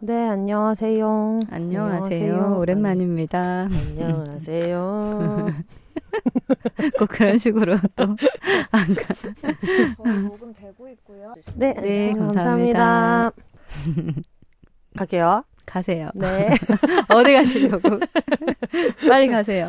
[0.00, 1.40] 네, 안녕하세요.
[1.50, 2.56] 안녕하세요.
[2.58, 3.68] 오랜만입니다.
[3.70, 5.46] 안녕하세요.
[6.98, 8.04] 꼭 그런 식으로 또
[8.70, 9.14] 안 가.
[9.14, 11.34] 저희 녹음 되고 있고요.
[11.56, 13.32] 네, 네, 감사합니다.
[14.96, 15.44] 갈게요.
[15.66, 16.10] 가세요.
[16.14, 16.50] 네.
[17.10, 18.00] 어디 가시려고?
[19.08, 19.68] 빨리 가세요.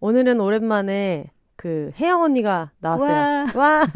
[0.00, 3.46] 오늘은 오랜만에 그 혜영 언니가 나왔어요.
[3.54, 3.86] 와.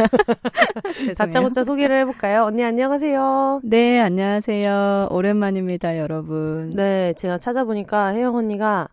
[0.95, 1.15] 죄송해요.
[1.19, 2.45] 다짜고짜 소개를 해볼까요?
[2.45, 3.61] 언니 안녕하세요.
[3.65, 5.09] 네, 안녕하세요.
[5.11, 6.71] 오랜만입니다, 여러분.
[6.75, 8.89] 네, 제가 찾아보니까 혜영 언니가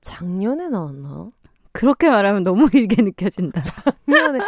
[0.00, 1.28] 작년에 나왔나?
[1.76, 3.60] 그렇게 말하면 너무 길게 느껴진다.
[3.60, 4.38] 작년에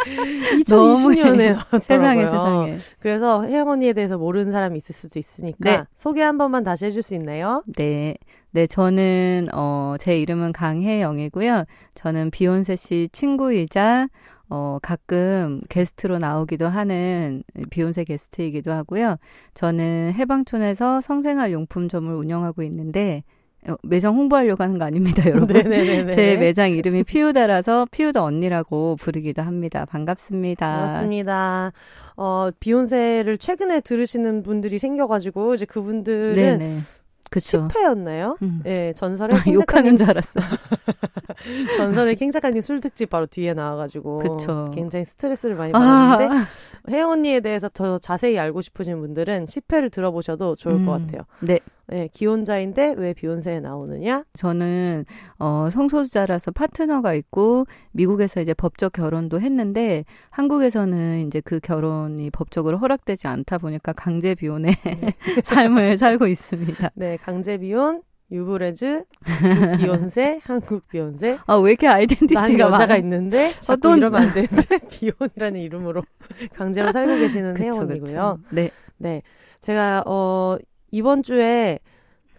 [0.67, 1.79] 너무 2020년에 나왔더라고요.
[1.81, 2.77] 세상에, 세상에.
[2.99, 5.83] 그래서 혜영 언니에 대해서 모르는 사람이 있을 수도 있으니까 네.
[5.95, 7.63] 소개 한 번만 다시 해줄 수 있나요?
[7.77, 8.15] 네.
[8.51, 11.65] 네, 저는, 어, 제 이름은 강혜영이고요.
[11.93, 14.07] 저는 비욘세 씨 친구이자,
[14.49, 19.17] 어, 가끔 게스트로 나오기도 하는 비욘세 게스트이기도 하고요.
[19.53, 23.38] 저는 해방촌에서 성생활 용품점을 운영하고 있는데, 어,
[23.83, 25.47] 매장 홍보하려고 하는 거 아닙니다, 여러분.
[25.47, 26.15] 네네네.
[26.15, 29.85] 제 매장 이름이 피우다라서 피우다 언니라고 부르기도 합니다.
[29.85, 30.65] 반갑습니다.
[30.65, 31.71] 반갑습니다.
[32.15, 36.77] 어, 비욘세를 최근에 들으시는 분들이 생겨가지고 이제 그분들은 네네.
[37.31, 37.67] 그쵸.
[37.67, 38.41] 10회였나요?
[38.41, 38.61] 음.
[38.65, 40.31] 예, 전설의 아, 킹 욕하는 줄 알았어.
[41.77, 44.71] 전설의 킹 작가님 술 특집 바로 뒤에 나와가지고 그쵸.
[44.73, 45.79] 굉장히 스트레스를 많이 아,
[46.17, 46.45] 받았는데
[46.89, 51.21] 혜영 언니에 대해서 더 자세히 알고 싶으신 분들은 10회를 들어보셔도 좋을 것 음, 같아요.
[51.41, 51.59] 네.
[51.91, 54.23] 예, 기혼자인데 왜 비욘세에 나오느냐?
[54.33, 55.05] 저는
[55.39, 63.27] 어 성소수자라서 파트너가 있고 미국에서 이제 법적 결혼도 했는데 한국에서는 이제 그 결혼이 법적으로 허락되지
[63.27, 64.73] 않다 보니까 강제 비혼의
[65.43, 66.91] 삶을 살고 있습니다.
[66.95, 68.01] 네, 강제 비혼,
[68.31, 69.05] 유브레즈,
[69.79, 71.39] 비욘세, 한국 비욘세.
[71.47, 72.97] 아 왜 이렇게 난 아이덴티티가 여자가 많아?
[72.97, 76.03] 있는데 자꾸 또- 이러면 안 되는데 비혼이라는 이름으로
[76.53, 77.99] 강제로 살고 계시는 그쵸, 언니고요.
[78.03, 78.37] 그쵸.
[78.51, 78.69] 네.
[78.97, 79.21] 네.
[79.61, 80.57] 제가, 어,
[80.91, 81.79] 이번 주에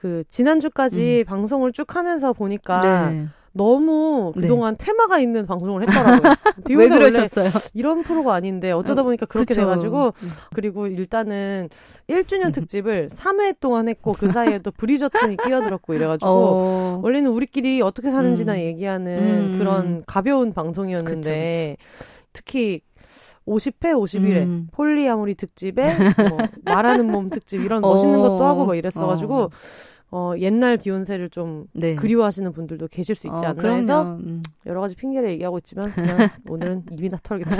[0.01, 3.27] 그, 지난주까지 방송을 쭉 하면서 보니까 네.
[3.53, 4.43] 너무 네.
[4.43, 6.35] 그동안 테마가 있는 방송을 했더라고요.
[6.71, 7.49] 왜 그러셨어요?
[7.75, 9.63] 이런 프로가 아닌데 어쩌다 어, 보니까 그렇게 그쵸.
[9.63, 10.13] 돼가지고
[10.55, 11.69] 그리고 일단은
[12.09, 18.11] 1주년 특집을 3회 동안 했고 그 사이에 또 브리저튼이 끼어들었고 이래가지고 어, 원래는 우리끼리 어떻게
[18.11, 18.59] 사는지나 음.
[18.59, 19.59] 얘기하는 음.
[19.59, 21.77] 그런 가벼운 방송이었는데
[22.33, 22.83] 특히
[23.51, 24.69] 50회, 51회 음.
[24.73, 25.97] 폴리아모리 특집에
[26.29, 28.23] 뭐 말하는 몸 특집 이런 멋있는 어.
[28.23, 29.51] 것도 하고 막 이랬어가지고
[30.11, 30.31] 어.
[30.31, 31.95] 어, 옛날 비욘세를 좀 네.
[31.95, 33.77] 그리워하시는 분들도 계실 수 있지 어, 않나 그럼요.
[33.79, 34.43] 해서 음.
[34.67, 37.57] 여러 가지 핑계를 얘기하고 있지만 그냥 오늘은 입이나 털겠다.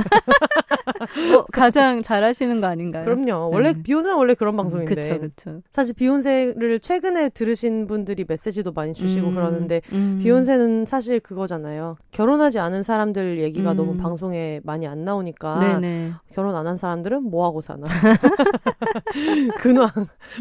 [1.37, 3.05] 어, 가장 잘하시는 거 아닌가요?
[3.05, 3.51] 그럼요.
[3.53, 3.83] 원래 네.
[3.83, 5.61] 비욘세는 원래 그런 방송인데 그쵸, 그쵸.
[5.71, 10.19] 사실 비욘세를 최근에 들으신 분들이 메시지도 많이 주시고 음, 그러는데 음.
[10.23, 11.97] 비욘세는 사실 그거잖아요.
[12.11, 13.77] 결혼하지 않은 사람들 얘기가 음.
[13.77, 16.13] 너무 방송에 많이 안 나오니까 네네.
[16.33, 17.87] 결혼 안 한 사람들은 뭐 하고 사나.
[19.59, 19.89] 근황.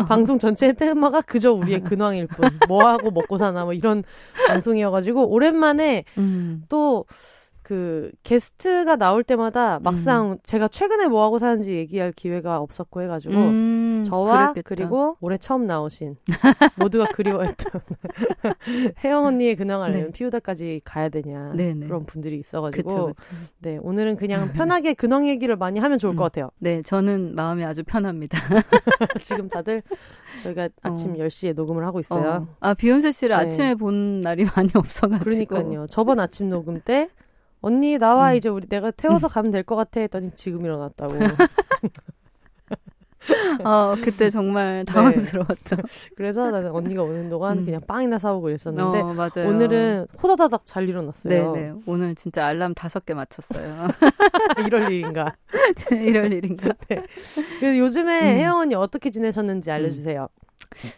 [0.08, 2.50] 방송 전체의 테마가 그저 우리의 근황 일 뿐.
[2.68, 4.04] 뭐 하고 먹고 사나 뭐 이런
[4.48, 6.64] 방송이어가지고 오랜만에 음.
[6.70, 7.06] 또
[7.70, 14.04] 그 게스트가 나올 때마다 막상 제가 최근에 뭐 하고 사는지 얘기할 기회가 없었고 해가지고 음,
[14.04, 14.68] 저와 그랬겠다.
[14.68, 16.16] 그리고 올해 처음 나오신
[16.80, 17.80] 모두가 그리워했던
[19.06, 20.12] 혜영 언니의 근황 알려면 네.
[20.14, 21.86] 피우다까지 가야 되냐 네네.
[21.86, 23.30] 그런 분들이 있어가지고 그쵸, 그쵸.
[23.60, 26.26] 네 오늘은 그냥 편하게 근황 얘기를 많이 하면 좋을 것 음.
[26.26, 26.50] 같아요.
[26.58, 28.40] 네, 저는 마음이 아주 편합니다.
[29.22, 29.84] 지금 다들
[30.42, 32.48] 저희가 아침 10시에 녹음을 하고 있어요.
[32.50, 32.56] 어.
[32.62, 33.44] 아, 비욘세 씨를 네.
[33.44, 35.24] 아침에 본 날이 많이 없어가지고.
[35.24, 35.86] 그러니까요.
[35.88, 37.10] 저번 아침 녹음 때
[37.62, 38.36] 언니 나와 음.
[38.36, 41.14] 이제 우리 내가 태워서 가면 될 것 같아 했더니 지금 일어났다고.
[43.64, 45.76] 어, 그때 정말 당황스러웠죠.
[46.16, 47.66] 그래서 나는 언니가 오는 동안 음.
[47.66, 49.14] 그냥 빵이나 사오고 그랬었는데 어.
[49.48, 51.52] 오늘은 호다다닥 잘 일어났어요.
[51.52, 51.74] 네네.
[51.86, 53.90] 오늘 진짜 알람 다섯 개 맞췄어요.
[54.66, 55.36] 이럴 일인가.
[55.92, 56.70] 이럴 일인가.
[56.88, 58.38] 그래서 요즘에 음.
[58.38, 60.30] 혜영 언니 어떻게 지내셨는지 알려주세요.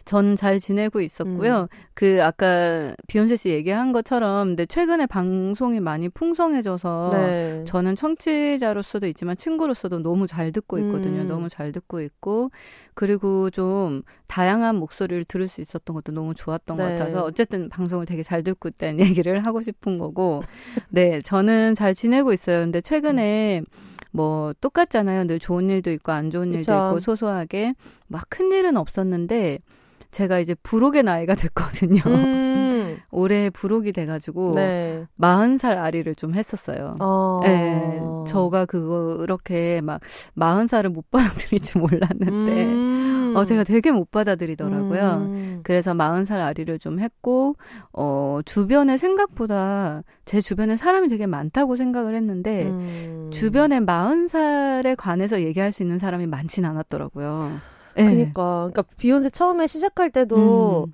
[0.04, 1.62] 전 잘 지내고 있었고요.
[1.62, 1.66] 음.
[1.94, 7.64] 그 아까 비욘세 씨 얘기한 것처럼 근데 최근에 방송이 많이 풍성해져서 네.
[7.66, 11.22] 저는 청취자로서도 있지만 친구로서도 너무 잘 듣고 있거든요.
[11.22, 11.28] 음.
[11.28, 12.50] 너무 잘 듣고 있고
[12.94, 16.96] 그리고 좀 다양한 목소리를 들을 수 있었던 것도 너무 좋았던 것 네.
[16.96, 20.42] 같아서 어쨌든 방송을 되게 잘 듣고 있다는 얘기를 하고 싶은 거고
[20.88, 22.60] 네 저는 잘 지내고 있어요.
[22.60, 23.62] 근데 최근에
[24.12, 25.24] 뭐 똑같잖아요.
[25.26, 26.72] 늘 좋은 일도 있고 안 좋은 일도 그쵸.
[26.88, 27.74] 있고 소소하게
[28.08, 29.58] 막 큰 일은 없었는데
[30.10, 32.02] 제가 이제 부록의 나이가 됐거든요.
[32.06, 32.61] 음.
[33.10, 35.06] 올해 부록이 돼가지고 네.
[35.20, 36.96] 40살 아리를 좀 했었어요.
[37.00, 37.40] 어.
[37.42, 40.00] 네, 저가 그거 이렇게 막
[40.36, 43.34] 40살을 못 받아들일 줄 몰랐는데 음.
[43.36, 45.02] 어 제가 되게 못 받아들이더라고요.
[45.20, 45.60] 음.
[45.62, 47.56] 그래서 40살 아리를 좀 했고
[47.92, 53.30] 어 주변에 생각보다 제 주변에 사람이 되게 많다고 생각을 했는데 음.
[53.32, 57.52] 주변에 40살에 관해서 얘기할 수 있는 사람이 많진 않았더라고요.
[57.94, 58.04] 네.
[58.04, 60.92] 그니까, 그니까 비욘세 처음에 시작할 때도 음.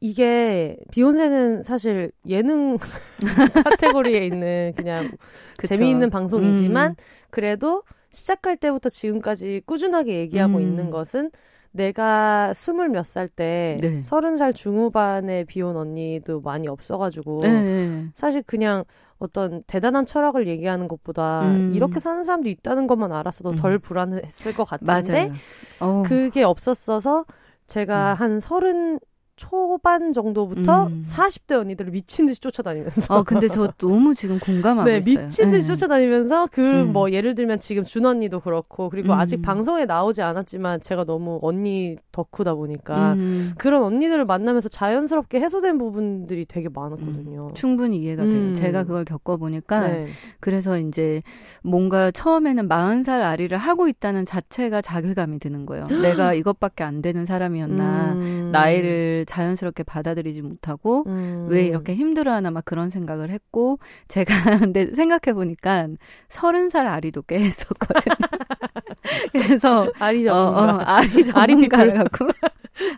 [0.00, 2.78] 이게 비욘세는 사실 예능
[3.64, 5.10] 카테고리에 있는 그냥
[5.56, 5.74] 그쵸.
[5.74, 6.94] 재미있는 방송이지만 음.
[7.30, 10.62] 그래도 시작할 때부터 지금까지 꾸준하게 얘기하고 음.
[10.62, 11.30] 있는 것은
[11.72, 14.02] 내가 스물 몇 살때 네.
[14.04, 18.06] 서른 살 중후반에 비온 언니도 많이 없어가지고 네, 네.
[18.14, 18.84] 사실 그냥
[19.18, 21.72] 어떤 대단한 철학을 얘기하는 것보다 음.
[21.74, 23.56] 이렇게 사는 사람도 있다는 것만 알았어도 음.
[23.56, 25.32] 덜 불안했을 것 같은데.
[25.80, 26.02] 어.
[26.06, 27.24] 그게 없었어서
[27.66, 28.16] 제가 음.
[28.18, 29.00] 한 서른
[29.36, 31.02] 초반 정도부터 음.
[31.04, 35.24] 40대 언니들을 미친 듯이 쫓아다니면서 어, 근데 저 너무 지금 공감하고 네, 있어요.
[35.24, 35.74] 미친 듯이 네.
[35.74, 36.92] 쫓아다니면서 그 음.
[36.92, 39.18] 뭐 예를 들면 지금 준 언니도 그렇고 그리고 음.
[39.18, 43.52] 아직 방송에 나오지 않았지만 제가 너무 언니 덕후다 보니까 음.
[43.58, 47.48] 그런 언니들을 만나면서 자연스럽게 해소된 부분들이 되게 많았거든요.
[47.54, 48.34] 충분히 이해가 돼요.
[48.34, 48.54] 음.
[48.54, 50.06] 제가 그걸 겪어보니까 네.
[50.38, 51.22] 그래서 이제
[51.62, 55.84] 뭔가 처음에는 40살 아리를 하고 있다는 자체가 자괴감이 드는 거예요.
[56.02, 58.12] 내가 이것밖에 안 되는 사람이었나.
[58.12, 58.50] 음.
[58.52, 61.46] 나이를 자연스럽게 받아들이지 못하고 음.
[61.48, 63.78] 왜 이렇게 힘들어하나 막 그런 생각을 했고
[64.08, 64.34] 제가
[64.72, 65.88] 근데 생각해 보니까
[66.28, 68.14] 서른 살 아리도 꽤 했었거든요.
[69.32, 70.74] 그래서 아리 어, 전문가.
[70.74, 72.26] 어, 아리 전문가를 갖고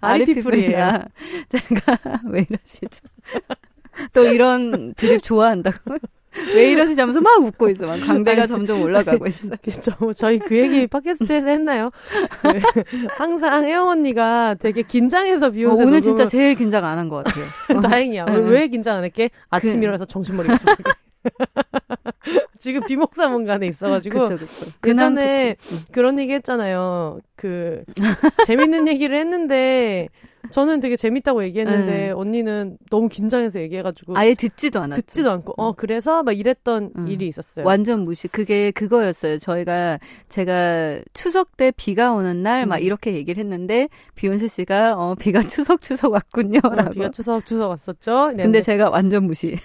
[0.01, 1.05] 아리 아리 피플이야.
[1.49, 3.07] 제가 왜 이러시죠?
[4.13, 5.99] 또 이런 드립 좋아한다고.
[6.55, 7.87] 왜 이러시지 하면서 막 웃고 있어.
[7.87, 9.49] 막 광대가 아니, 점점 올라가고 있어.
[9.83, 11.91] 저, 저희 그 얘기 팟캐스트에서 했나요?
[12.43, 12.49] 그
[13.17, 17.45] 항상 혜영 언니가 되게 긴장해서 어, 비욘세 오늘 진짜 제일 긴장 안 한 것 같아요.
[17.77, 17.81] 어.
[17.81, 18.25] 다행이야.
[18.27, 18.37] 네.
[18.39, 19.31] 왜 긴장 안 했게?
[19.51, 20.93] 아침 그- 일어나서 정신머리 없었으면.
[22.59, 24.71] 지금 비목사문간에 있어가지고 그쵸, 그쵸.
[24.87, 25.57] 예전에.
[25.93, 27.21] 그런 얘기 했잖아요.
[27.37, 27.83] 그
[28.47, 30.09] 재밌는 얘기를 했는데
[30.51, 32.11] 저는 되게 재밌다고 얘기했는데 네.
[32.11, 35.01] 언니는 너무 긴장해서 얘기해가지고 아예 듣지도 않았죠.
[35.03, 37.09] 듣지도 않고 어 그래서 막 이랬던 음.
[37.09, 37.67] 일이 있었어요.
[37.67, 38.29] 완전 무시.
[38.29, 39.39] 그게 그거였어요.
[39.39, 39.99] 저희가
[40.29, 42.83] 제가 추석 때 비가 오는 날막 음.
[42.83, 46.81] 이렇게 얘기를 했는데 비욘세 씨가 어 비가 추석 추석 왔군요라고.
[46.89, 48.29] 어, 비가 추석 추석 왔었죠.
[48.29, 49.57] 근데 이랬는데 제가 완전 무시.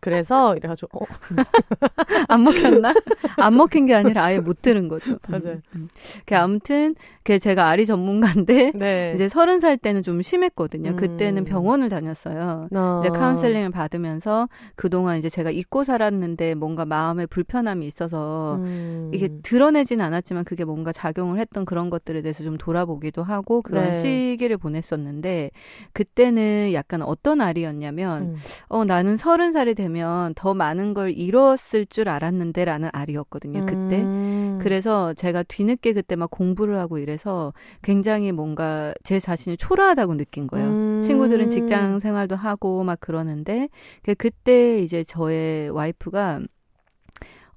[0.00, 1.06] 그래서 이래가지고 어,
[2.28, 2.94] 안 먹혔나?
[3.36, 5.18] 안 먹힌 게 아니라 아예 못 들은 거죠.
[5.28, 5.56] 맞아요.
[5.56, 5.88] 음, 음.
[6.24, 6.94] 그 아무튼
[7.28, 9.12] 그 제가 아리 전문가인데 네.
[9.16, 10.92] 이제 서른 살 때는 좀 심했거든요.
[10.92, 10.96] 음.
[10.96, 12.68] 그때는 병원을 다녔어요.
[12.74, 13.02] 어.
[13.04, 19.10] 이제 카운셀링을 받으면서 그동안 이제 제가 잊고 살았는데 뭔가 마음에 불편함이 있어서 음.
[19.12, 23.98] 이게 드러내진 않았지만 그게 뭔가 작용을 했던 그런 것들에 대해서 좀 돌아보기도 하고 그런 네.
[23.98, 25.50] 시기를 보냈었는데
[25.92, 28.36] 그때는 약간 어떤 알이었냐면 음.
[28.68, 29.88] 어 나는 서른 살이 되면
[30.34, 34.58] 더 많은 걸 이뤘을 줄 알았는데라는 알이었거든요 그때 음.
[34.60, 37.52] 그래서 제가 뒤늦게 그때 막 공부를 하고 이래서
[37.82, 40.66] 굉장히 뭔가 제 자신이 초라하다고 느낀 거예요.
[40.68, 41.02] 음.
[41.04, 43.68] 친구들은 직장 생활도 하고 막 그러는데
[44.02, 46.40] 그- 그때 이제 저의 와이프가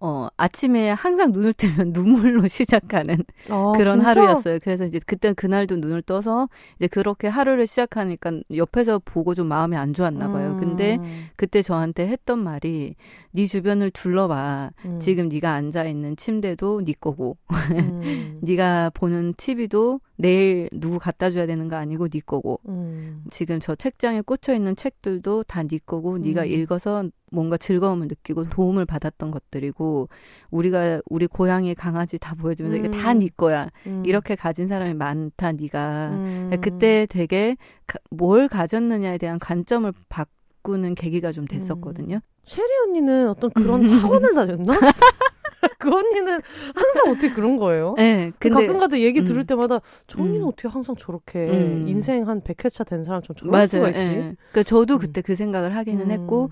[0.04, 3.18] 어 아침에 항상 눈을 뜨면 눈물로 시작하는
[3.50, 4.08] 아, 그런 진짜?
[4.10, 4.58] 하루였어요.
[4.64, 6.50] 그래서 이제 그때 그날도 눈을 떠서
[6.80, 10.56] 이제 그렇게 하루를 시작하니까 옆에서 보고 좀 마음이 안 좋았나 봐요.
[10.56, 11.30] 근데 음.
[11.36, 12.96] 그때 저한테 했던 말이
[13.34, 14.72] 네 주변을 둘러봐.
[14.86, 15.00] 음.
[15.00, 17.38] 지금 네가 앉아 있는 침대도 네 거고
[17.72, 18.40] 음.
[18.44, 23.24] 네가 보는 TV도 내일 누구 갖다 줘야 되는 거 아니고 네 거고 음.
[23.32, 26.48] 지금 저 책장에 꽂혀 있는 책들도 다 네 거고 네가 음.
[26.48, 30.10] 읽어서 뭔가 즐거움을 느끼고 도움을 받았던 것들이고
[30.50, 33.20] 우리가 우리 고양이 강아지 다 보여주면서 이게 다 음.
[33.20, 34.04] 네 거야 음.
[34.06, 36.52] 이렇게 가진 사람이 많다 네가 음.
[36.62, 37.56] 그때 되게
[37.88, 40.30] 가- 뭘 가졌느냐에 대한 관점을 바꾸
[40.64, 42.20] 는 계기가 좀 됐었거든요.
[42.46, 44.74] 쉐리 언니는 어떤 그런 학원을 다녔나?
[45.80, 46.40] 그 언니는
[46.76, 47.96] 항상 어떻게 그런 거예요?
[47.98, 49.46] 네, 근데 가끔가다 얘기 들을 음.
[49.46, 50.48] 때마다 저 언니는 음.
[50.48, 51.86] 어떻게 항상 저렇게 음.
[51.88, 53.68] 인생 한 100회차 된 사람처럼 저럴 맞아요.
[53.68, 54.00] 수가 있지?
[54.00, 54.14] 예.
[54.52, 55.00] 그러니까 저도 음.
[55.00, 56.12] 그때 그 생각을 하기는 음.
[56.12, 56.50] 했고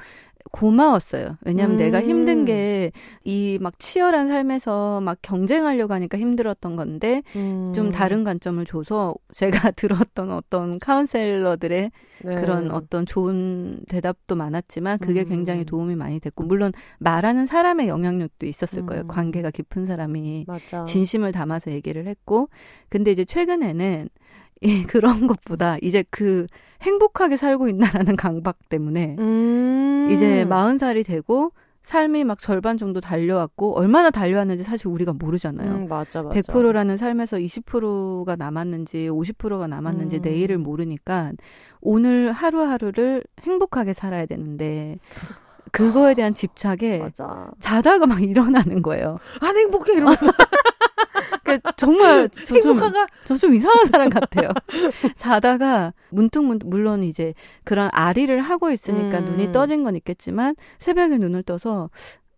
[0.52, 1.38] 고마웠어요.
[1.42, 1.78] 왜냐하면 음.
[1.78, 2.92] 내가 힘든 게
[3.26, 7.72] 이 막 치열한 삶에서 막 경쟁하려고 하니까 힘들었던 건데 음.
[7.74, 11.92] 좀 다른 관점을 줘서 제가 들었던 어떤 카운셀러들의
[12.26, 12.36] 네.
[12.36, 15.30] 그런 어떤 좋은 대답도 많았지만 그게 음.
[15.30, 19.04] 굉장히 도움이 많이 됐고 물론 말하는 사람의 영향력도 있었을 거예요.
[19.04, 19.08] 음.
[19.08, 20.86] 관계가 깊은 사람이 맞아.
[20.86, 22.50] 진심을 담아서 얘기를 했고
[22.90, 24.10] 근데 이제 최근에는
[24.62, 26.48] 이 그런 것보다 이제 그
[26.82, 30.10] 행복하게 살고 있나라는 강박 때문에 음.
[30.12, 31.52] 이제 마흔 살이 되고
[31.84, 35.72] 삶이 막 절반 정도 달려왔고 얼마나 달려왔는지 사실 우리가 모르잖아요.
[35.72, 36.40] 음, 맞아, 맞아.
[36.40, 40.22] 100%라는 삶에서 20%가 남았는지 50%가 남았는지 음.
[40.22, 41.32] 내일을 모르니까
[41.82, 44.98] 오늘 하루하루를 행복하게 살아야 되는데
[45.72, 47.50] 그거에 대한 집착에 맞아.
[47.60, 49.18] 자다가 막 일어나는 거예요.
[49.42, 50.32] 안 행복해 이러면서
[51.58, 54.50] 그러니까 정말 저좀 행복하가 저좀 이상한 사람 같아요.
[55.18, 59.26] 자다가 문득 문득 물론 이제 그런 아리를 하고 있으니까 음.
[59.26, 61.90] 눈이 떠진 건 있겠지만 새벽에 눈을 떠서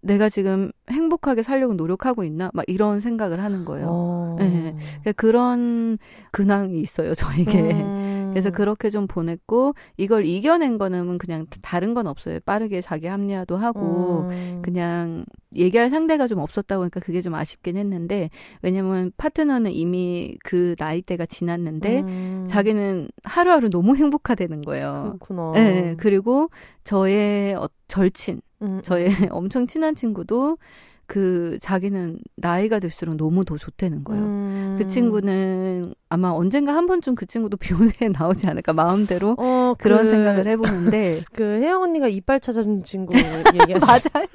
[0.01, 3.85] 내가 지금 행복하게 살려고 노력하고 있나 막 이런 생각을 하는 거예요.
[3.89, 4.35] 어.
[4.39, 4.75] 네.
[5.01, 5.97] 그러니까 그런
[6.31, 7.59] 근황이 있어요 저에게.
[7.59, 8.10] 음.
[8.31, 12.39] 그래서 그렇게 좀 보냈고 이걸 이겨낸 거는 그냥 다른 건 없어요.
[12.45, 14.61] 빠르게 자기 합리화도 하고 음.
[14.63, 18.29] 그냥 얘기할 상대가 좀 없었다고 하니까 그게 좀 아쉽긴 했는데
[18.61, 22.45] 왜냐면 파트너는 이미 그 나이대가 지났는데 음.
[22.47, 25.17] 자기는 하루하루 너무 행복하다는 거예요.
[25.19, 25.51] 그렇구나.
[25.53, 26.49] 네, 그리고
[26.83, 30.57] 저의 어, 절친, 음, 저의 엄청 친한 친구도
[31.11, 34.23] 그 자기는 나이가 들수록 너무 더 좋다는 거예요.
[34.23, 34.75] 음.
[34.79, 37.57] 그 친구는 아마 언젠가 한 번쯤 그 친구도
[37.99, 43.13] 비욘세에 나오지 않을까 마음대로 어, 그런 그, 생각을 해보는데 그 혜영 언니가 이빨 찾아준 친구
[43.17, 44.27] 얘기하시 맞아요.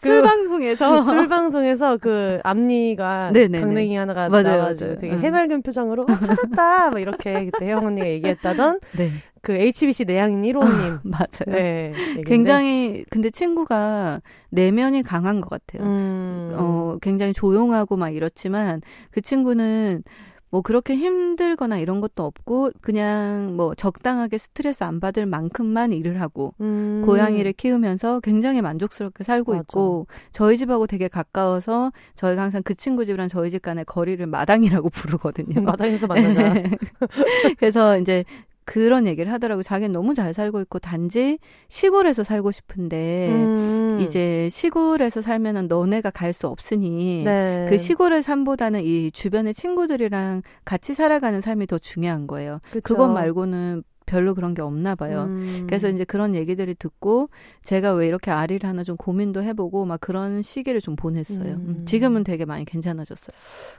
[0.00, 3.60] 술 방송에서 술 방송에서 그 앞니가 네네네.
[3.60, 4.96] 강냉이 하나가 맞아요, 나와가지고 맞아요.
[4.96, 5.20] 되게 응.
[5.20, 9.10] 해맑은 표정으로 어, 찾았다 막 이렇게 그때 혜영 언니가 얘기했다던 네
[9.46, 11.46] 그 HBC 내향인 1호님 맞아요.
[11.46, 11.92] 네.
[12.26, 15.88] 굉장히 근데 친구가 내면이 강한 것 같아요.
[15.88, 16.50] 음.
[16.54, 18.80] 어 굉장히 조용하고 막 이렇지만
[19.12, 20.02] 그 친구는
[20.50, 26.52] 뭐 그렇게 힘들거나 이런 것도 없고 그냥 뭐 적당하게 스트레스 안 받을 만큼만 일을 하고
[26.60, 27.04] 음.
[27.06, 29.60] 고양이를 키우면서 굉장히 만족스럽게 살고 맞아.
[29.60, 34.90] 있고 저희 집하고 되게 가까워서 저희가 항상 그 친구 집이랑 저희 집 간의 거리를 마당이라고
[34.90, 35.60] 부르거든요.
[35.62, 36.52] 마당에서 만나자.
[37.58, 38.24] 그래서 이제
[38.66, 39.60] 그런 얘기를 하더라고.
[39.60, 43.98] 요 자기는 너무 잘 살고 있고 단지 시골에서 살고 싶은데 음.
[44.00, 47.66] 이제 시골에서 살면은 너네가 갈 수 없으니 네.
[47.70, 52.58] 그 시골의 삶보다는 이 주변의 친구들이랑 같이 살아가는 삶이 더 중요한 거예요.
[52.72, 52.80] 그쵸.
[52.82, 55.24] 그것 말고는 별로 그런 게 없나 봐요.
[55.28, 55.64] 음.
[55.66, 57.28] 그래서 이제 그런 얘기들을 듣고
[57.64, 61.54] 제가 왜 이렇게 아리를 하나 좀 고민도 해보고 막 그런 시기를 좀 보냈어요.
[61.54, 61.76] 음.
[61.80, 63.34] 음, 지금은 되게 많이 괜찮아졌어요.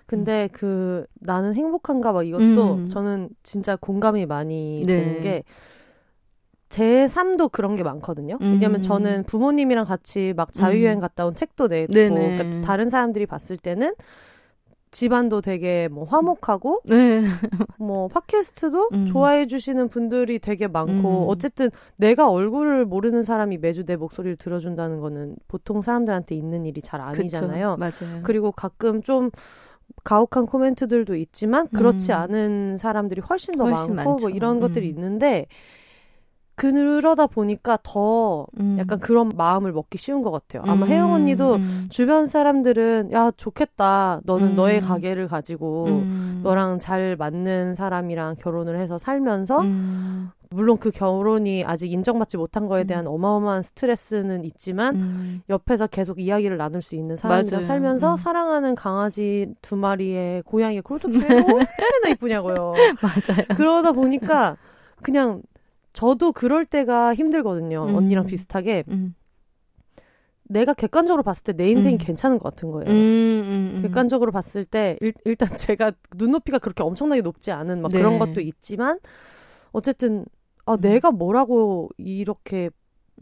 [0.05, 2.89] 근데 그 나는 행복한가 봐 이것도 음.
[2.91, 5.00] 저는 진짜 공감이 많이 네.
[5.00, 5.43] 되는 게
[6.69, 8.38] 제 삶도 그런 게 많거든요.
[8.41, 8.53] 음.
[8.53, 11.00] 왜냐면 저는 부모님이랑 같이 막 자유여행 음.
[11.00, 11.93] 갔다 온 책도 내고.
[11.93, 13.93] 그러니까 다른 사람들이 봤을 때는
[14.91, 17.24] 집안도 되게 뭐 화목하고 네.
[17.77, 19.06] 뭐 팟캐스트도 음.
[19.06, 21.29] 좋아해 주시는 분들이 되게 많고 음.
[21.29, 27.01] 어쨌든 내가 얼굴을 모르는 사람이 매주 내 목소리를 들어준다는 거는 보통 사람들한테 있는 일이 잘
[27.01, 27.77] 아니잖아요.
[27.79, 28.06] 그쵸.
[28.06, 28.22] 맞아요.
[28.24, 29.29] 그리고 가끔 좀
[30.03, 32.17] 가혹한 코멘트들도 있지만 그렇지 음.
[32.17, 34.29] 않은 사람들이 훨씬 더 훨씬 많고 뭐 많죠.
[34.29, 34.60] 이런 음.
[34.62, 35.48] 것들이 있는데
[36.57, 38.77] 그러다 보니까 더 음.
[38.79, 40.63] 약간 그런 마음을 먹기 쉬운 것 같아요.
[40.65, 41.87] 아마 음, 혜영 언니도 음.
[41.91, 44.21] 주변 사람들은 야 좋겠다.
[44.23, 44.55] 너는 음.
[44.55, 46.41] 너의 가게를 가지고 음.
[46.43, 50.31] 너랑 잘 맞는 사람이랑 결혼을 해서 살면서 음.
[50.49, 52.87] 물론 그 결혼이 아직 인정받지 못한 거에 음.
[52.87, 55.41] 대한 어마어마한 스트레스는 있지만 음.
[55.49, 57.61] 옆에서 계속 이야기를 나눌 수 있는 사람이랑.
[57.61, 58.17] 살면서 음.
[58.17, 62.73] 사랑하는 강아지 두 마리의 고양이가 그렇게 얼마나 이쁘냐고요.
[62.99, 63.45] 맞아요.
[63.55, 64.57] 그러다 보니까
[65.03, 65.43] 그냥
[65.98, 67.88] 저도 그럴 때가 힘들거든요.
[67.89, 67.96] 음.
[67.96, 69.16] 언니랑 비슷하게 음.
[70.44, 71.98] 내가 객관적으로 봤을 때 내 인생이 음.
[71.98, 72.88] 괜찮은 것 같은 거예요.
[72.92, 73.82] 음, 음, 음.
[73.82, 77.98] 객관적으로 봤을 때 일, 일단 제가 눈높이가 그렇게 엄청나게 높지 않은 막 네.
[77.98, 79.00] 그런 것도 있지만
[79.72, 80.25] 어쨌든
[80.68, 80.82] 아 음.
[80.82, 82.70] 내가 뭐라고 이렇게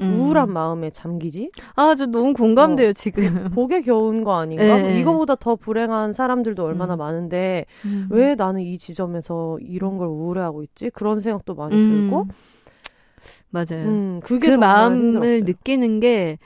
[0.01, 0.19] 음.
[0.19, 1.51] 우울한 마음에 잠기지?
[1.77, 3.49] 아, 저 너무 공감돼요, 지금.
[3.55, 4.63] 복에 겨운 거 아닌가?
[4.65, 4.81] 네.
[4.81, 6.97] 뭐 이거보다 더 불행한 사람들도 얼마나 음.
[6.97, 8.09] 많은데 음.
[8.11, 10.89] 왜 나는 이 지점에서 이런 걸 우울해하고 있지?
[10.89, 11.81] 그런 생각도 많이 음.
[11.81, 12.27] 들고
[13.55, 13.85] 맞아요.
[13.87, 15.39] 음, 그게 그 마음을 힘들었어요.
[15.45, 16.37] 느끼는 게,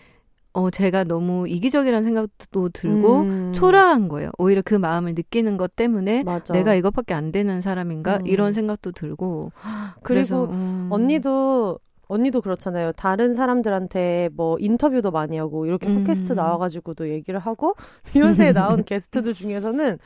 [0.53, 4.31] 어, 제가 너무 이기적이라는 생각도 들고, 음, 초라한 거예요.
[4.37, 6.53] 오히려 그 마음을 느끼는 것 때문에 맞아.
[6.53, 8.17] 내가 이것밖에 안 되는 사람인가?
[8.17, 8.27] 음.
[8.27, 9.51] 이런 생각도 들고.
[10.03, 10.87] 그리고 그래서, 음.
[10.91, 11.79] 언니도
[12.11, 12.91] 언니도 그렇잖아요.
[12.93, 16.03] 다른 사람들한테 뭐 인터뷰도 많이 하고 이렇게 음.
[16.03, 17.75] 팟캐스트 나와가지고도 얘기를 하고
[18.11, 19.99] 비욘세에 나온 게스트들 중에서는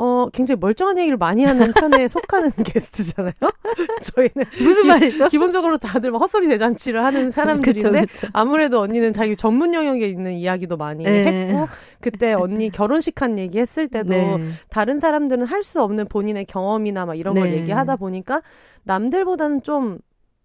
[0.00, 3.32] 어, 굉장히 멀쩡한 얘기를 많이 하는 편에 속하는 게스트잖아요.
[4.02, 5.28] 저희는 무슨 말이죠?
[5.28, 8.28] 기 본적으로 다들 막 헛소리 대잔치를 하는 사람들인데 그쵸, 그쵸.
[8.32, 11.48] 아무래도 언니는 자기 전문 영역에 있는 이야기도 많이 네.
[11.48, 11.68] 했고
[12.00, 14.50] 그때 언니 결혼식 한 얘기 했을 때도 네.
[14.70, 17.56] 다른 사람들은 할 수 없는 본인의 경험이나 막 이런 걸 네.
[17.58, 18.42] 얘기하다 보니까
[18.84, 19.98] 남들보다는 좀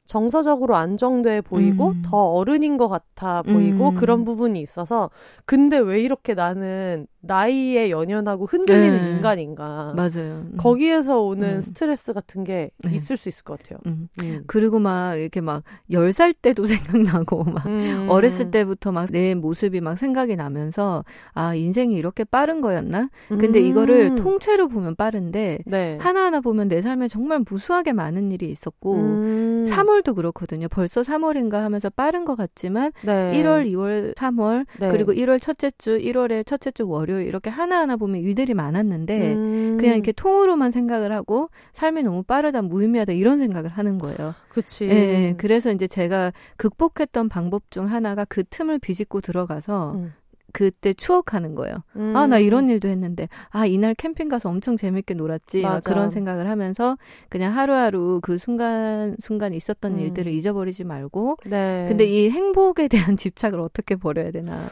[0.06, 2.02] 정서적으로 안정돼 보이고 음.
[2.04, 3.96] 더 어른인 것 같아 보이고 음.
[3.96, 5.12] 그런 부분이 있어서
[5.46, 9.12] 근데 왜 이렇게 나는 나이에 연연하고 흔들리는 네.
[9.12, 10.44] 인간인가 맞아요.
[10.52, 10.54] 음.
[10.58, 11.62] 거기에서 오는 음.
[11.62, 12.96] 스트레스 같은 게 네.
[12.96, 13.80] 있을 수 있을 것 같아요.
[13.86, 14.10] 음.
[14.22, 14.44] 음.
[14.48, 18.08] 그리고 막 이렇게 막 열 살 때도 생각나고 막 음.
[18.10, 21.04] 어렸을 때부터 막 내 모습이 막 생각이 나면서
[21.34, 23.10] 아 인생이 이렇게 빠른 거였나?
[23.30, 23.66] 근데 음.
[23.66, 25.98] 이거를 통째로 보면 빠른데 네.
[26.02, 29.66] 하나하나 보면 내 삶에 정말 무수하게 많은 일이 있었고 음.
[29.68, 30.68] 3월도 그렇거든요.
[30.68, 33.32] 벌써 3월인가 하면서 빠른 것 같지만 네.
[33.42, 34.90] 1월, 2월, 3월 네.
[34.90, 39.78] 그리고 1월 첫째 주, 1월에 첫째 주 월요 일 이렇게 하나하나 보면 일들이 많았는데 음.
[39.80, 44.34] 그냥 이렇게 통으로만 생각을 하고 삶이 너무 빠르다, 무의미하다 이런 생각을 하는 거예요.
[44.50, 44.88] 그치.
[44.88, 45.36] 예, 예.
[45.38, 50.14] 그래서 이제 제가 극복했던 방법 중 하나가 그 틈을 비집고 들어가서 음.
[50.54, 51.84] 그때 추억하는 거예요.
[51.96, 52.16] 음.
[52.16, 55.62] 아, 나 이런 일도 했는데, 아, 이날 캠핑 가서 엄청 재밌게 놀았지.
[55.64, 55.90] 막 맞아.
[55.90, 56.96] 그런 생각을 하면서
[57.28, 60.00] 그냥 하루하루 그 순간, 순간 있었던 음.
[60.00, 61.86] 일들을 잊어버리지 말고, 네.
[61.88, 64.68] 근데 이 행복에 대한 집착을 어떻게 버려야 되나.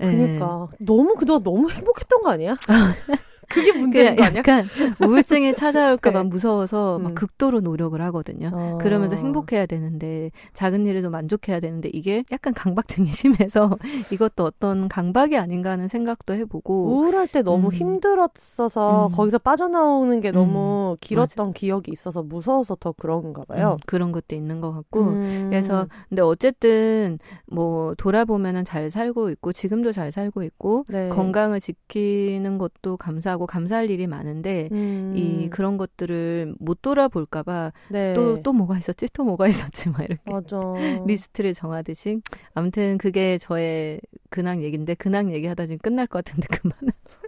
[0.00, 0.06] 예.
[0.06, 2.56] 그니까 너무 그동안 너무 행복했던 거 아니야?
[3.48, 4.38] 그게 문제인 그냥 거 아니야?
[4.38, 4.66] 약간
[5.00, 6.28] 우울증이 찾아올까봐 네.
[6.28, 7.02] 무서워서 음.
[7.02, 8.50] 막 극도로 노력을 하거든요.
[8.52, 8.78] 어.
[8.80, 13.76] 그러면서 행복해야 되는데 작은 일에도 만족해야 되는데 이게 약간 강박증이 심해서
[14.12, 17.72] 이것도 어떤 강박이 아닌가 하는 생각도 해보고 우울할 때 너무 음.
[17.72, 19.16] 힘들었어서 음.
[19.16, 23.72] 거기서 빠져나오는 게 너무 길었던 기억이 있어서 무서워서 더 그런가 봐요.
[23.72, 25.46] 음, 그런 것도 있는 것 같고 음.
[25.50, 31.08] 그래서 근데 어쨌든 뭐 돌아보면은 잘 살고 있고 지금도 잘 살고 있고 네.
[31.08, 35.12] 건강을 지키는 것도 감사 하고 감사할 일이 많은데 음.
[35.16, 38.14] 이 그런 것들을 못 돌아볼까봐 네.
[38.14, 40.22] 또또 뭐가 있었지 또 뭐가 있었지 막 이렇게.
[41.06, 42.20] 리스트를 정하듯이
[42.54, 44.00] 아무튼 그게 저의
[44.30, 46.74] 근황 얘기인데 근황 얘기하다 지금 끝날 것 같은데 그만.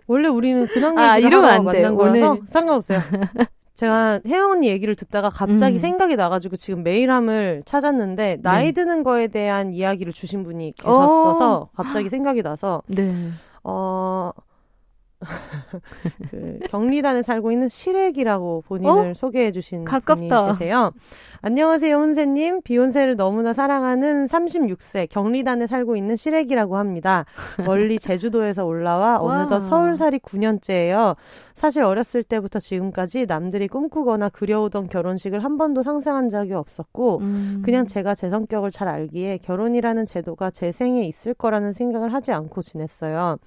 [0.07, 1.83] 원래 우리는 근황 아, 얘기를 이러면 안 돼.
[1.83, 2.99] 만난 거라서 오늘- 상관없어요.
[3.75, 5.79] 제가 혜영 언니 얘기를 듣다가 갑자기 음.
[5.79, 8.73] 생각이 나가지고 지금 메일함을 찾았는데 나이 네.
[8.73, 13.31] 드는 거에 대한 이야기를 주신 분이 계셨어서 갑자기 생각이 나서 네.
[13.65, 14.31] 어.
[16.31, 20.53] 그 경리단에 살고 있는 시래기라고 본인을 소개해 주신 분이 가깝다.
[20.53, 20.93] 계세요.
[21.41, 22.63] 안녕하세요, 혼세님.
[22.63, 27.25] 비욘세를 너무나 사랑하는 36세 경리단에 살고 있는 시래기라고 합니다.
[27.65, 29.61] 멀리 제주도에서 올라와 어느덧 와.
[29.61, 31.17] 서울살이 9년째예요.
[31.55, 37.63] 사실 어렸을 때부터 지금까지 남들이 꿈꾸거나 그려오던 결혼식을 한 번도 상상한 적이 없었고 음.
[37.65, 42.63] 그냥 제가 제 성격을 잘 알기에 결혼이라는 제도가 제 생에 있을 거라는 생각을 하지 않고
[42.63, 43.39] 지냈어요.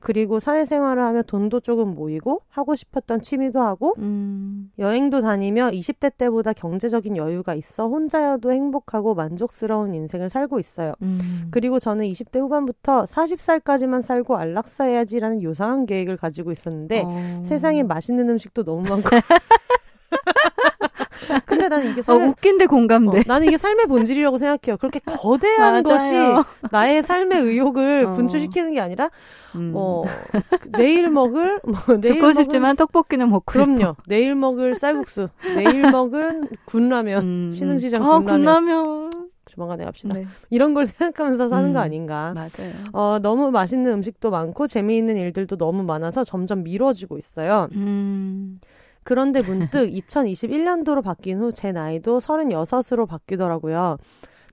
[0.00, 4.70] 그리고 사회생활을 하며 돈도 조금 모이고 하고 싶었던 취미도 하고 음.
[4.78, 10.94] 여행도 다니며 20대 때보다 경제적인 여유가 있어 혼자여도 행복하고 만족스러운 인생을 살고 있어요.
[11.02, 11.48] 음.
[11.50, 17.42] 그리고 저는 20대 후반부터 40살까지만 살고 안락사해야지라는 요상한 계획을 가지고 있었는데 어.
[17.44, 19.08] 세상에 맛있는 음식도 너무 많고
[21.44, 23.18] 근데 나는 이게 어, 삶의, 웃긴데 공감돼.
[23.18, 24.76] 어, 나는 이게 삶의 본질이라고 생각해요.
[24.78, 25.82] 그렇게 거대한.
[25.82, 26.14] 것이
[26.70, 28.10] 나의 삶의 의욕을 어.
[28.12, 29.10] 분출시키는 게 아니라
[29.54, 29.72] 음.
[29.74, 30.04] 어,
[30.60, 33.96] 그 내일 먹을 뭐 내일 죽고 싶지만 떡볶이는 먹고 그럼요.
[34.06, 38.06] 내일 먹을 쌀국수, 내일 먹을 군라면, 음, 신흥시장 음.
[38.06, 38.64] 아, 군라면.
[38.84, 39.28] 군라면.
[39.48, 40.12] 조만간에 합시다.
[40.12, 40.26] 네.
[40.50, 41.82] 이런 걸 생각하면서 사는 거 음.
[41.82, 42.34] 아닌가.
[42.34, 42.72] 맞아요.
[42.92, 47.68] 어, 너무 맛있는 음식도 많고 재미있는 일들도 너무 많아서 점점 미뤄지고 있어요.
[47.72, 48.60] 음.
[49.08, 53.96] 그런데 문득 2021년도로 바뀐 후 제 나이도 36으로 바뀌더라고요.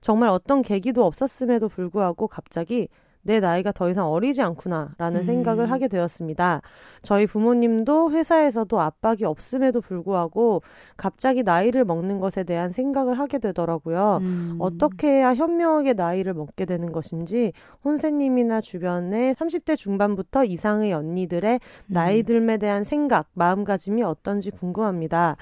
[0.00, 2.88] 정말 어떤 계기도 없었음에도 불구하고 갑자기
[3.26, 5.24] 내 나이가 더 이상 어리지 않구나라는 음.
[5.24, 6.62] 생각을 하게 되었습니다.
[7.02, 10.62] 저희 부모님도 회사에서도 압박이 없음에도 불구하고
[10.96, 14.18] 갑자기 나이를 먹는 것에 대한 생각을 하게 되더라고요.
[14.22, 14.56] 음.
[14.60, 17.52] 어떻게 해야 현명하게 나이를 먹게 되는 것인지
[17.84, 21.94] 혼세님이나 주변의 30대 중반부터 이상의 언니들의 음.
[21.94, 25.36] 나이듦에 대한 생각, 마음가짐이 어떤지 궁금합니다.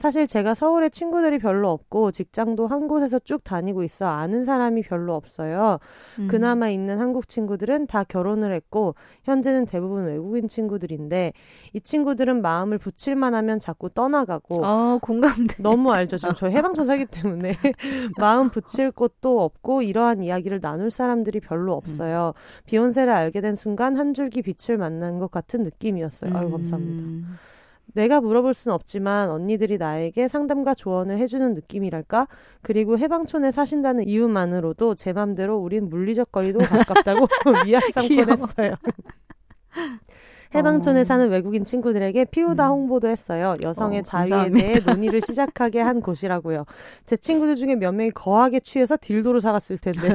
[0.00, 5.14] 사실 제가 서울에 친구들이 별로 없고 직장도 한 곳에서 쭉 다니고 있어 아는 사람이 별로
[5.14, 5.78] 없어요.
[6.18, 6.26] 음.
[6.26, 11.34] 그나마 있는 한국 친구들은 다 결혼을 했고 현재는 대부분 외국인 친구들인데
[11.74, 15.56] 이 친구들은 마음을 붙일만 하면 자꾸 떠나가고 아, 공감돼.
[15.62, 16.16] 너무 알죠.
[16.16, 17.58] 지금 저희 해방촌 살기 때문에
[18.18, 22.32] 마음 붙일 곳도 없고 이러한 이야기를 나눌 사람들이 별로 없어요.
[22.64, 26.34] 비욘세를 알게 된 순간 한 줄기 빛을 만난 것 같은 느낌이었어요.
[26.34, 27.02] 아유 감사합니다.
[27.02, 27.36] 음.
[27.94, 32.28] 내가 물어볼 순 없지만 언니들이 나에게 상담과 조언을 해주는 느낌이랄까?
[32.62, 37.26] 그리고 해방촌에 사신다는 이유만으로도 제 맘대로 우린 물리적 거리도 가깝다고
[37.66, 38.26] 이야기상권 귀여워.
[38.30, 38.74] 했어요.
[40.52, 41.04] 해방촌에 어.
[41.04, 42.72] 사는 외국인 친구들에게 피우다 음.
[42.72, 43.56] 홍보도 했어요.
[43.62, 44.66] 여성의 어, 자유에 감사합니다.
[44.66, 46.64] 대해 논의를 시작하게 한 곳이라고요.
[47.06, 50.08] 제 친구들 중에 몇 명이 거하게 취해서 딜도로 사갔을 텐데.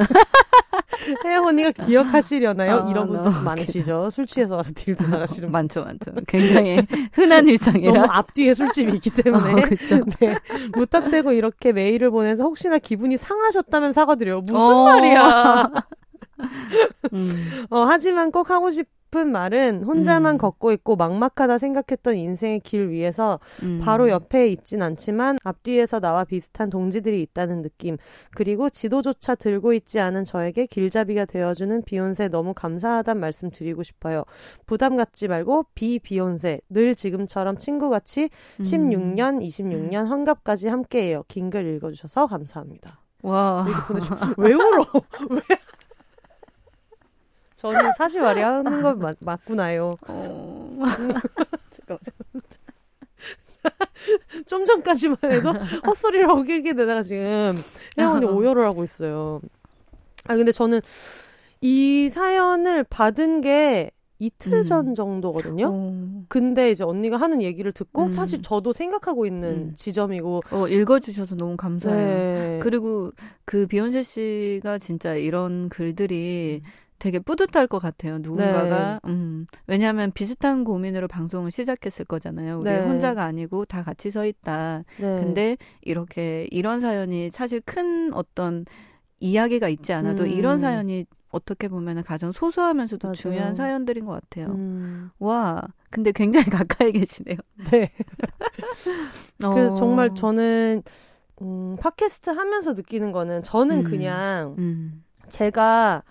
[1.26, 2.86] 혜영 언니가 기억하시려나요?
[2.86, 4.10] 아, 이런 분도 너무 많으시죠.
[4.10, 5.52] 술 취해서 와서 딜도 사가시는 분.
[5.54, 6.12] 많죠, 많죠.
[6.28, 8.06] 굉장히 흔한 너무 일상이라.
[8.10, 9.52] 앞뒤에 술집이 있기 때문에.
[9.52, 10.04] 어, 그쵸.
[10.20, 10.36] 네.
[10.74, 14.42] 무턱대고 이렇게 메일을 보내서 혹시나 기분이 상하셨다면 사과드려요.
[14.42, 14.84] 무슨 어.
[14.86, 15.70] 말이야.
[17.14, 17.66] 음.
[17.70, 20.38] 어, 하지만 꼭 하고 싶은 말은 혼자만 음.
[20.38, 23.80] 걷고 있고 막막하다 생각했던 인생의 길 위에서 음.
[23.82, 27.98] 바로 옆에 있진 않지만 앞뒤에서 나와 비슷한 동지들이 있다는 느낌
[28.36, 34.26] 그리고 지도조차 들고 있지 않은 저에게 길잡이가 되어주는 비욘세 너무 감사하단 말씀 드리고 싶어요.
[34.66, 38.64] 부담 갖지 말고 비 비욘세 늘 지금처럼 친구같이 음.
[38.64, 41.24] 16년 26년 환갑까지 함께해요.
[41.30, 43.00] 긴 글 읽어주셔서 감사합니다.
[43.24, 43.66] 와.
[44.38, 44.86] 왜 울어?
[45.30, 45.40] 왜?
[47.66, 49.96] 저는 사실 말이 하는 건 맞, 맞구나요.
[50.08, 50.78] 어.
[51.72, 52.00] 잠깐만.
[54.46, 55.52] 좀 전까지만 해도
[55.88, 57.56] 헛소리라고 길게 내다가 지금
[57.98, 58.32] 혜원이 어.
[58.32, 59.42] 오열을 하고 있어요.
[60.28, 60.82] 아 근데 저는
[61.62, 64.64] 이 사연을 받은 게 이틀 음.
[64.64, 65.68] 전 정도거든요.
[65.68, 66.24] 어.
[66.30, 68.10] 근데 이제 언니가 하는 얘기를 듣고 음.
[68.10, 69.74] 사실 저도 생각하고 있는 음.
[69.76, 71.98] 지점이고 어, 읽어주셔서 너무 감사해요.
[71.98, 72.60] 네.
[72.62, 73.12] 그리고
[73.44, 76.62] 그 비욘세 씨가 진짜 이런 글들이
[77.00, 78.20] 되게 뿌듯할 것 같아요.
[78.20, 82.60] 누군가가 음, 왜냐하면 비슷한 고민으로 방송을 시작했을 거잖아요.
[82.60, 82.80] 우리 네.
[82.80, 84.84] 혼자가 아니고 다 같이 서 있다.
[85.00, 85.16] 네.
[85.18, 88.66] 근데 이렇게 이런 사연이 사실 큰 어떤
[89.20, 90.30] 이야기가 있지 않아도 음.
[90.30, 93.16] 이런 사연이 어떻게 보면 가장 소소하면서도 맞아요.
[93.16, 94.48] 중요한 사연들인 것 같아요.
[94.54, 95.10] 음.
[95.20, 96.46] 와, 근데 굉장히
[96.80, 97.38] 가까이 계시네요.
[97.72, 97.92] 네.
[99.38, 99.76] 그래서 어.
[99.76, 100.82] 정말 저는
[101.42, 103.84] 음, 팟캐스트 하면서 느끼는 거는 저는 음.
[103.84, 106.04] 그냥 음, 제가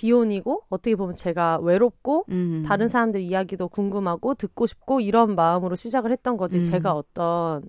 [0.00, 2.64] 비혼이고 어떻게 보면 제가 외롭고 음.
[2.66, 6.64] 다른 사람들 이야기도 궁금하고 듣고 싶고 이런 마음으로 시작을 했던 거지 음.
[6.64, 7.62] 제가 어떤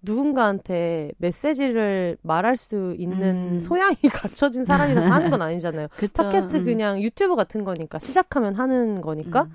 [0.00, 3.60] 누군가한테 메시지를 말할 수 있는 음.
[3.60, 5.88] 소양이 갖춰진 사람이라서 하는 건 아니잖아요.
[5.98, 6.22] 그쵸.
[6.22, 6.64] 팟캐스트 음.
[6.64, 9.50] 그냥 유튜브 같은 거니까 시작하면 하는 거니까 음.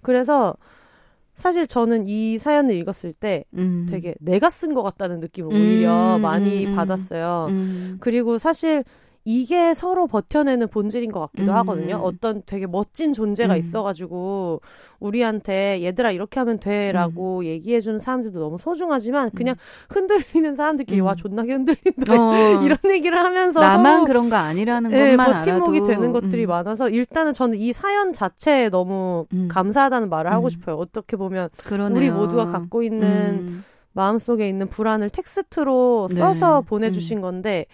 [0.00, 0.54] 그래서
[1.34, 3.86] 사실 저는 이 사연을 읽었을 때 음.
[3.90, 6.76] 되게 내가 쓴 것 같다는 느낌을 음, 오히려 많이 음, 음.
[6.76, 7.48] 받았어요.
[7.50, 7.96] 음.
[8.00, 8.82] 그리고 사실
[9.24, 11.56] 이게 서로 버텨내는 본질인 것 같기도 음.
[11.58, 11.96] 하거든요.
[11.96, 13.58] 어떤 되게 멋진 존재가 음.
[13.58, 14.62] 있어가지고
[14.98, 19.56] 우리한테 얘들아 이렇게 하면 돼라고 얘기해주는 사람들도 너무 소중하지만 그냥
[19.90, 21.06] 흔들리는 사람들끼리 음.
[21.06, 26.12] 와 존나게 흔들린다 어, 이런 얘기를 하면서 나만 그런 거 아니라는 예, 것만 버팀목이 되는
[26.12, 26.48] 것들이 음.
[26.48, 29.48] 많아서 일단은 저는 이 사연 자체에 너무 음.
[29.48, 30.48] 감사하다는 말을 하고 음.
[30.48, 30.76] 싶어요.
[30.76, 31.98] 어떻게 보면 그러네요.
[31.98, 33.64] 우리 모두가 갖고 있는 음.
[33.92, 36.16] 마음속에 있는 불안을 텍스트로 네.
[36.16, 37.66] 써서 보내주신 건데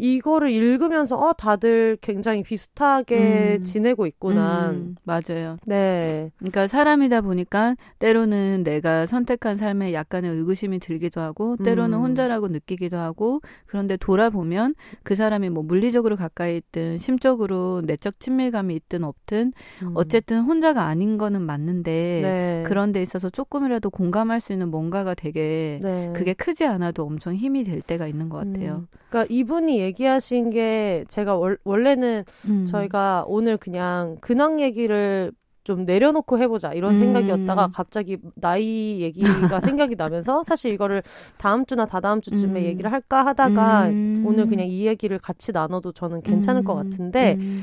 [0.00, 3.64] 이거를 읽으면서 어 다들 굉장히 비슷하게 음.
[3.64, 4.70] 지내고 있구나.
[4.70, 5.58] 음, 맞아요.
[5.66, 12.02] 네, 그러니까 사람이다 보니까 때로는 내가 선택한 삶에 약간의 의구심이 들기도 하고 때로는 음.
[12.02, 19.04] 혼자라고 느끼기도 하고 그런데 돌아보면 그 사람이 뭐 물리적으로 가까이 있든 심적으로 내적 친밀감이 있든
[19.04, 19.92] 없든 음.
[19.94, 22.62] 어쨌든 혼자가 아닌 거는 맞는데 네.
[22.66, 26.12] 그런 데 있어서 조금이라도 공감할 수 있는 뭔가가 되게 네.
[26.16, 28.86] 그게 크지 않아도 엄청 힘이 될 때가 있는 것 같아요.
[28.90, 29.00] 음.
[29.10, 32.66] 그러니까 이분이 얘기하신 게 제가 월, 원래는 음.
[32.66, 36.98] 저희가 오늘 그냥 근황 얘기를 좀 내려놓고 해보자 이런 음.
[36.98, 41.02] 생각이었다가 갑자기 나이 얘기가 생각이 나면서 사실 이거를
[41.36, 42.64] 다음 주나 다다음 주쯤에 음.
[42.64, 44.24] 얘기를 할까 하다가 음.
[44.26, 46.90] 오늘 그냥 이 얘기를 같이 나눠도 저는 괜찮을 것 음.
[46.90, 47.62] 같은데 음.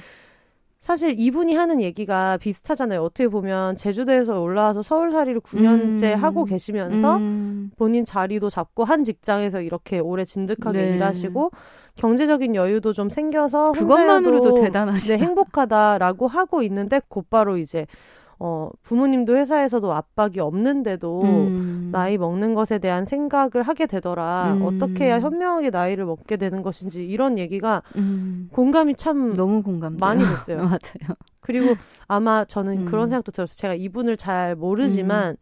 [0.80, 3.02] 사실 이분이 하는 얘기가 비슷하잖아요.
[3.02, 6.24] 어떻게 보면 제주도에서 올라와서 서울살이를 9년째 음.
[6.24, 7.72] 하고 계시면서 음.
[7.78, 10.96] 본인 자리도 잡고 한 직장에서 이렇게 오래 진득하게 네.
[10.96, 11.52] 일하시고
[11.98, 15.18] 경제적인 여유도 좀 생겨서 그것만으로도 대단하시다.
[15.18, 17.86] 네, 행복하다라고 하고 있는데 곧바로 이제
[18.40, 21.90] 어 부모님도 회사에서도 압박이 없는데도 음.
[21.92, 24.54] 나이 먹는 것에 대한 생각을 하게 되더라.
[24.54, 24.62] 음.
[24.64, 28.48] 어떻게 해야 현명하게 나이를 먹게 되는 것인지 이런 얘기가 음.
[28.54, 30.00] 공감이 참 너무 공감돼요.
[30.00, 30.58] 많이 됐어요.
[30.58, 31.18] 맞아요.
[31.42, 31.74] 그리고
[32.08, 32.86] 아마 저는 음.
[32.86, 33.56] 그런 생각도 들었어요.
[33.58, 35.38] 제가 이분을 잘 모르지만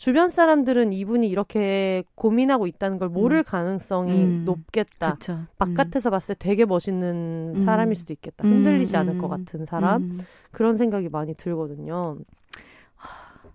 [0.00, 3.44] 주변 사람들은 이분이 이렇게 고민하고 있다는 걸 모를 음.
[3.46, 4.42] 가능성이 음.
[4.46, 5.12] 높겠다.
[5.16, 5.40] 그쵸.
[5.58, 7.60] 바깥에서 봤을 때 되게 멋있는 음.
[7.60, 8.48] 사람일 수도 있겠다.
[8.48, 9.18] 음, 흔들리지 않을 음.
[9.18, 10.02] 것 같은 사람.
[10.02, 10.20] 음.
[10.52, 12.16] 그런 생각이 많이 들거든요.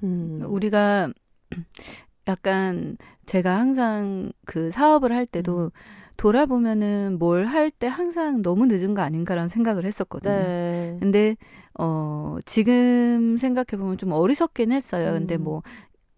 [0.03, 0.41] 음.
[0.45, 1.09] 우리가
[2.27, 5.69] 약간 제가 항상 그 사업을 할 때도 음.
[6.17, 10.31] 돌아보면은 뭘 할 때 항상 너무 늦은 거 아닌가라는 생각을 했었거든요.
[10.33, 10.97] 네.
[11.01, 11.35] 근데
[11.77, 15.11] 어 지금 생각해 보면 좀 어리석긴 했어요.
[15.11, 15.43] 근데 음.
[15.43, 15.61] 뭐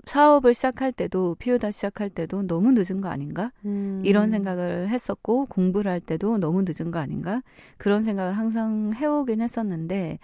[0.08, 3.52] 사업을 시작할 때도 피우다 시작할 때도 너무 늦은 거 아닌가?
[3.66, 4.02] 음.
[4.04, 7.42] 이런 생각을 했었고 공부를 할 때도 너무 늦은 거 아닌가?
[7.78, 10.20] 그런 생각을 항상 해오긴 했었는데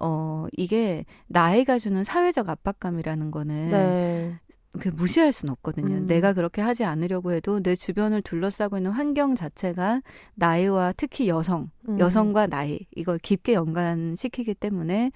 [0.00, 4.38] 어 이게 나이가 주는 사회적 압박감이라는 거는 네.
[4.78, 5.94] 그 무시할 수는 없거든요.
[5.94, 6.06] 음.
[6.06, 10.02] 내가 그렇게 하지 않으려고 해도 내 주변을 둘러싸고 있는 환경 자체가
[10.34, 11.98] 나이와 특히 여성, 음.
[11.98, 15.10] 여성과 나이 이걸 깊게 연관시키기 때문에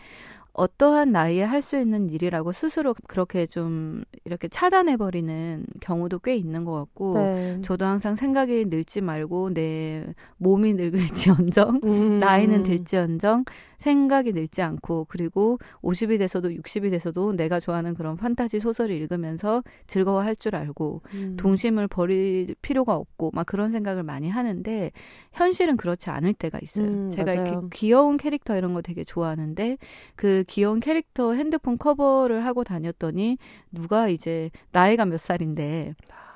[0.54, 6.72] 어떠한 나이에 할 수 있는 일이라고 스스로 그렇게 좀 이렇게 차단해버리는 경우도 꽤 있는 것
[6.72, 7.60] 같고 네.
[7.62, 10.04] 저도 항상 생각이 늙지 말고 내
[10.38, 12.18] 몸이 늙을지언정 음.
[12.18, 13.44] 나이는 들지언정
[13.78, 20.36] 생각이 늙지 않고 그리고 50이 돼서도 60이 돼서도 내가 좋아하는 그런 판타지 소설을 읽으면서 즐거워할
[20.36, 21.36] 줄 알고 음.
[21.36, 24.92] 동심을 버릴 필요가 없고 막 그런 생각을 많이 하는데
[25.32, 26.86] 현실은 그렇지 않을 때가 있어요.
[26.86, 27.46] 음, 제가 맞아요.
[27.46, 29.78] 이렇게 귀여운 캐릭터 이런 거 되게 좋아하는데
[30.14, 33.38] 그 귀여운 캐릭터 핸드폰 커버를 하고 다녔더니
[33.70, 35.94] 누가 이제 나이가 몇 살인데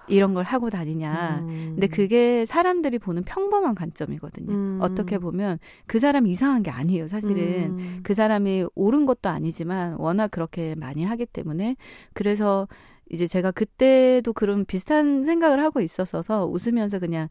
[0.08, 1.40] 이런 걸 하고 다니냐.
[1.42, 1.72] 음.
[1.74, 4.52] 근데 그게 사람들이 보는 평범한 관점이거든요.
[4.52, 4.78] 음.
[4.80, 7.08] 어떻게 보면 그 사람 이상한 게 아니에요.
[7.08, 8.00] 사실은 음.
[8.02, 11.76] 그 사람이 옳은 것도 아니지만 워낙 그렇게 많이 하기 때문에
[12.12, 12.68] 그래서
[13.10, 17.28] 이제 제가 그때도 그런 비슷한 생각을 하고 있었어서 웃으면서 그냥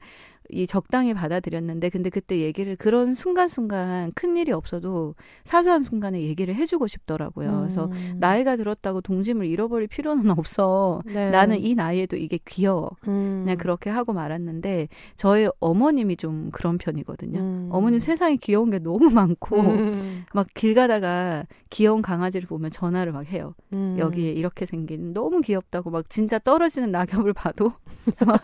[0.49, 6.87] 이 적당히 받아들였는데 근데 그때 얘기를 그런 순간순간 큰 일이 없어도 사소한 순간에 얘기를 해주고
[6.87, 7.61] 싶더라고요.
[7.61, 8.15] 그래서 음.
[8.19, 11.01] 나이가 들었다고 동심을 잃어버릴 필요는 없어.
[11.05, 11.29] 네.
[11.29, 12.91] 나는 이 나이에도 이게 귀여워.
[13.07, 13.41] 음.
[13.43, 17.39] 그냥 그렇게 하고 말았는데 저희 어머님이 좀 그런 편이거든요.
[17.39, 17.69] 음.
[17.71, 20.25] 어머님 세상에 귀여운 게 너무 많고 음.
[20.33, 23.53] 막길 가다가 귀여운 강아지를 보면 전화를 막 해요.
[23.73, 23.95] 음.
[23.99, 27.73] 여기에 이렇게 생긴 너무 귀엽다고 막 진짜 떨어지는 낙엽을 봐도
[28.25, 28.43] 막,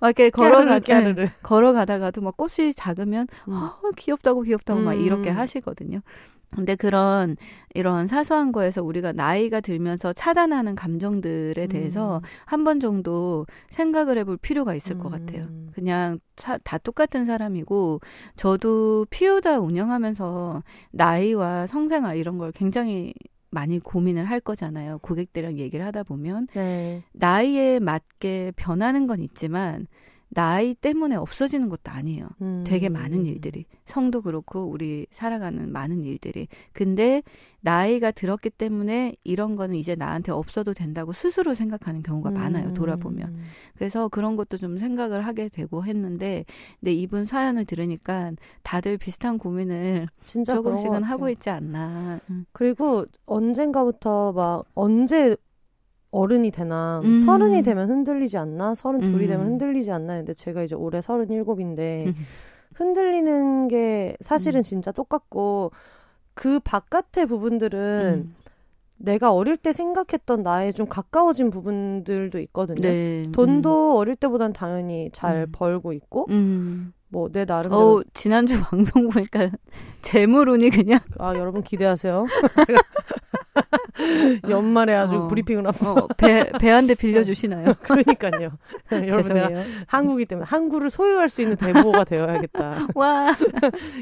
[0.00, 1.28] 막 이렇게 걸어가 깨 깨르르.
[1.42, 3.52] 걸어가다가도 막 꽃이 작으면 음.
[3.52, 5.00] 아, 귀엽다고 귀엽다고 막 음.
[5.00, 6.00] 이렇게 하시거든요.
[6.52, 7.36] 근데 그런
[7.74, 12.20] 이런 사소한 거에서 우리가 나이가 들면서 차단하는 감정들에 대해서 음.
[12.44, 15.44] 한번 정도 생각을 해볼 필요가 있을 것 같아요.
[15.44, 15.68] 음.
[15.72, 18.00] 그냥 차- 다 똑같은 사람이고
[18.34, 23.14] 저도 피우다 운영하면서 나이와 성생활 이런 걸 굉장히
[23.52, 24.98] 많이 고민을 할 거잖아요.
[25.02, 27.04] 고객들이랑 얘기를 하다 보면 네.
[27.12, 29.86] 나이에 맞게 변하는 건 있지만
[30.32, 32.28] 나이 때문에 없어지는 것도 아니에요.
[32.40, 32.62] 음.
[32.64, 37.22] 되게 많은 일들이 성도 그렇고 우리 살아가는 많은 일들이 근데
[37.62, 42.74] 나이가 들었기 때문에 이런 거는 이제 나한테 없어도 된다고 스스로 생각하는 경우가 많아요 음.
[42.74, 43.36] 돌아보면
[43.76, 46.44] 그래서 그런 것도 좀 생각을 하게 되고 했는데
[46.78, 51.02] 근데 이분 사연을 들으니까 다들 비슷한 고민을 조금씩은.
[51.02, 52.46] 하고 있지 않나 음.
[52.52, 55.36] 그리고 언젠가부터 막 언제
[56.10, 57.20] 어른이 되나 음.
[57.20, 59.28] 서른이 되면 흔들리지 않나 서른 둘이 음.
[59.28, 62.14] 되면 흔들리지 않나 근데 제가 이제 올해 서른 일곱인데 음.
[62.74, 64.62] 흔들리는 게 사실은 음.
[64.62, 65.72] 진짜 똑같고
[66.34, 68.34] 그 바깥의 부분들은 음.
[68.96, 72.80] 내가 어릴 때 생각했던 나에 좀 가까워진 부분들도 있거든요.
[72.80, 73.24] 네.
[73.32, 75.52] 돈도 어릴 때보단 당연히 잘 음.
[75.52, 76.92] 벌고 있고 음.
[77.08, 79.50] 뭐내 나름대로 어 지난주 방송 보니까
[80.02, 82.26] 재물운이 그냥 아 여러분 기대하세요.
[82.66, 82.82] 제가
[84.48, 85.28] 연말에 아주 어.
[85.28, 87.74] 브리핑을 한번 어, 배, 배한대 빌려주시나요?
[87.82, 88.50] 그러니까요.
[88.92, 89.62] 여러분 내가.
[89.86, 92.88] 한국이기 때문에 한국을 소유할 수 있는 대보가 되어야겠다.
[92.94, 93.34] 와.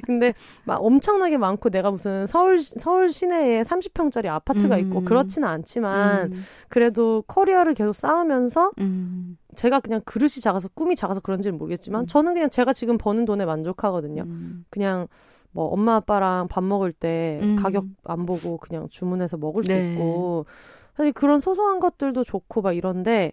[0.05, 4.81] 근데 막 엄청나게 많고 내가 무슨 서울 서울 시내에 30평짜리 아파트가 음.
[4.81, 6.45] 있고 그렇지는 않지만 음.
[6.69, 9.37] 그래도 커리어를 계속 쌓으면서 음.
[9.57, 12.07] 제가 그냥 그릇이 작아서 꿈이 작아서 그런지는 모르겠지만 음.
[12.07, 14.23] 저는 그냥 제가 지금 버는 돈에 만족하거든요.
[14.23, 14.65] 음.
[14.71, 15.09] 그냥
[15.53, 17.57] 뭐 엄마 아빠랑 밥 먹을 때 음.
[17.57, 19.93] 가격 안 보고 그냥 주문해서 먹을 수 네.
[19.93, 20.47] 있고
[20.95, 23.33] 사실 그런 소소한 것들도 좋고 막 이런데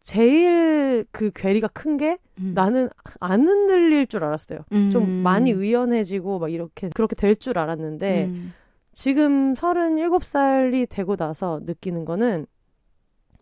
[0.00, 2.52] 제일 그 괴리가 큰게 음.
[2.54, 2.88] 나는
[3.20, 4.60] 안 흔들릴 줄 알았어요.
[4.92, 5.08] 좀 음.
[5.22, 8.52] 많이 의연해지고 막 이렇게 그렇게 될 줄 알았는데 음.
[8.92, 12.46] 지금 37살이 되고 나서 느끼는 거는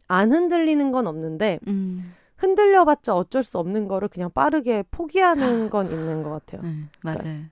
[0.09, 2.15] 안 흔들리는 건 없는데 음.
[2.37, 6.63] 흔들려봤자 어쩔 수 없는 거를 그냥 빠르게 포기하는 건 있는 것 같아요.
[6.63, 7.43] 네, 맞아요.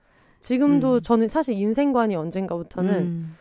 [0.43, 1.01] 지금도 음.
[1.01, 3.35] 저는 사실 인생관이 언젠가부터는 음.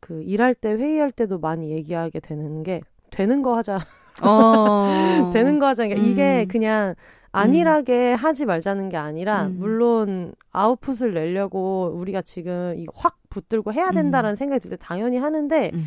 [0.00, 3.78] 그 일할 때 회의할 때도 많이 얘기하게 되는 게 되는 거 하자
[4.22, 5.30] 어.
[5.32, 6.48] 되는 거 하자 그러니까 이게 음.
[6.48, 6.94] 그냥
[7.30, 9.56] 안일하게 하지 말자는 게 아니라 음.
[9.58, 15.70] 물론 아웃풋을 내려고 우리가 지금 이거 확 붙들고 해야 된다라는 생각이 들 때 당연히 하는데
[15.74, 15.84] 음.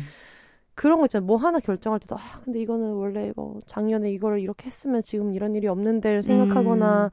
[0.74, 4.66] 그런 거 있잖아요 뭐 하나 결정할 때도 아 근데 이거는 원래 뭐 작년에 이거를 이렇게
[4.66, 7.10] 했으면 지금 이런 일이 없는데를 생각하거나 음.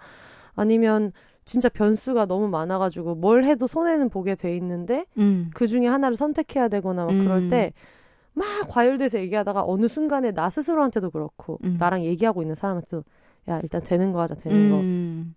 [0.55, 1.11] 아니면
[1.49, 5.49] 진짜 변수가 너무 많아가지고 뭘 해도 손해는 보게 돼 있는데 음.
[5.55, 7.49] 그 중에 하나를 선택해야 되거나 막 그럴 음.
[7.49, 11.77] 때막 과열돼서 얘기하다가 어느 순간에 나 스스로한테도 그렇고 음.
[11.79, 13.03] 나랑 얘기하고 있는 사람한테도
[13.49, 15.35] 야 일단 되는 거 하자 되는 음.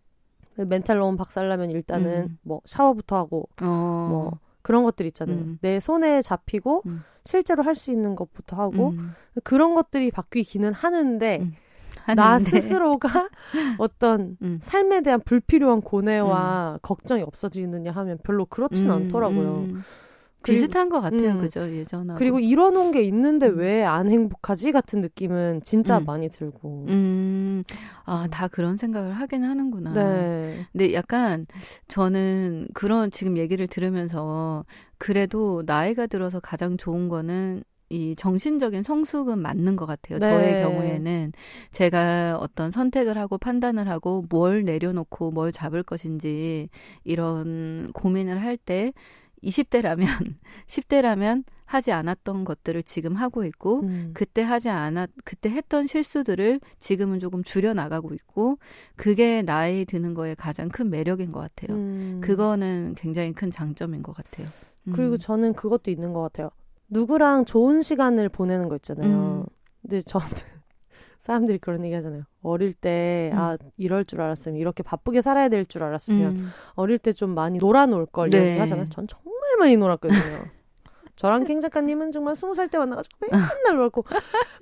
[0.56, 2.38] 거 멘탈 너무 박살나면 일단은 음.
[2.42, 4.06] 뭐 샤워부터 하고 어.
[4.10, 5.38] 뭐 그런 것들 있잖아요.
[5.38, 5.58] 음.
[5.62, 7.02] 내 손에 잡히고 음.
[7.24, 9.14] 실제로 할 수 있는 것부터 하고 음.
[9.44, 11.50] 그런 것들이 바뀌기는 하는데
[12.04, 12.44] 하는데.
[12.44, 13.28] 스스로가
[13.78, 14.58] 어떤 음.
[14.62, 19.66] 삶에 대한 불필요한 고뇌와 걱정이 없어지느냐 하면 별로 그렇진 음, 않더라고요.
[19.70, 19.84] 음.
[20.42, 21.40] 비슷한 것 같아요, 음.
[21.40, 22.18] 그죠 예전하고.
[22.18, 23.58] 그리고 이뤄놓은 게 있는데 음.
[23.58, 26.04] 왜안 행복하지 같은 느낌은 진짜 음.
[26.04, 26.86] 많이 들고.
[26.88, 27.62] 음,
[28.04, 29.92] 아, 다 그런 생각을 하긴 하는구나.
[29.92, 30.66] 네.
[30.72, 31.46] 근데 약간
[31.88, 34.64] 저는 그런 지금 얘기를 들으면서
[34.98, 37.62] 그래도 나이가 들어서 가장 좋은 거는
[37.92, 40.18] 이 정신적인 성숙은 맞는 것 같아요.
[40.18, 40.26] 네.
[40.26, 41.32] 저의 경우에는
[41.72, 46.70] 제가 어떤 선택을 하고 판단을 하고 뭘 내려놓고 뭘 잡을 것인지
[47.04, 48.92] 이런 고민을 할 때
[49.42, 50.06] 20대라면
[50.66, 54.10] 10대라면 하지 않았던 것들을 지금 하고 있고 음.
[54.14, 58.58] 그때 하지 않았, 그때 했던 실수들을 지금은 조금 줄여 나가고 있고,
[58.94, 61.74] 그게 나이 드는 거에 가장 큰 매력인 것 같아요.
[61.76, 62.20] 음.
[62.22, 64.48] 그거는 굉장히 큰 장점인 것 같아요.
[64.88, 64.92] 음.
[64.92, 66.50] 그리고 저는 그것도 있는 것 같아요.
[66.92, 69.08] 누구랑 좋은 시간을 보내는 거 있잖아요.
[69.08, 69.46] 음.
[69.80, 70.26] 근데 저는
[71.18, 72.24] 사람들이 그런 얘기 하잖아요.
[72.42, 73.38] 어릴 때, 음.
[73.38, 76.48] 아, 이럴 줄 알았으면, 이렇게 바쁘게 살아야 될 줄 알았으면, 음.
[76.74, 78.50] 어릴 때 좀 많이 놀아놓을 걸 네.
[78.50, 78.88] 얘기 하잖아요.
[78.90, 80.44] 전 정말 많이 놀았거든요.
[81.22, 84.04] 저랑 캥 작가님은 정말 스무 살 때 만나가지고 맨날 놀고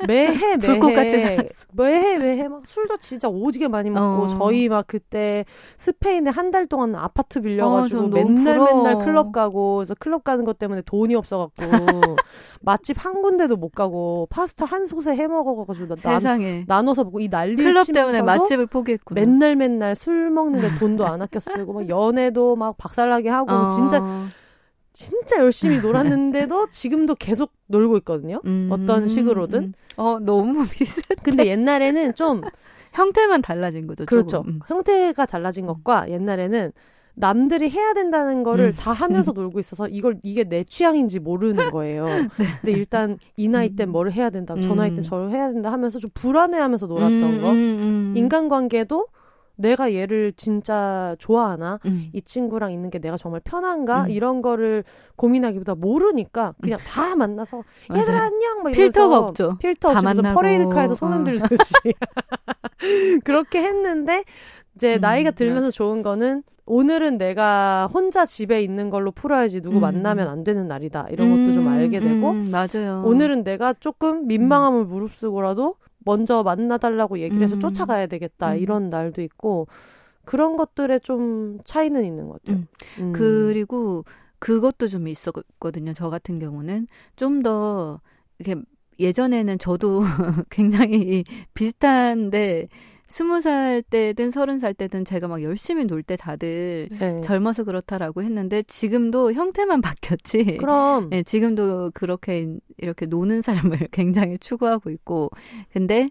[0.06, 1.66] 매해 매해 불꽃같이 살았어.
[1.72, 4.28] 매해 매해 막 술도 진짜 오지게 많이 먹고 어.
[4.28, 5.44] 저희 막 그때
[5.76, 8.82] 스페인에 한 달 동안 아파트 빌려가지고 어, 맨날 부러워.
[8.82, 11.62] 맨날 클럽 가고 그래서 클럽 가는 것 때문에 돈이 없어갖고
[12.60, 16.64] 맛집 한 군데도 못 가고 파스타 한 솥에 해 먹어가지고 나, 나, 세상에.
[16.66, 19.20] 나눠서 먹고 이 난리를 클럽 때문에 맛집을 포기했구나.
[19.20, 23.68] 맨날 맨날 술 먹는 데 돈도 안 아껴 쓰고 막 연애도 막 박살나게 하고 어.
[23.68, 24.02] 진짜
[24.92, 28.40] 진짜 열심히 놀았는데도 지금도 계속 놀고 있거든요.
[28.46, 29.62] 음, 어떤 식으로든.
[29.62, 29.72] 음.
[29.96, 31.02] 어, 너무 비슷.
[31.22, 32.40] 근데 옛날에는 좀
[32.92, 34.04] 형태만 달라진 거죠.
[34.06, 34.44] 그렇죠.
[34.46, 34.60] 음.
[34.66, 36.72] 형태가 달라진 것과 옛날에는
[37.14, 38.72] 남들이 해야 된다는 거를 음.
[38.72, 42.06] 다 하면서 놀고 있어서 이걸 이게 내 취향인지 모르는 거예요.
[42.36, 45.02] 근데 일단 이 나이 땐 뭐를 해야 된다, 저 나이 땐 음.
[45.02, 47.50] 저를 해야 된다 하면서 좀 불안해하면서 놀았던 음, 거.
[47.50, 48.14] 음, 음.
[48.16, 49.06] 인간관계도
[49.60, 52.08] 내가 얘를 진짜 좋아하나 음.
[52.12, 54.10] 이 친구랑 있는 게 내가 정말 편한가 음.
[54.10, 54.84] 이런 거를
[55.16, 58.00] 고민하기보다 모르니까 그냥 다 만나서 맞아요.
[58.02, 59.58] 얘들아 안녕 막 필터가 이러면서 없죠.
[59.58, 60.34] 필터 다 없이 무슨.
[60.34, 61.16] 퍼레이드카에서 손 어.
[61.16, 61.46] 흔들듯이
[63.24, 64.24] 그렇게 했는데
[64.74, 65.70] 이제 음, 나이가 들면서 맞아.
[65.70, 69.80] 좋은 거는 오늘은 내가 혼자 집에 있는 걸로 풀어야지 누구 음.
[69.80, 73.02] 만나면 안 되는 날이다 이런 것도 좀 음, 알게 되고 음, 맞아요.
[73.04, 77.60] 오늘은 내가 조금 민망함을 무릅쓰고라도 먼저 만나달라고 얘기를 해서 음.
[77.60, 78.58] 쫓아가야 되겠다 음.
[78.58, 79.68] 이런 날도 있고
[80.24, 82.58] 그런 것들에 좀 차이는 있는 것 같아요.
[82.58, 82.66] 음.
[82.98, 83.12] 음.
[83.12, 84.04] 그리고
[84.38, 85.92] 그것도 좀 있었거든요.
[85.92, 86.86] 저 같은 경우는
[87.16, 88.00] 좀 더
[88.38, 88.60] 이렇게
[88.98, 90.02] 예전에는 저도
[90.50, 92.68] 굉장히 비슷한데
[93.10, 97.20] 스무 살 때든 서른 살 때든 제가 막 열심히 놀 때 다들 네.
[97.22, 100.56] 젊어서 그렇다라고 했는데 지금도 형태만 바뀌었지.
[100.58, 105.28] 그럼 네, 지금도 그렇게 이렇게 노는 삶을 굉장히 추구하고 있고
[105.72, 106.08] 근데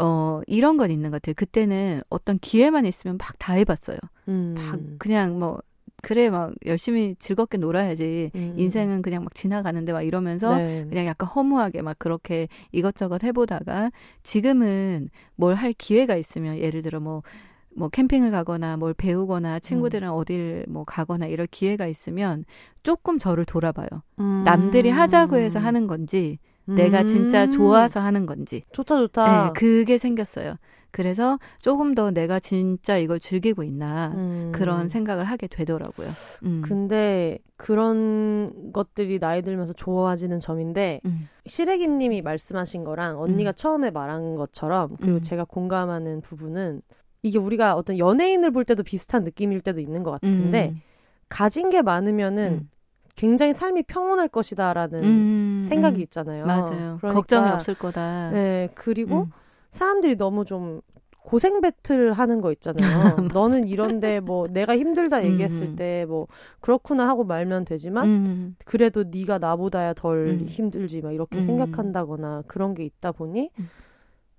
[0.00, 1.34] 어 이런 건 있는 것 같아요.
[1.36, 3.98] 그때는 어떤 기회만 있으면 막 다 해봤어요.
[4.28, 4.54] 음.
[4.58, 5.60] 막 그냥 뭐
[6.02, 8.54] 그래 막 열심히 즐겁게 놀아야지 음.
[8.56, 10.86] 인생은 그냥 막 지나가는데 막 이러면서 네.
[10.88, 13.90] 그냥 약간 허무하게 막 그렇게 이것저것 해보다가
[14.22, 20.84] 지금은 뭘 할 기회가 있으면 예를 들어 뭐뭐 캠핑을 가거나 뭘 배우거나 친구들이랑 어딜 뭐
[20.84, 22.44] 가거나 이럴 기회가 있으면
[22.82, 23.88] 조금 저를 돌아봐요.
[24.20, 24.42] 음.
[24.44, 27.50] 남들이 하자고 해서 하는 건지 내가 진짜 음.
[27.50, 29.24] 좋아서 하는 건지 좋다 좋다.
[29.46, 30.54] 네, 그게 생겼어요.
[30.92, 34.52] 그래서 조금 더 내가 진짜 이걸 즐기고 있나 음.
[34.52, 36.08] 그런 생각을 하게 되더라고요.
[36.44, 36.62] 음.
[36.64, 41.28] 근데 그런 것들이 나이 들면서 좋아지는 점인데 음.
[41.46, 43.54] 시래기님이 말씀하신 거랑 언니가 음.
[43.54, 45.22] 처음에 말한 것처럼 그리고 음.
[45.22, 46.82] 제가 공감하는 부분은
[47.22, 50.80] 이게 우리가 어떤 연예인을 볼 때도 비슷한 느낌일 때도 있는 것 같은데 음.
[51.28, 52.70] 가진 게 많으면은 음.
[53.16, 56.02] 굉장히 삶이 평온할 것이다라는 음, 생각이 음.
[56.02, 56.46] 있잖아요.
[56.46, 56.96] 맞아요.
[56.98, 58.30] 그러니까, 걱정이 없을 거다.
[58.30, 59.30] 네, 그리고 음.
[59.70, 60.80] 사람들이 너무 좀
[61.22, 63.16] 고생 배틀 하는 거 있잖아요.
[63.34, 65.76] 너는 이런데 뭐 내가 힘들다 얘기했을 음.
[65.76, 66.26] 때뭐
[66.60, 68.56] 그렇구나 하고 말면 되지만 음.
[68.64, 70.46] 그래도 네가 나보다야 덜 음.
[70.48, 71.42] 힘들지 막 이렇게 음.
[71.42, 73.68] 생각한다거나 그런 게 있다 보니 음.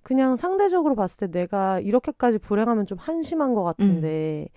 [0.03, 4.47] 그냥 상대적으로 봤을 때 내가 이렇게까지 불행하면 좀 한심한 것 같은데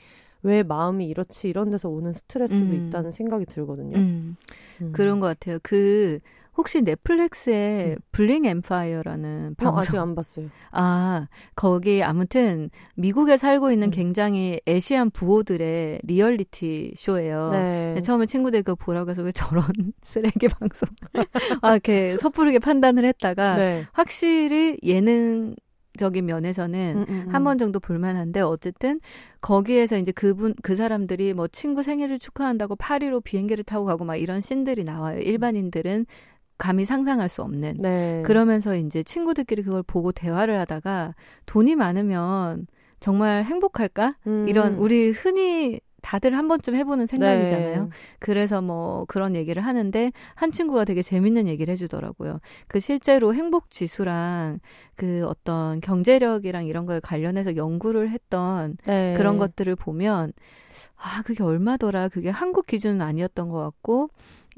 [0.43, 2.89] 왜 마음이 이렇지 이런 데서 오는 스트레스도 음.
[2.89, 3.97] 있다는 생각이 들거든요.
[3.97, 4.37] 음.
[4.81, 4.93] 음.
[4.93, 5.59] 그런 것 같아요.
[5.63, 6.21] 그
[6.57, 7.97] 혹시 넷플릭스에 음.
[8.13, 10.49] Bling Empire라는 어, 방송 아직 안 봤어요.
[10.73, 13.91] 아, 거기 아무튼 미국에 살고 있는 음.
[13.91, 17.51] 굉장히 Asian 부호들의 리얼리티 쇼예요.
[17.51, 18.03] 네.
[18.03, 19.65] 처음에 친구들 그거 보라고 해서 왜 저런
[20.03, 20.89] 쓰레기 방송
[21.63, 23.87] 아 이렇게 섣부르게 판단을 했다가 네.
[23.93, 25.55] 확실히 예능
[25.97, 27.35] 적인 면에서는 음, 음, 음.
[27.35, 29.01] 한번 정도 볼만한데 어쨌든
[29.41, 34.41] 거기에서 이제 그분 그 사람들이 뭐 친구 생일을 축하한다고 파리로 비행기를 타고 가고 막 이런
[34.41, 35.21] 씬들이 나와요.
[35.21, 36.07] 일반인들은
[36.59, 37.77] 감히 상상할 수 없는.
[37.79, 38.23] 네.
[38.25, 41.15] 그러면서 이제 친구들끼리 그걸 보고 대화를 하다가
[41.47, 42.67] 돈이 많으면
[43.01, 44.17] 정말 행복할까?
[44.27, 44.47] 음.
[44.49, 47.83] 이런 우리 흔히 다들 한 번쯤 해보는 생각이잖아요.
[47.85, 47.89] 네.
[48.19, 52.41] 그래서 뭐 그런 얘기를 하는데 한 친구가 되게 재밌는 얘기를 해주더라고요.
[52.69, 54.61] 그 실제로 행복 지수랑
[54.97, 59.15] 그 어떤 경제력이랑 이런 거에 관련해서 연구를 했던 네.
[59.17, 60.33] 그런 것들을 보면
[60.97, 64.11] 아 그게 얼마더라 그게 한국 기준은 아니었던 것 같고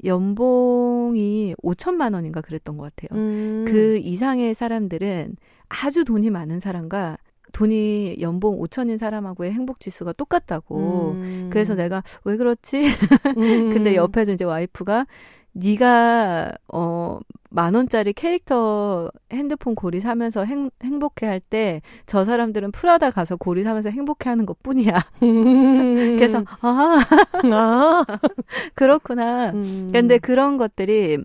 [0.03, 3.19] 연봉이 5천만 원인가 그랬던 것 같아요.
[3.19, 3.65] 음.
[3.67, 5.35] 그 이상의 사람들은
[5.69, 7.17] 아주 돈이 많은 사람과
[7.53, 11.11] 돈이 연봉 5천인 사람하고의 행복 지수가 똑같다고.
[11.13, 11.49] 음.
[11.51, 12.85] 그래서 내가 왜 그렇지?
[13.37, 13.73] 음.
[13.73, 15.07] 근데 옆에서 이제 와이프가
[15.57, 23.09] 네가 어 만 원짜리 캐릭터 핸드폰 고리 사면서 행, 행복해 할 때 저 사람들은 프라다
[23.11, 24.93] 가서 고리 사면서 행복해 하는 것 뿐이야.
[25.23, 26.17] 음.
[26.19, 26.99] 그래서 아
[27.51, 28.05] 아.
[28.75, 29.51] 그렇구나.
[29.51, 29.89] 음.
[29.93, 31.19] 근데 그런 것들이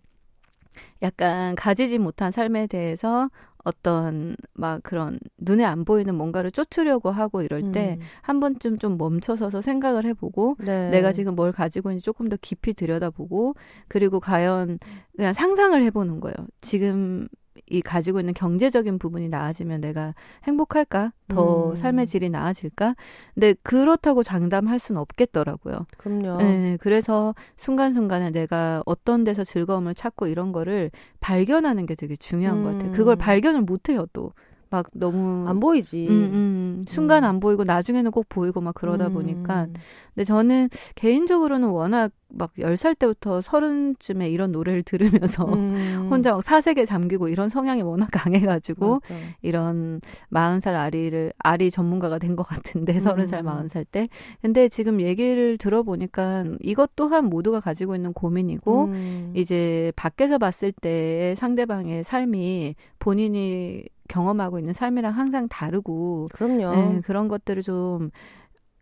[1.02, 3.28] 약간 가지지 못한 삶에 대해서
[3.64, 8.04] 어떤 막 그런 눈에 안 보이는 뭔가를 쫓으려고 하고 이럴 때 음.
[8.22, 10.90] 한 번쯤 좀 멈춰서서 생각을 해보고 네.
[10.90, 13.54] 내가 지금 뭘 가지고 있는지 조금 더 깊이 들여다보고
[13.88, 14.78] 그리고 과연
[15.16, 16.34] 그냥 상상을 해보는 거예요.
[16.60, 17.28] 지금
[17.68, 21.12] 이 가지고 있는 경제적인 부분이 나아지면 내가 행복할까?
[21.28, 21.74] 더 음.
[21.74, 22.94] 삶의 질이 나아질까?
[23.34, 25.86] 근데 그렇다고 장담할 수는 없겠더라고요.
[25.96, 26.36] 그럼요.
[26.38, 30.90] 네, 그래서 순간순간에 내가 어떤 데서 즐거움을 찾고 이런 거를
[31.20, 32.90] 발견하는 게 되게 중요한 것 같아요.
[32.90, 32.92] 음.
[32.92, 34.32] 그걸 발견을 못 해요, 또.
[34.72, 35.46] 막 너무.
[35.48, 36.08] 안 보이지.
[36.08, 37.28] 음, 음, 순간 음.
[37.28, 39.12] 안 보이고 나중에는 꼭 보이고 막 그러다 음.
[39.12, 39.68] 보니까.
[40.14, 46.08] 근데 저는 개인적으로는 워낙 막 10살 때부터 30쯤에 이런 노래를 들으면서 음.
[46.10, 49.14] 혼자 막 사색에 잠기고 이런 성향이 워낙 강해가지고 맞아.
[49.42, 50.00] 이런
[50.30, 53.46] 40살 아리를, 아리 전문가가 된 것 같은데, 30살, 음.
[53.68, 54.08] 40살 때.
[54.40, 59.32] 근데 지금 얘기를 들어보니까 이것 또한 모두가 가지고 있는 고민이고, 음.
[59.36, 66.70] 이제 밖에서 봤을 때의 상대방의 삶이 본인이 경험하고 있는 삶이랑 항상 다르고, 그럼요.
[66.74, 68.10] 네, 그런 것들을 좀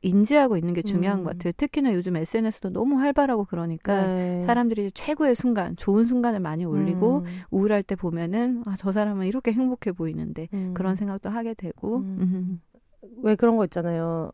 [0.02, 1.24] 인지하고 있는 게 중요한 음.
[1.24, 1.52] 것 같아요.
[1.58, 4.42] 특히나 요즘 SNS도 너무 활발하고 그러니까 네.
[4.46, 7.24] 사람들이 최고의 순간, 좋은 순간을 많이 올리고, 음.
[7.50, 10.72] 우울할 때 보면은 아, 저 사람은 이렇게 행복해 보이는데 음.
[10.74, 12.16] 그런 생각도 하게 되고 음.
[12.20, 12.60] 음.
[13.22, 14.32] 왜 그런 거 있잖아요.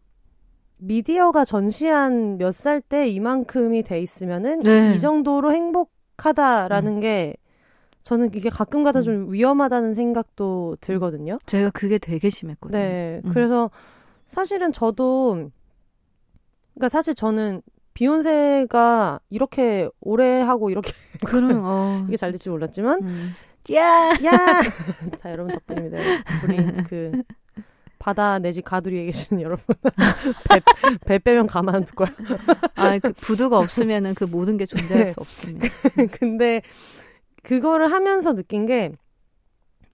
[0.79, 4.95] 미디어가 전시한 몇 살 때 이만큼이 돼 있으면은 네.
[4.95, 7.35] 이 정도로 행복하다라는 게
[8.07, 9.03] 저는 이게 가끔 가다 음.
[9.03, 11.41] 좀 위험하다는 생각도 들거든요.
[11.45, 12.79] 제가 그게 되게 심했거든요.
[12.79, 13.21] 네.
[13.25, 13.31] 음.
[13.33, 13.69] 그래서
[14.29, 15.51] 사실은 저도
[16.75, 17.63] 그러니까 사실 저는
[17.95, 20.93] 비욘세가 이렇게 오래 하고 이렇게
[21.27, 22.05] 그럼 어.
[22.07, 23.35] 이게 잘 될지 몰랐지만 음.
[23.75, 24.63] 야 야!
[25.21, 25.99] 다 여러분 덕분입니다.
[26.45, 27.25] 우리 그
[27.99, 29.65] 바다 내지 가두리에 계시는 여러분
[30.49, 30.61] 배,
[31.05, 32.15] 배 빼면 가만 안둘 거야.
[32.77, 35.13] 아, 그 부두가 없으면은 그 모든 게 존재할 네.
[35.13, 35.67] 수 없습니다.
[36.13, 36.63] 근데
[37.47, 38.93] 그거를 하면서 느낀 게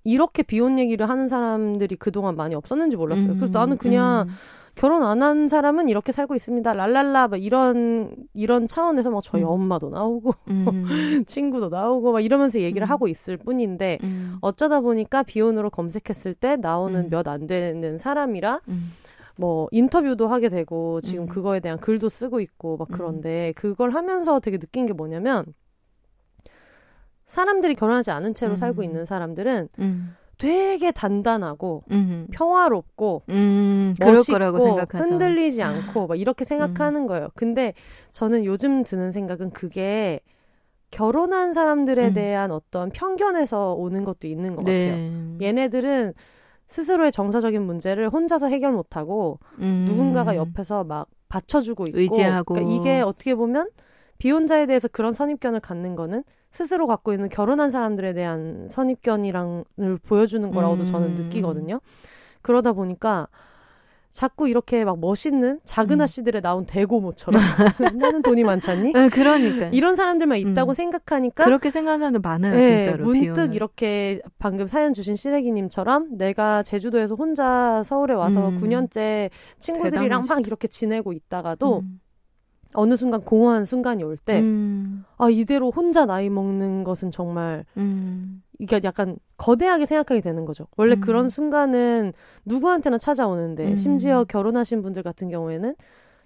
[0.04, 3.36] 이렇게 비혼 얘기를 하는 사람들이 그동안 많이 없었는지 몰랐어요.
[3.36, 4.34] 그래서 나는 그냥 음.
[4.74, 6.72] 결혼 안 한 사람은 이렇게 살고 있습니다.
[6.72, 9.48] 랄랄라 막 이런 이런 차원에서 막 저희 음.
[9.48, 10.84] 엄마도 나오고 음.
[11.26, 12.90] 친구도 나오고 막 이러면서 얘기를 음.
[12.90, 14.38] 하고 있을 뿐인데 음.
[14.40, 17.08] 어쩌다 보니까 비혼으로 검색했을 때 나오는 음.
[17.10, 18.92] 몇안 되는 사람이라 음.
[19.36, 21.28] 뭐 인터뷰도 하게 되고 지금 음.
[21.28, 22.96] 그거에 대한 글도 쓰고 있고 막 음.
[22.96, 25.44] 그런데 그걸 하면서 되게 느낀 게 뭐냐면
[27.26, 28.56] 사람들이 결혼하지 않은 채로 음.
[28.56, 30.16] 살고 있는 사람들은 음.
[30.38, 32.26] 되게 단단하고 음.
[32.32, 33.94] 평화롭고 음.
[34.00, 35.04] 그럴 멋있고 거라고 생각하죠.
[35.04, 37.28] 흔들리지 않고 막 이렇게 생각하는 거예요.
[37.34, 37.74] 근데
[38.10, 40.20] 저는 요즘 드는 생각은 그게
[40.90, 42.14] 결혼한 사람들에 음.
[42.14, 44.96] 대한 어떤 편견에서 오는 것도 있는 것 같아요.
[44.96, 45.36] 네.
[45.40, 46.12] 얘네들은
[46.66, 49.84] 스스로의 정서적인 문제를 혼자서 해결 못하고 음.
[49.86, 52.54] 누군가가 옆에서 막 받쳐주고 있고 의지하고.
[52.54, 53.70] 그러니까 이게 어떻게 보면
[54.18, 60.82] 비혼자에 대해서 그런 선입견을 갖는 거는 스스로 갖고 있는 결혼한 사람들에 대한 선입견이랑을 보여주는 거라고도
[60.82, 60.84] 음.
[60.84, 61.80] 저는 느끼거든요.
[62.42, 63.26] 그러다 보니까
[64.10, 66.02] 자꾸 이렇게 막 멋있는 작은 음.
[66.02, 67.40] 아씨들에 나온 대고모처럼
[67.98, 68.92] 나는 돈이 많잖니?
[68.92, 70.74] 네, 그러니까 이런 사람들만 있다고 음.
[70.74, 73.04] 생각하니까 그렇게 생각하는 사람들 많아요, 네, 진짜로.
[73.04, 73.54] 문득 비혼을.
[73.54, 78.58] 이렇게 방금 사연 주신 시래기님처럼 내가 제주도에서 혼자 서울에 와서 음.
[78.58, 80.34] 9년째 친구들이랑 대단하시다.
[80.34, 82.01] 막 이렇게 지내고 있다가도 음.
[82.74, 85.04] 어느 순간 공허한 순간이 올 때, 음.
[85.18, 88.42] 아, 이대로 혼자 나이 먹는 것은 정말, 음.
[88.58, 90.66] 이게 약간 거대하게 생각하게 되는 거죠.
[90.76, 91.00] 원래 음.
[91.00, 92.12] 그런 순간은
[92.44, 93.74] 누구한테나 찾아오는데, 음.
[93.76, 95.74] 심지어 결혼하신 분들 같은 경우에는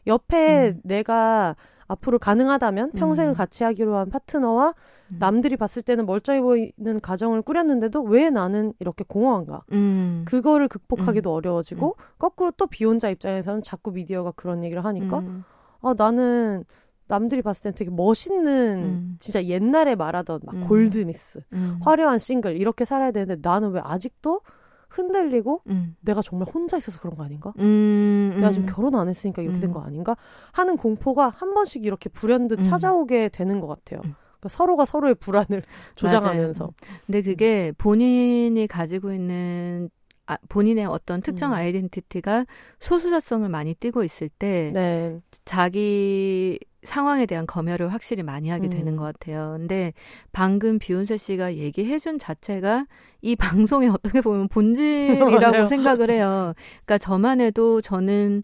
[0.07, 0.81] 옆에 음.
[0.85, 1.57] 내가
[1.89, 3.35] 앞으로 가능하다면 평생을 음.
[3.35, 4.75] 같이 하기로 한 파트너와
[5.13, 5.17] 음.
[5.19, 9.63] 남들이 봤을 때는 멀쩡해 보이는 가정을 꾸렸는데도 왜 나는 이렇게 공허한가?
[9.73, 10.25] 음.
[10.27, 15.45] 그거를 극복하기도 어려워지고 거꾸로 또 비혼자 입장에서는 자꾸 미디어가 그런 얘기를 하니까 음.
[15.87, 16.65] 아 나는
[17.09, 19.17] 남들이 봤을 땐 되게 멋있는 음.
[19.21, 20.61] 진짜 옛날에 말하던 막 음.
[20.67, 21.79] 골드미스 음.
[21.83, 24.41] 화려한 싱글 이렇게 살아야 되는데 나는 왜 아직도
[24.89, 25.95] 흔들리고 음.
[26.01, 27.53] 내가 정말 혼자 있어서 그런 거 아닌가?
[27.59, 28.33] 음.
[28.37, 29.75] 내가 지금 결혼 안 했으니까 이렇게 된 음.
[29.75, 30.17] 거 아닌가?
[30.53, 32.63] 하는 공포가 한 번씩 이렇게 불현듯 음.
[32.63, 34.01] 찾아오게 되는 것 같아요.
[34.05, 34.15] 음.
[34.41, 35.63] 그러니까 서로가 서로의 불안을
[35.95, 36.65] 조장하면서.
[36.65, 36.73] 맞아요.
[37.07, 39.91] 근데 그게 본인이 가지고 있는
[40.27, 41.55] 아, 본인의 어떤 특정 음.
[41.57, 42.47] 아이덴티티가
[42.81, 45.21] 소수자성을 많이 띠고 있을 때 네.
[45.45, 48.71] 자기 상황에 대한 검열을 확실히 많이 하게 음.
[48.71, 49.55] 되는 것 같아요.
[49.59, 49.93] 근데
[50.33, 52.87] 방금 비욘세 씨가 얘기해준 자체가
[53.23, 53.37] 이
[53.71, 55.67] 방송의 어떻게 보면 본질이라고.
[55.67, 56.55] 생각을 해요.
[56.85, 58.43] 그러니까 저만 해도 저는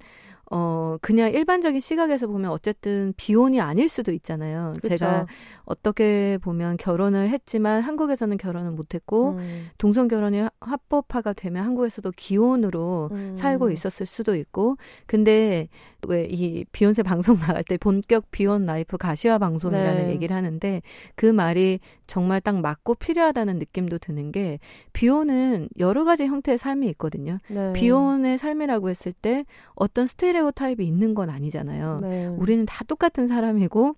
[0.51, 4.72] 어 그냥 일반적인 시각에서 보면 어쨌든 비혼이 아닐 수도 있잖아요.
[4.83, 4.89] 그쵸.
[4.89, 5.26] 제가
[5.65, 9.69] 어떻게 보면 결혼을 했지만 한국에서는 결혼을 못했고 음.
[9.79, 13.37] 동성 결혼이 합법화가 되면 한국에서도 기혼으로 음.
[13.37, 15.69] 살고 있었을 수도 있고 근데
[16.09, 20.13] 왜 이 비혼세 방송 나갈 때 본격 비혼 life 가시화 방송이라는 네.
[20.13, 20.83] 얘기를 하는데
[21.15, 24.59] 그 말이 정말 딱 맞고 필요하다는 느낌도 드는 게
[24.93, 27.39] 비혼은 여러 가지 형태의 삶이 있거든요.
[27.49, 27.73] 네.
[27.75, 29.45] 비혼의 삶이라고 했을 때
[29.75, 32.01] 어떤 stereotype이 있는 건 아니잖아요.
[32.03, 32.27] 네.
[32.27, 33.95] 우리는 다 똑같은 사람이고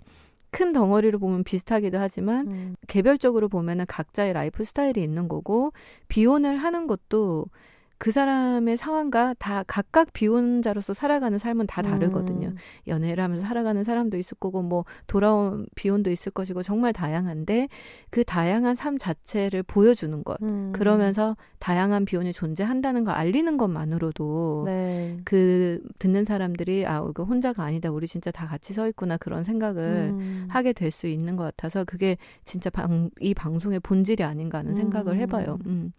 [0.55, 2.77] 큰 덩어리로 보면 비슷하기도 하지만 음.
[2.87, 5.73] 개별적으로 보면은 각자의 lifestyle이 있는 거고
[6.07, 7.47] 비혼을 하는 것도
[8.05, 12.49] 그 사람의 상황과 다 각각 비혼자로서 살아가는 삶은 다 다르거든요.
[12.49, 12.57] 음.
[12.87, 17.69] 연애를 하면서 살아가는 사람도 있을 거고 뭐 돌아온 비혼도 있을 것이고 정말 다양한데
[18.11, 20.37] 그 다양한 삶 자체를 보여주는 것.
[20.43, 20.73] 음.
[20.75, 25.17] 그러면서 다양한 비혼이 존재한다는 걸 알리는 것만으로도 네.
[25.25, 27.91] 그 듣는 사람들이 아 이거 혼자가 아니다.
[27.91, 30.47] 우리 진짜 다 같이 서 있구나 그런 생각을 음.
[30.51, 35.15] 하게 될 수 있는 것 같아서 그게 진짜 방, 이 방송의 본질이 아닌가 하는 생각을
[35.15, 35.21] 음.
[35.21, 35.59] 해봐요.
[35.65, 35.91] 음.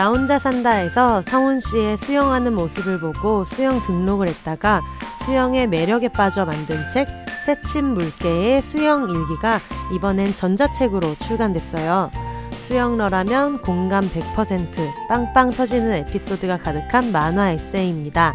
[0.00, 4.80] 나 혼자 산다에서 성훈 씨의 수영하는 모습을 보고 수영 등록을 했다가
[5.26, 7.06] 수영의 매력에 빠져 만든 책
[7.44, 9.60] 새침 물개의 수영 일기가
[9.94, 12.10] 이번엔 전자책으로 출간됐어요.
[12.62, 14.72] 수영러라면 공감 100%
[15.10, 18.32] 빵빵 터지는 에피소드가 가득한 만화 에세이입니다.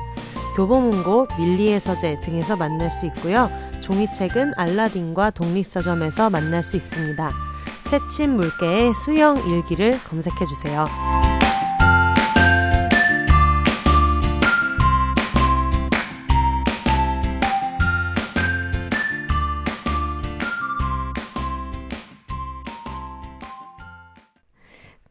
[0.55, 3.49] 교보문고, 밀리의 서재 등에서 만날 수 있고요.
[3.81, 7.31] 종이책은 알라딘과 독립서점에서 만날 수 있습니다.
[7.85, 10.87] 새침 물개의 수영 일기를 검색해 주세요.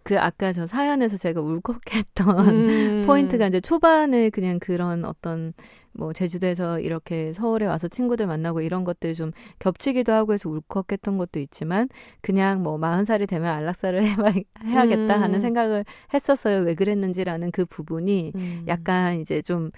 [0.04, 3.04] 그 아까 저 사연에서 제가 울컥했던 음.
[3.08, 5.54] 포인트가 이제 초반에 그냥 그런 어떤
[5.92, 11.40] 뭐 제주도에서 이렇게 서울에 와서 친구들 만나고 이런 것들이 좀 겹치기도 하고 해서 울컥했던 것도
[11.40, 11.88] 있지만
[12.20, 14.32] 그냥 뭐 마흔 살이 되면 안락사를 해봐,
[14.64, 15.22] 해야겠다 음.
[15.22, 16.60] 하는 생각을 했었어요.
[16.62, 18.64] 왜 그랬는지라는 그 부분이 음.
[18.68, 19.70] 약간 이제 좀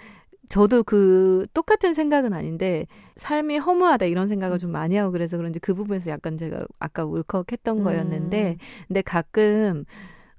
[0.49, 5.75] 저도 그 똑같은 생각은 아닌데 삶이 허무하다 이런 생각을 좀 많이 하고 그래서 그런지 그
[5.75, 8.57] 부분에서 약간 제가 아까 울컥했던 거였는데
[8.87, 9.85] 근데 가끔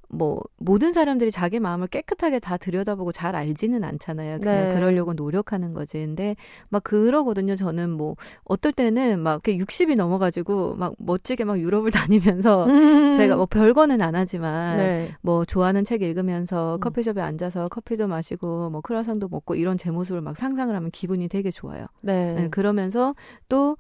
[0.10, 4.40] 뭐 모든 사람들이 자기 마음을 깨끗하게 다 들여다보고 잘 알지는 않잖아요.
[4.40, 4.76] 그냥 네.
[4.76, 5.98] 그러려고 노력하는 거지.
[6.00, 6.36] 근데
[6.70, 7.56] 막 그러거든요.
[7.56, 11.92] 저는 뭐 어떨 때는 막 이렇게 60이 넘어가지고 막 멋지게 막 유럽을
[12.48, 13.16] 다니면서 음.
[13.16, 15.12] 제가 뭐 별거는 안 하지만 네.
[15.22, 16.80] 뭐 좋아하는 책 읽으면서 음.
[16.80, 21.52] 커피숍에 앉아서 커피도 마시고 뭐 크루아상도 먹고 이런 제 모습을 막 상상을 하면 기분이 되게
[21.52, 21.88] 좋아요.
[22.02, 22.34] 네.
[22.34, 23.14] 네, 그러면서
[23.50, 23.78] 또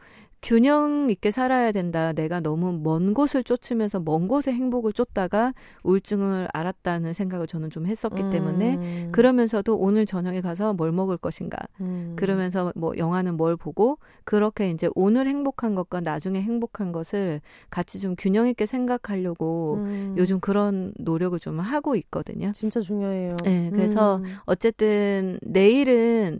[0.47, 2.13] 균형 있게 살아야 된다.
[2.13, 8.29] 내가 너무 먼 곳을 쫓으면서 먼 곳의 행복을 쫓다가 우울증을 알았다는 생각을 저는 좀 했었기
[8.31, 9.09] 때문에 음.
[9.11, 11.57] 그러면서도 오늘 저녁에 가서 뭘 먹을 것인가.
[11.81, 12.13] 음.
[12.15, 18.15] 그러면서 뭐 영화는 뭘 보고 그렇게 이제 오늘 행복한 것과 나중에 행복한 것을 같이 좀
[18.17, 20.15] 균형 있게 생각하려고 음.
[20.17, 22.53] 요즘 그런 노력을 좀 하고 있거든요.
[22.53, 23.35] 진짜 중요해요.
[23.43, 24.23] 네, 그래서 음.
[24.45, 26.39] 어쨌든 내일은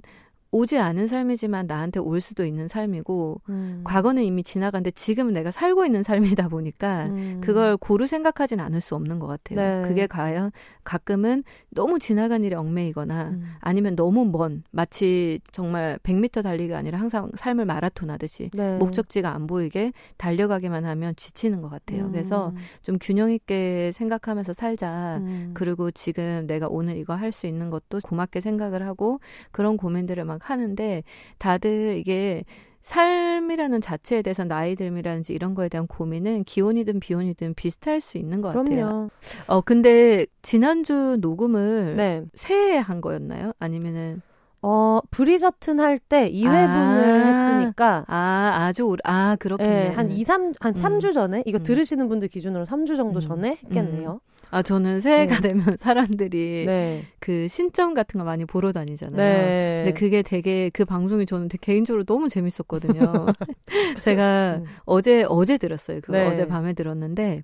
[0.52, 3.82] 오지 않은 삶이지만 나한테 올 수도 있는 삶이고 음.
[3.84, 7.42] 과거는 이미 지나간데 지금은 내가 살고 있는 삶이다 보니까 음.
[7.44, 9.82] 그걸 고루 생각하진 않을 수 없는 것 같아요.
[9.82, 9.88] 네.
[9.88, 10.52] 그게 과연
[10.84, 13.44] 가끔은 너무 지나간 일에 얽매이거나 음.
[13.60, 18.78] 아니면 너무 먼 마치 정말 100m 달리기가 아니라 항상 삶을 마라톤 하듯이 네.
[18.78, 22.06] 목적지가 안 보이게 달려가기만 하면 지치는 것 같아요.
[22.06, 22.12] 음.
[22.12, 25.18] 그래서 좀 균형 있게 생각하면서 살자.
[25.22, 25.52] 음.
[25.54, 29.20] 그리고 지금 내가 오늘 이거 할 수 있는 것도 고맙게 생각을 하고
[29.52, 31.04] 그런 고민들을 막 하는데
[31.38, 32.44] 다들 이게
[32.82, 38.52] 삶이라는 자체에 대해서 나이 듦이라든지 이런 거에 대한 고민은 기혼이든 비혼이든 비슷할 수 있는 것
[38.52, 38.70] 그럼요.
[38.70, 39.10] 같아요.
[39.48, 42.24] 어 근데 지난주 녹음을 네.
[42.36, 43.52] 새해 한 거였나요?
[43.60, 44.22] 아니면은
[44.62, 47.26] 어, 브리저튼 할 때 2회분을 아.
[47.28, 49.92] 했으니까 아 아주 오래 아 그렇겠네요.
[49.92, 50.82] 예, 한 2, 3, 한 음.
[50.82, 51.64] 3주 전에 이거 음.
[51.64, 53.22] 들으시는 분들 기준으로 3주 정도 음.
[53.22, 54.22] 전에 했겠네요.
[54.52, 55.50] 아 저는 새해가 네.
[55.50, 57.04] 되면 사람들이 네.
[57.20, 59.18] 그 신점 같은 거 많이 보러 다니잖아요.
[59.18, 59.84] 네.
[59.86, 63.26] 근데 그게 되게 그 방송이 저는 되게 개인적으로 너무 재밌었거든요.
[64.02, 64.66] 제가 음.
[64.86, 66.02] 어제 어제 들었어요.
[66.02, 66.28] 그거 네.
[66.28, 67.44] 어제 밤에 들었는데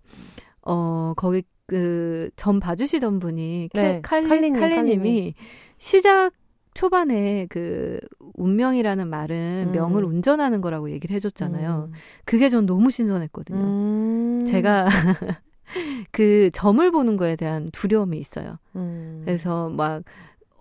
[0.63, 4.01] 어 거기 그 전 봐주시던 분이 네.
[4.01, 5.33] 칼리 칼리님, 칼리님이 칼리님.
[5.77, 6.31] 시작
[6.73, 7.99] 초반에 그
[8.33, 9.71] 운명이라는 말은 음.
[9.71, 11.89] 명을 운전하는 거라고 얘기를 해줬잖아요.
[11.89, 11.93] 음.
[12.25, 13.57] 그게 전 너무 신선했거든요.
[13.59, 14.45] 음.
[14.47, 14.85] 제가
[16.11, 18.57] 그 점을 보는 거에 대한 두려움이 있어요.
[18.75, 19.21] 음.
[19.25, 20.03] 그래서 막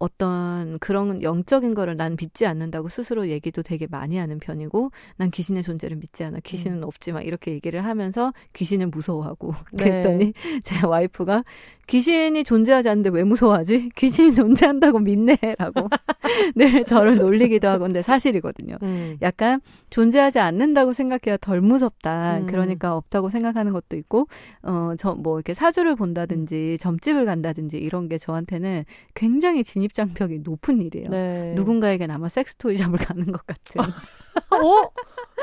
[0.03, 5.63] 어떤 그런 영적인 거를 난 믿지 않는다고 스스로 얘기도 되게 많이 하는 편이고 난 귀신의
[5.63, 9.85] 존재를 믿지 않아 귀신은 없지 막 이렇게 얘기를 하면서 귀신을 무서워하고 네.
[10.03, 10.33] 그랬더니
[10.65, 11.45] 제 와이프가
[11.87, 15.89] 귀신이 존재하지 않는데 왜 무서워하지 귀신이 존재한다고 믿네라고
[16.55, 19.17] 늘 저를 놀리기도 하고 근데 사실이거든요 음.
[19.23, 19.61] 약간
[19.91, 22.39] 존재하지 않는다고 생각해야 덜 무섭다.
[22.39, 22.47] 음.
[22.47, 24.27] 그러니까 없다고 생각하는 것도 있고,
[24.63, 30.81] 어, 저 뭐 이렇게 사주를 본다든지 점집을 간다든지 이런 게 저한테는 굉장히 진입 장벽이 높은
[30.81, 31.09] 일이에요.
[31.11, 31.53] 네.
[31.55, 33.81] 누군가에겐 아마 섹스토이샵을 가는 것 같은.
[33.83, 34.91] 어?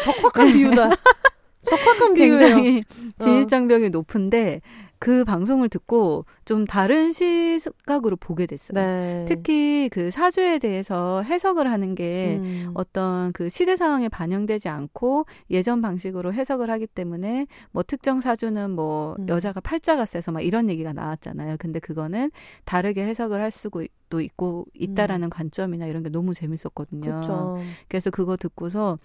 [0.01, 0.89] 적확한 비유다.
[1.61, 2.39] 적확한 비유예요.
[2.39, 2.83] 굉장히
[3.19, 3.23] 어.
[3.23, 4.61] 진입 장벽이 높은데
[4.99, 8.73] 그 방송을 듣고 좀 다른 시각으로 보게 됐어요.
[8.73, 9.25] 네.
[9.27, 12.71] 특히 그 사주에 대해서 해석을 하는 게 음.
[12.73, 19.15] 어떤 그 시대 상황에 반영되지 않고 예전 방식으로 해석을 하기 때문에 뭐 특정 사주는 뭐
[19.19, 19.29] 음.
[19.29, 21.55] 여자가 팔자가 세서 막 이런 얘기가 나왔잖아요.
[21.59, 22.29] 근데 그거는
[22.65, 23.87] 다르게 해석을 할 수도
[24.19, 26.99] 있고 있다라는 관점이나 이런 게 너무 재밌었거든요.
[26.99, 27.11] 음.
[27.11, 27.57] 그렇죠.
[27.87, 28.99] 그래서 그거 듣고서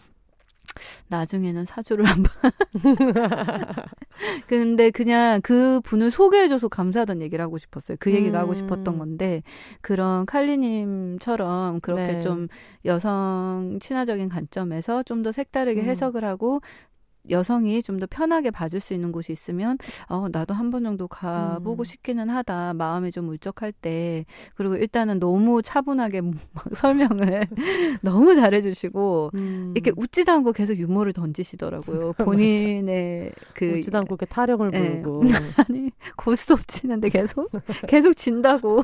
[1.08, 2.32] 나중에는 사주를 한번
[4.46, 7.96] 근데 그냥 그 분을 소개해줘서 감사하다는 얘기를 하고 싶었어요.
[8.00, 8.54] 그 얘기가 하고 음.
[8.54, 9.42] 싶었던 건데
[9.80, 12.20] 그런 칼리님처럼 그렇게 네.
[12.20, 12.48] 좀
[12.84, 15.86] 여성 친화적인 관점에서 좀 더 색다르게 음.
[15.88, 16.60] 해석을 하고
[17.30, 21.82] 여성이 좀 더 편하게 봐줄 수 있는 곳이 있으면 어 나도 한 번 정도 가보고
[21.82, 21.84] 음.
[21.84, 24.24] 싶기는 하다 마음이 좀 울적할 때
[24.56, 26.20] 그리고 일단은 너무 차분하게
[26.52, 27.46] 막 설명을
[28.02, 29.72] 너무 잘해주시고 음.
[29.76, 35.00] 이렇게 웃지도 않고 계속 유머를 던지시더라고요 본인의 그 웃지도 않고 이렇게 타령을 예.
[35.02, 35.22] 부르고
[35.68, 37.50] 아니 고스톱 치는데 계속
[37.86, 38.82] 계속 진다고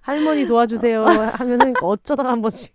[0.00, 2.74] 할머니 도와주세요 하면은 어쩌다가 한 번씩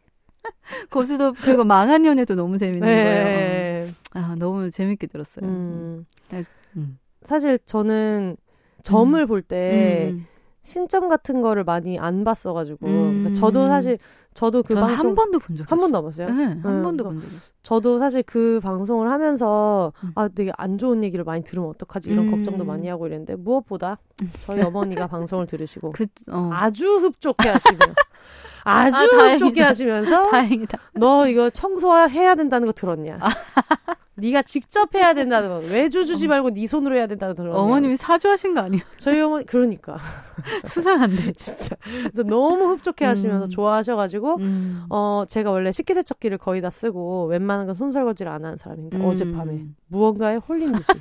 [0.91, 3.72] 고스톱 그리고 망한 연애도 너무 재밌는 거예요.
[3.85, 3.93] 네.
[4.13, 5.45] 아 너무 재밌게 들었어요.
[5.45, 6.05] 음.
[6.75, 6.99] 음.
[7.21, 8.37] 사실 저는
[8.83, 10.25] 점을 볼때 음.
[10.61, 13.12] 신점 같은 거를 많이 안 봤어가지고 음.
[13.23, 13.97] 그러니까 저도 사실
[14.33, 15.79] 저도 그 방송 한 번도 본 적이 한 없어요.
[15.81, 16.27] 번도 안 봤어요.
[16.29, 17.39] 네, 한 음, 번도 본 없어요.
[17.61, 20.11] 저도 사실 그 방송을 하면서 음.
[20.15, 22.31] 아 되게 안 좋은 얘기를 많이 들으면 어떡하지 이런 음.
[22.31, 23.97] 걱정도 많이 하고 이랬는데 무엇보다
[24.45, 26.49] 저희 어머니가 방송을 들으시고 그, 어.
[26.53, 27.77] 아주 흡족해 하시며
[28.65, 29.45] 아주 아, 다행이다.
[29.45, 30.77] 흡족해 하시면서 다행이다.
[30.93, 33.19] 너 이거 청소해야 된다는 거 들었냐?
[34.15, 34.21] 아.
[34.21, 37.59] 네가 직접 해야 된다는 거 외주 주지 말고 네 손으로 해야 된다는 거 들었냐?
[37.59, 38.83] 어머님이 사주하신 거 아니에요?
[38.99, 39.97] 저희 어머니 그러니까
[40.67, 41.33] 수상한데.
[41.37, 43.49] 진짜 그래서 너무 흡족해 하시면서 음.
[43.49, 44.85] 좋아하셔가지고 음.
[44.89, 49.05] 어 제가 원래 식기세척기를 거의 다 쓰고 웬만한 건 손설거지를 안 하는 사람인데 음.
[49.05, 50.91] 어젯밤에 무언가에 홀린 듯이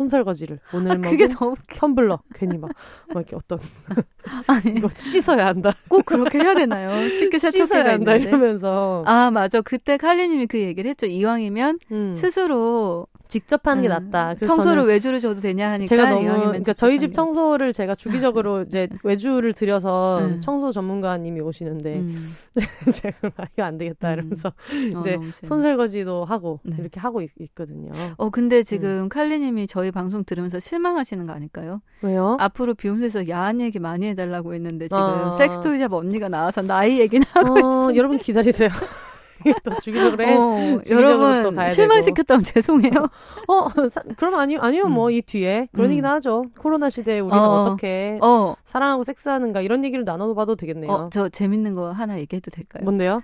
[0.00, 1.54] 손설거지를 오늘 아, 먹은 웃겨.
[1.68, 2.70] 텀블러 괜히 막,
[3.12, 3.58] 막 이렇게 어떤
[4.46, 7.08] 아니, 이거 씻어야 한다 꼭 그렇게 해야 되나요?
[7.10, 8.16] 쉽게 세척기가 한다.
[8.16, 9.60] 이러면서 아, 맞아.
[9.60, 11.04] 그때 칼리님이 그 얘기를 했죠.
[11.06, 14.34] 이왕이면 음, 스스로 직접 하는 게 음, 낫다.
[14.34, 18.88] 그래서 청소를 외주를 줘도 되냐 하니까 제가 너무 그러니까 저희 집게 청소를 제가 주기적으로 이제
[19.04, 20.40] 외주를 들여서 음.
[20.40, 22.32] 청소 전문가님이 오시는데 음.
[22.92, 24.12] 제가 막 이거 안 되겠다 음.
[24.14, 26.76] 이러면서 어, 이제 재밌- 손설거지도 하고 네.
[26.78, 31.80] 이렇게 하고 있, 거든요 어, 근데 지금 칼리님이 저희 방송 들으면서 실망하시는 거 아닐까요?
[32.02, 32.36] 왜요?
[32.40, 35.32] 앞으로 비욘세에서 야한 얘기 많이 해달라고 했는데 지금 어.
[35.38, 38.68] 섹스토이잡 언니가 나와서 나이 얘기나 하고 어, 여러분 기다리세요.
[39.64, 40.34] 또 주기적으로 해.
[40.34, 43.08] 어, 또 여러분 가야 실망시켰다면 죄송해요.
[43.48, 44.92] 어, 사, 그럼 아니요, 아니요, 음.
[44.92, 45.92] 뭐이 뒤에 그런 음.
[45.92, 46.44] 얘기나 하죠.
[46.58, 47.62] 코로나 시대에 우리는 어.
[47.62, 47.64] 어.
[47.64, 50.90] 떻게 어, 사랑하고 섹스하는가 이런 얘기를 나눠봐도 되겠네요.
[50.90, 52.84] 어, 저 재밌는 거 하나 얘기해도 될까요?
[52.84, 53.22] 뭔데요?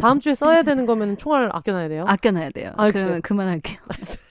[0.00, 2.04] 다음 주에 써야 되는 거면 총알을 아껴놔야 돼요.
[2.06, 2.72] 아껴놔야 돼요.
[2.76, 3.04] 알겠어요.
[3.04, 3.78] 그러면 그만할게요.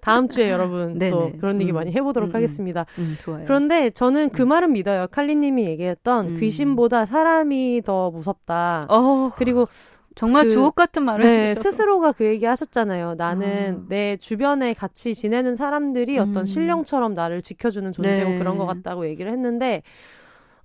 [0.00, 1.10] 다음 주에 여러분 네네.
[1.10, 1.76] 또 그런 얘기 음.
[1.76, 2.34] 많이 해보도록 음, 음.
[2.34, 2.86] 하겠습니다.
[2.98, 3.42] 음, 좋아요.
[3.44, 5.06] 그런데 저는 그 말은 믿어요.
[5.10, 6.36] 칼리님이 얘기했던 음.
[6.36, 8.86] 귀신보다 사람이 더 무섭다.
[8.88, 9.68] 어, 그리고
[10.14, 11.70] 정말 그- 주옥 같은 말을 네, 해주셔서.
[11.70, 13.14] 스스로가 그 얘기 하셨잖아요.
[13.14, 13.86] 나는 아.
[13.88, 16.30] 내 주변에 같이 지내는 사람들이 음.
[16.30, 18.38] 어떤 신령처럼 나를 지켜주는 존재고 네.
[18.38, 19.82] 그런 것 같다고 얘기를 했는데,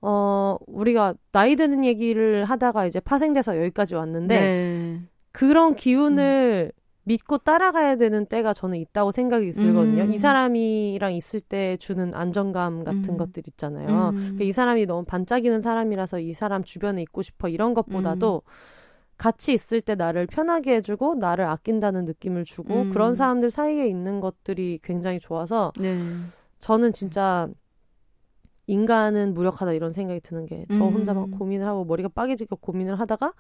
[0.02, 5.02] 어, 우리가 나이 드는 얘기를 하다가 이제 파생돼서 여기까지 왔는데, 네.
[5.32, 6.72] 그런 기운을
[7.04, 10.04] 믿고 따라가야 되는 때가 저는 있다고 생각이 들거든요.
[10.04, 10.14] 음.
[10.14, 13.18] 이 사람이랑 있을 때 주는 안정감 같은 음.
[13.18, 14.10] 것들 있잖아요.
[14.10, 14.16] 음.
[14.18, 18.52] 그러니까 이 사람이 너무 반짝이는 사람이라서 이 사람 주변에 있고 싶어 이런 것보다도 음.
[19.18, 22.90] 같이 있을 때 나를 편하게 해주고 나를 아낀다는 느낌을 주고 음.
[22.90, 26.00] 그런 사람들 사이에 있는 것들이 굉장히 좋아서 네.
[26.60, 27.48] 저는 진짜
[28.68, 30.94] 인간은 무력하다 이런 생각이 드는 게저 음.
[30.94, 33.34] 혼자 막 고민을 하고 머리가 빠개지게 고민을 하다가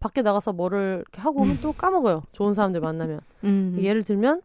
[0.00, 2.22] 밖에 나가서 뭐를 이렇게 하고 오면 또 까먹어요.
[2.32, 3.20] 좋은 사람들 만나면.
[3.44, 3.76] 음.
[3.78, 4.40] 예를 들면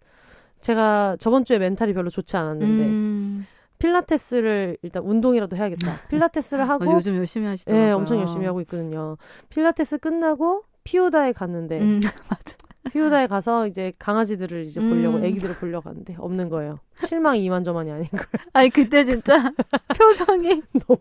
[0.59, 3.47] 제가 저번 주에 멘탈이 별로 좋지 않았는데 음.
[3.79, 6.07] 필라테스를 일단 운동이라도 해야겠다.
[6.09, 7.87] 필라테스를 하고 어, 요즘 열심히 하시더라고요.
[7.87, 9.17] 예, 엄청 열심히 하고 있거든요.
[9.49, 12.55] 필라테스 끝나고 피우다에 갔는데 음, 맞아.
[12.91, 15.25] 피우다에 가서 이제 강아지들을 이제 보려고 음.
[15.25, 16.79] 애기들을 보려고 하는데 없는 거예요.
[17.05, 18.25] 실망이 이만저만이 아닌 거예요.
[18.53, 19.51] 아니 그때 진짜
[19.97, 20.99] 표정이 너무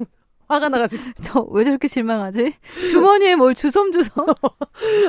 [0.49, 2.55] 화가 나가지고 저 왜 저렇게 실망하지?
[2.91, 4.27] 주머니에 뭘 주섬주섬.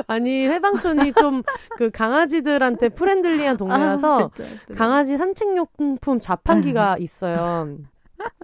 [0.06, 1.42] 아니 해방촌이 좀
[1.76, 4.50] 그 강아지들한테 friendly한 동네라서 아, 진짜.
[4.76, 7.76] 강아지 산책용품 자판기가 있어요.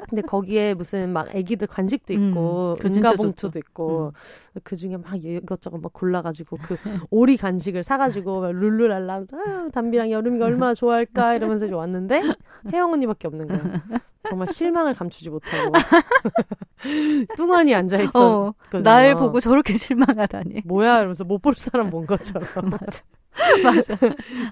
[0.09, 3.59] 근데 거기에 무슨 막 애기들 간식도 있고 음, 은가 봉투도 좋죠.
[3.59, 4.12] 있고
[4.62, 6.77] 그 중에 막 이것저것 막 골라가지고 그
[7.11, 12.23] 오리 간식을 사가지고 막 룰루랄라 아, 담비랑 여름이가 얼마나 좋아할까 이러면서 이제 왔는데
[12.73, 13.83] 혜영 언니밖에 없는 거야.
[14.25, 15.73] 정말 실망을 감추지 못하고
[17.37, 18.83] 뚱하니 앉아 어, 있었거든요.
[18.83, 20.62] 날 보고 저렇게 실망하다니.
[20.64, 22.49] 뭐야 이러면서 못 볼 사람 본 것처럼.
[22.70, 23.03] 맞아.
[23.64, 23.97] 맞아.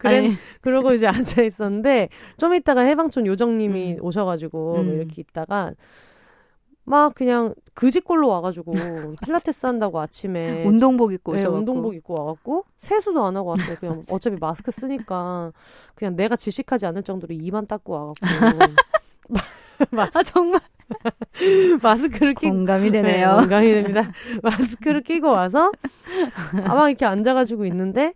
[0.00, 2.08] 그래 아니, 그러고 이제 앉아 있었는데
[2.38, 4.04] 좀 있다가 해방촌 요정님이 음.
[4.04, 4.94] 오셔가지고 뭐 음.
[4.94, 5.72] 이렇게 있다가
[6.84, 8.72] 막 그냥 그지꼴로 와가지고
[9.24, 11.58] 필라테스 한다고 아침에 운동복 입고 네, 오셔갖고.
[11.58, 13.76] 운동복 입고 와갖고 세수도 안 하고 왔어요.
[13.76, 15.52] 그냥 어차피 마스크 쓰니까
[15.94, 18.74] 그냥 내가 질식하지 않을 정도로 이만 닦고 와갖고
[19.90, 20.60] 마, 아 정말
[21.82, 23.36] 마스크를 끼고 공감이 네, 되네요.
[23.36, 24.10] 공감이 됩니다.
[24.42, 25.70] 마스크를 끼고 와서
[26.64, 28.14] 아마 이렇게 앉아가지고 있는데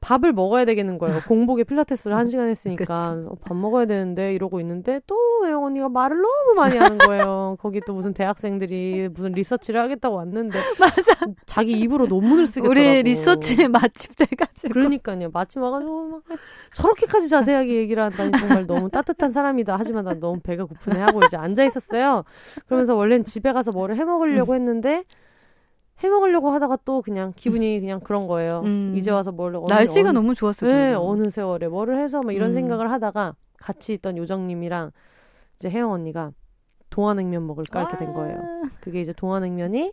[0.00, 1.18] 밥을 먹어야 되겠는 거예요.
[1.28, 6.16] 공복에 필라테스를 한 시간 했으니까 어, 밥 먹어야 되는데 이러고 있는데 또 혜영 언니가 말을
[6.16, 7.56] 너무 많이 하는 거예요.
[7.60, 11.26] 거기 또 무슨 대학생들이 무슨 리서치를 하겠다고 왔는데 맞아.
[11.46, 12.70] 자기 입으로 논문을 쓰겠더라고.
[12.70, 14.72] 우리 리서치에 맛집 돼가지고.
[14.72, 15.30] 그러니까요.
[15.32, 16.22] 마침 와가지고 막
[16.74, 19.76] 저렇게까지 자세하게 얘기를 한다니 정말 너무 따뜻한 사람이다.
[19.78, 22.24] 하지만 난 너무 배가 고프네 하고 이제 앉아 있었어요.
[22.66, 25.04] 그러면서 원래는 집에 가서 뭐를 해 먹으려고 했는데
[26.02, 28.62] 해 먹으려고 하다가 또 그냥 기분이 그냥 그런 거예요.
[28.64, 28.94] 음.
[28.96, 30.70] 이제 와서 뭘 날씨가 어느, 너무 좋았어요.
[30.70, 30.94] 네.
[30.94, 32.54] 어느 세월에 뭐를 해서 막 이런 음.
[32.54, 34.92] 생각을 하다가 같이 있던 요정님이랑
[35.56, 36.32] 이제 혜영 언니가
[36.90, 38.38] 동안냉면 먹을까 이렇게 된 거예요.
[38.38, 39.92] 아, 그게 이제 동안냉면이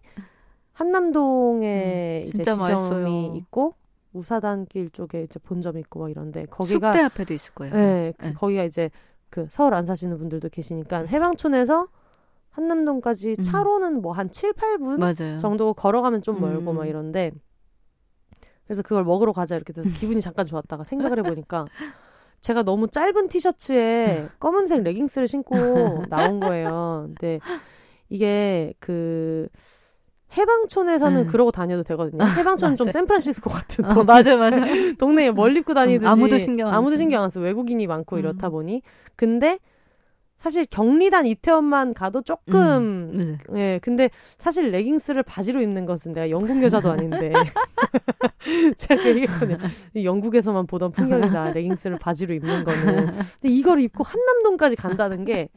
[0.73, 3.33] 한남동에 음, 이제 지점이 맛있어요.
[3.35, 3.73] 있고
[4.13, 7.73] 우사단길 쪽에 이제 본점이 있고 막 이런데 거기가 숙대 앞에도 있을 거예요.
[7.73, 8.33] 네, 그 네.
[8.33, 8.89] 거기가 이제
[9.29, 11.87] 그 서울 안 사시는 분들도 계시니까 해방촌에서
[12.55, 13.43] 한남동까지 음.
[13.43, 15.39] 차로는 뭐 한 7, 8분 맞아요.
[15.39, 16.77] 정도 걸어가면 좀 멀고 음.
[16.77, 17.31] 막 이런데
[18.65, 21.65] 그래서 그걸 먹으러 가자 이렇게 돼서 기분이 잠깐 좋았다가 생각을 해보니까
[22.41, 27.05] 제가 너무 짧은 티셔츠에 검은색 레깅스를 신고 나온 거예요.
[27.07, 27.39] 근데
[28.09, 29.47] 이게 그
[30.37, 31.27] 해방촌에서는 음.
[31.27, 32.23] 그러고 다녀도 되거든요.
[32.23, 32.91] 해방촌은 좀 맞아요.
[32.93, 34.57] 샌프란시스코 같은 어, 동- 맞아 맞아.
[34.99, 36.97] 동네에 뭘 입고 다니든지 음, 아무도 신경 안 아무도 써.
[36.97, 37.39] 신경 안 써.
[37.39, 38.19] 외국인이 많고 음.
[38.19, 38.81] 이렇다 보니
[39.15, 39.59] 근데
[40.45, 43.73] 사실 경리단 이태원만 가도 조금 네.
[43.73, 47.33] 예, 근데 사실 레깅스를 바지로 입는 것은 내가 영국 여자도 아닌데.
[48.77, 49.57] 제가 그 얘기했거든요.
[49.95, 51.49] 이 영국에서만 보던 풍경이다.
[51.49, 53.05] 레깅스를 바지로 입는 거는.
[53.07, 55.49] 근데 이걸 입고 한남동까지 간다는 게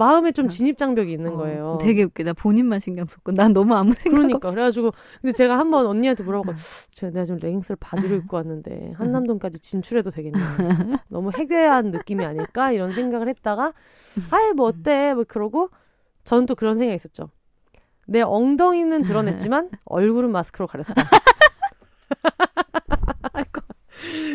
[0.00, 1.72] 마음에 좀 진입 장벽이 있는 거예요.
[1.72, 2.32] 어, 되게 웃기다.
[2.32, 3.32] 본인만 신경 썼고.
[3.32, 4.48] 난 너무 아무 생각 그러니까.
[4.48, 4.54] 없이.
[4.54, 6.56] 그래가지고 근데 제가 한번 언니한테 물어보고
[6.92, 10.38] 제가 내가 좀 레깅스를 바지로 입고 왔는데 한남동까지 진출해도 되겠냐.
[11.08, 12.72] 너무 해괴한 느낌이 아닐까?
[12.72, 13.74] 이런 생각을 했다가
[14.30, 15.12] 아예 뭐 어때?
[15.12, 15.68] 뭐 그러고
[16.24, 17.28] 저는 또 그런 생각이 있었죠.
[18.06, 20.94] 내 엉덩이는 드러냈지만 얼굴은 마스크로 가렸다.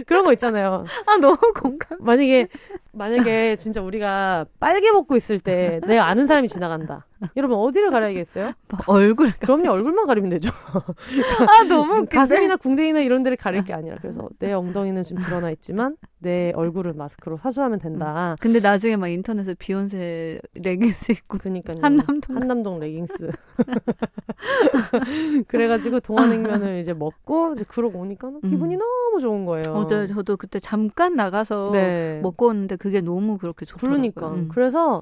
[0.05, 0.86] 그런 거 있잖아요.
[1.07, 1.97] 아 너무 공감.
[2.01, 2.49] 만약에
[2.95, 7.05] 만약에 진짜 우리가 빨개 먹고 있을 때 내가 아는 사람이 지나간다
[7.36, 8.51] 여러분 어디를 가려야겠어요?
[8.88, 9.32] 얼굴.
[9.39, 10.49] 그럼요 얼굴만 가리면 되죠
[11.47, 12.05] 아 너무.
[12.05, 16.97] 가슴이나 궁뎅이나 이런 데를 가릴 게 아니라 그래서 내 엉덩이는 지금 드러나 있지만 내 얼굴은
[16.97, 18.36] 마스크로 사수하면 된다.
[18.39, 21.78] 근데 나중에 막 인터넷에 비욘세 레깅스 입고 그러니까요.
[21.82, 23.30] 한남동 한남동 레깅스.
[25.47, 28.80] 그래가지고 동안냉면을 이제 먹고 이제 그러고 오니까 기분이 음.
[28.80, 29.74] 너무 좋은 거예요.
[29.74, 32.20] 어제 저도 그때 잠깐 나가서 네.
[32.22, 33.89] 먹고 왔는데 그게 너무 그렇게 좋더라고요.
[34.11, 34.49] 그러니까 음.
[34.51, 35.01] 그래서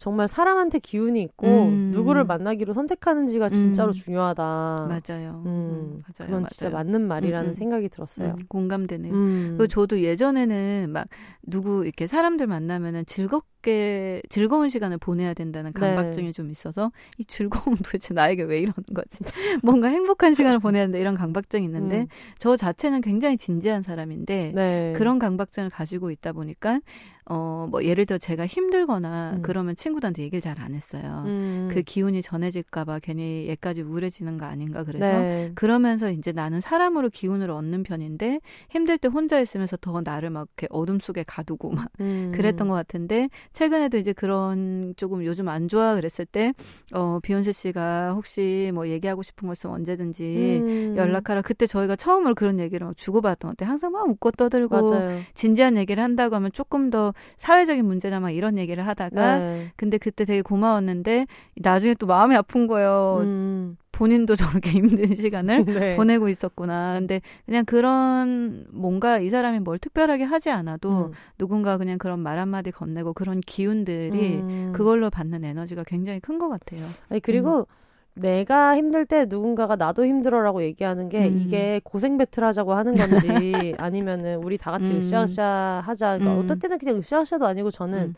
[0.00, 1.90] 정말 사람한테 기운이 있고 음.
[1.92, 3.92] 누구를 만나기로 선택하는지가 진짜로 음.
[3.92, 4.42] 중요하다.
[4.88, 5.42] 맞아요.
[5.44, 6.30] 음, 음, 맞아요.
[6.30, 6.84] 그건 진짜 맞아요.
[6.86, 7.54] 맞는 말이라는 음, 음.
[7.54, 8.28] 생각이 들었어요.
[8.30, 9.12] 음, 공감되네요.
[9.12, 9.54] 음.
[9.58, 11.06] 그리고 저도 예전에는 막
[11.42, 15.80] 누구 이렇게 사람들 만나면은 즐겁 즐겁게 즐거운 시간을 보내야 된다는 네.
[15.80, 19.18] 강박증이 좀 있어서 이 즐거움 도대체 나에게 왜 이러는 거지?
[19.62, 22.06] 뭔가 행복한 시간을 보내야 된다 이런 강박증이 있는데 음.
[22.38, 24.92] 저 자체는 굉장히 진지한 사람인데 네.
[24.96, 26.80] 그런 강박증을 가지고 있다 보니까
[27.26, 29.42] 어 뭐 예를 들어 제가 힘들거나 음.
[29.42, 31.22] 그러면 친구들한테 얘기를 잘 안 했어요.
[31.26, 31.68] 음.
[31.70, 35.52] 그 기운이 전해질까봐 괜히 얘까지 우울해지는 거 아닌가 그래서 네.
[35.54, 38.40] 그러면서 이제 나는 사람으로 기운을 얻는 편인데
[38.70, 42.32] 힘들 때 혼자 있으면서 더 나를 막 이렇게 어둠 속에 가두고 막 음.
[42.34, 46.52] 그랬던 것 같은데 최근에도 이제 그런 조금 요즘 안 좋아 그랬을 때
[46.92, 50.94] 어 비욘세 씨가 혹시 뭐 얘기하고 싶은 거 있으면 언제든지 음.
[50.96, 51.42] 연락하라.
[51.42, 53.68] 그때 저희가 처음으로 그런 얘기를 막것 같아요.
[53.70, 55.20] 항상 막 웃고 떠들고 맞아요.
[55.34, 59.72] 진지한 얘기를 한다고 하면 조금 더 사회적인 문제나 막 이런 얘기를 하다가 네.
[59.76, 61.26] 근데 그때 되게 고마웠는데
[61.56, 63.18] 나중에 또 마음이 아픈 거예요.
[63.22, 63.76] 음.
[64.00, 64.70] 본인도 저렇게
[65.04, 65.96] 힘든 시간을 네.
[65.96, 66.94] 보내고 있었구나.
[66.98, 71.12] 근데 그냥 그런 뭔가 이 사람이 뭘 특별하게 하지 않아도 음.
[71.36, 74.72] 누군가 그냥 그런 말 한마디 건네고 그런 기운들이 음.
[74.74, 76.80] 그걸로 받는 에너지가 굉장히 큰 것 같아요.
[77.10, 77.66] 아니 그리고
[78.14, 81.38] 내가 힘들 때 누군가가 나도 힘들어라고 얘기하는 게 음.
[81.38, 83.28] 이게 고생 배틀 하자고 하는 건지
[83.76, 84.98] 아니면은 우리 다 같이 음.
[85.00, 86.16] 으쌰으쌰 하자.
[86.16, 86.44] 그러니까 음.
[86.44, 88.14] 어떨 때는 그냥 으쌰으쌰도 아니고 저는 음.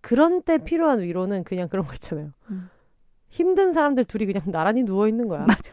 [0.00, 2.30] 그런 때 필요한 위로는 그냥 그런 거 있잖아요.
[2.50, 2.70] 음.
[3.28, 5.40] 힘든 사람들 둘이 그냥 나란히 누워 있는 거야.
[5.46, 5.72] 맞아.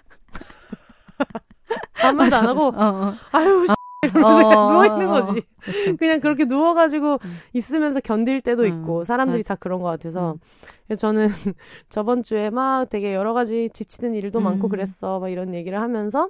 [2.02, 3.14] 아무 말도 안 하고 어, 어.
[3.32, 3.74] 아유 씨
[4.04, 5.12] 이러면서 어, 그냥 누워 어, 있는 어.
[5.14, 5.42] 거지.
[5.62, 5.98] 그쵸.
[5.98, 7.38] 그냥 그렇게 누워가지고 음.
[7.54, 9.56] 있으면서 견딜 때도 음, 있고 사람들이 맞아.
[9.56, 10.40] 다 그런 것 같아서 음.
[10.88, 11.28] 그래서 저는
[11.90, 14.70] 저번 주에 막 되게 여러 가지 지치는 일도 많고 음.
[14.70, 16.30] 그랬어 막 이런 얘기를 하면서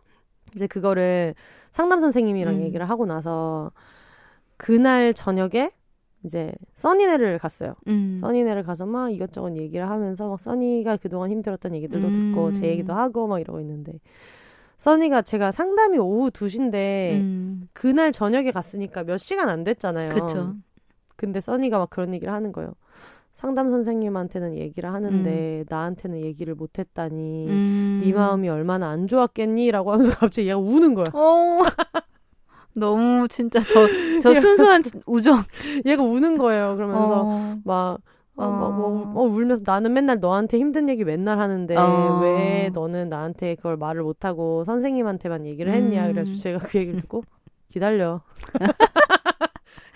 [0.54, 1.34] 이제 그거를
[1.72, 2.62] 상담 선생님이랑 음.
[2.62, 3.72] 얘기를 하고 나서
[4.58, 5.72] 그날 저녁에
[6.24, 7.76] 이제 써니네를 갔어요.
[7.88, 8.18] 음.
[8.20, 12.54] 써니네를 가서 막 이것저것 얘기를 하면서 막 써니가 그동안 힘들었던 얘기들도 듣고 음.
[12.54, 14.00] 제 얘기도 하고 막 이러고 있는데
[14.78, 17.68] 써니가 제가 상담이 오후 2시인데 음.
[17.74, 20.10] 그날 저녁에 갔으니까 몇 시간 안 됐잖아요.
[20.10, 20.56] 그쵸.
[21.16, 22.74] 근데 써니가 막 그런 얘기를 하는 거예요.
[23.34, 28.02] 상담 선생님한테는 얘기를 하는데 나한테는 얘기를 못 했다니 음.
[28.04, 31.08] 네 마음이 얼마나 안 좋았겠니라고 하면서 갑자기 얘가 우는 거야.
[31.14, 31.64] 어.
[32.76, 33.88] 너무 진짜 저,
[34.22, 35.38] 저 순수한 우정.
[35.86, 36.76] 얘가 우는 거예요.
[36.76, 37.56] 그러면서 어.
[37.64, 38.00] 막
[38.36, 39.14] 어, 뭐, 뭐, 어.
[39.16, 42.20] 어, 울면서 나는 맨날 너한테 힘든 얘기 맨날 하는데 어.
[42.22, 46.08] 왜 너는 나한테 그걸 말을 못하고 선생님한테만 얘기를 했냐.
[46.08, 46.14] 음.
[46.14, 47.24] 그래서 제가 그 얘기를 듣고
[47.70, 48.22] 기다려.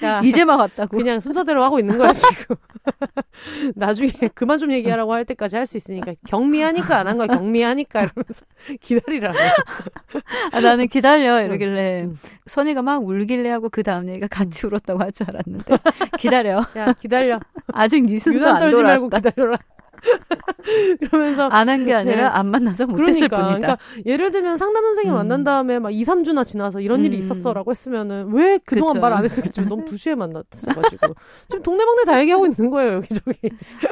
[0.04, 0.96] 야, 이제 막 왔다고.
[0.98, 2.56] 그냥 순서대로 하고 있는 거야 지금.
[3.76, 8.46] 나중에 그만 좀 얘기하라고 할 때까지 할 수 있으니까 경미하니까 안 한 거야 경미하니까 이러면서
[8.82, 9.38] 기다리라고.
[10.54, 12.18] 아, 나는 기다려 이러길래 응.
[12.46, 15.78] 선이가 막 울길래 하고 그 다음 얘기가 같이 울었다고 할 줄 알았는데
[16.20, 16.62] 기다려.
[16.76, 17.40] 야 기다려.
[17.74, 19.30] 아직 네 순서 안 떨지 말고 돌아왔다.
[19.32, 19.58] 기다려라.
[21.00, 22.24] 그러면서 안 한 게 아니라 네.
[22.38, 23.56] 안 만나서 못했을 그러니까, 뿐이다.
[23.58, 25.16] 그러니까 예를 들면 상담 선생님 음.
[25.18, 27.20] 만난 다음에 막 2, 3주나 지나서 이런 일이 음.
[27.22, 29.00] 있었어라고 했으면은 왜 그동안.
[29.02, 31.16] 말 안 했었겠지만 너무 2시에 만났어 가지고
[31.50, 33.38] 지금 동네방네 다 얘기하고 있는 거예요 여기저기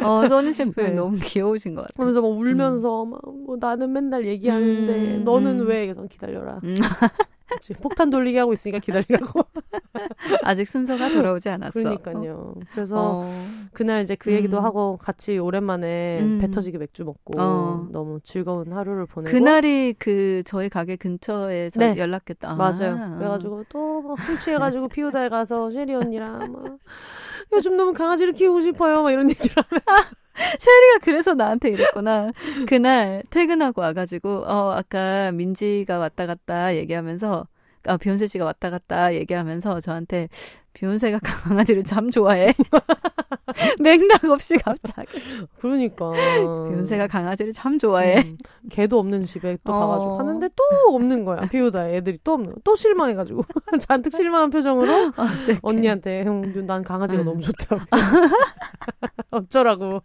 [0.03, 0.89] 어, 선희 셰프 네.
[0.91, 1.93] 너무 귀여우신 것 같아.
[1.95, 5.67] 그러면서 막 울면서 막뭐 나는 맨날 얘기하는데 음, 너는 음.
[5.67, 6.75] 왜 그래서 기다려라 음.
[7.59, 9.41] 지금 폭탄 돌리게 하고 있으니까 기다리라고
[10.43, 11.71] 아직 순서가 돌아오지 않았어.
[11.71, 13.29] 그러니까요 그래서 어.
[13.73, 14.63] 그날 이제 그 얘기도 음.
[14.63, 16.37] 하고 같이 오랜만에 음.
[16.39, 17.87] 배 터지게 맥주 먹고 어.
[17.91, 21.95] 너무 즐거운 하루를 보내고 그날이 그 저희 가게 근처에서 네.
[21.97, 22.55] 연락했다.
[22.55, 22.97] 맞아요.
[22.99, 23.17] 아.
[23.17, 26.77] 그래가지고 또막술 취해가지고 피우다에 가서 셰리 언니랑 막
[27.53, 29.03] 요즘 너무 강아지를 키우고 싶어요.
[29.03, 29.81] 막 이런 얘기를 하면
[30.59, 32.31] 셰리가 그래서 나한테 이랬구나.
[32.67, 37.47] 그날 퇴근하고 와가지고 어 아까 민지가 왔다 갔다 얘기하면서
[37.87, 40.27] 아 비욘세 씨가 왔다 갔다 얘기하면서 저한테
[40.75, 42.53] 비욘세가 강아지를 참 좋아해.
[43.79, 45.21] 맥락 없이 갑자기
[45.59, 46.11] 그러니까
[46.69, 48.17] 비욘세가 강아지를 참 좋아해.
[48.17, 48.37] 음,
[48.69, 49.79] 개도 없는 집에 또 어.
[49.79, 50.63] 가가지고 하는데 또
[50.93, 51.47] 없는 거야.
[51.49, 52.55] 피우다 애들이 또 없는 거야.
[52.63, 53.43] 또 실망해가지고
[53.79, 55.59] 잔뜩 실망한 표정으로 어떡해.
[55.61, 57.25] 언니한테 형, 난 강아지가 음.
[57.25, 57.85] 너무 좋다.
[59.31, 60.01] 어쩌라고.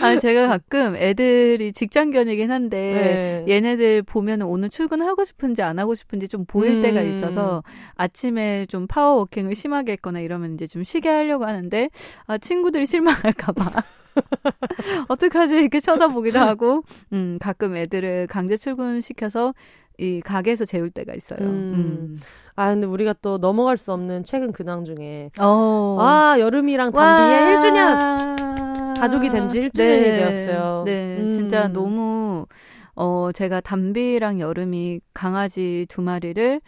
[0.00, 3.54] 아 제가 가끔 애들이 직장 견이긴 한데 네.
[3.54, 6.82] 얘네들 보면 오늘 출근하고 싶은지 안 하고 싶은지 좀 보일 음.
[6.82, 7.62] 때가 있어서
[7.96, 11.88] 아침에 좀 파워워킹을 심 하게 했거나 이러면 이제 좀 쉬게 하려고 하는데
[12.26, 13.82] 아 친구들이 실망할까봐
[15.08, 19.54] 어떡하지 이렇게 쳐다보기도 하고 음 가끔 애들을 강제 출근시켜서
[19.98, 21.38] 이 가게에서 재울 때가 있어요.
[21.40, 22.18] 음.
[22.56, 25.96] 아 근데 우리가 또 넘어갈 수 없는 최근 근황 중에 어.
[26.00, 30.16] 아 여름이랑 담비의 1주년 가족이 된 지 1주년이 네.
[30.18, 30.82] 되었어요.
[30.86, 31.32] 네, 음.
[31.32, 32.46] 진짜 너무
[32.94, 36.60] 어 제가 담비랑 여름이 강아지 두 마리를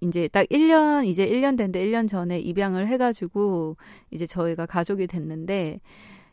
[0.00, 3.76] 이제 딱 1년 이제 1년 됐는데 1년 전에 입양을 해 가지고
[4.10, 5.80] 이제 저희가 가족이 됐는데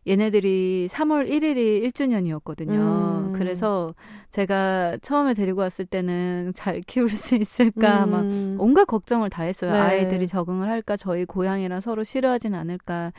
[0.07, 2.71] 얘네들이 3월 1일이 1주년이었거든요.
[2.71, 3.33] 음.
[3.33, 3.93] 그래서
[4.31, 8.57] 제가 처음에 데리고 왔을 때는 잘 키울 수 있을까 막 음.
[8.59, 9.71] 온갖 걱정을 다 했어요.
[9.71, 9.77] 네.
[9.77, 13.13] 아이들이 적응을 할까, 저희 고양이랑 서로 싫어하진 않을까.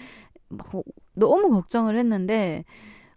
[0.49, 0.67] 막
[1.15, 2.65] 너무 걱정을 했는데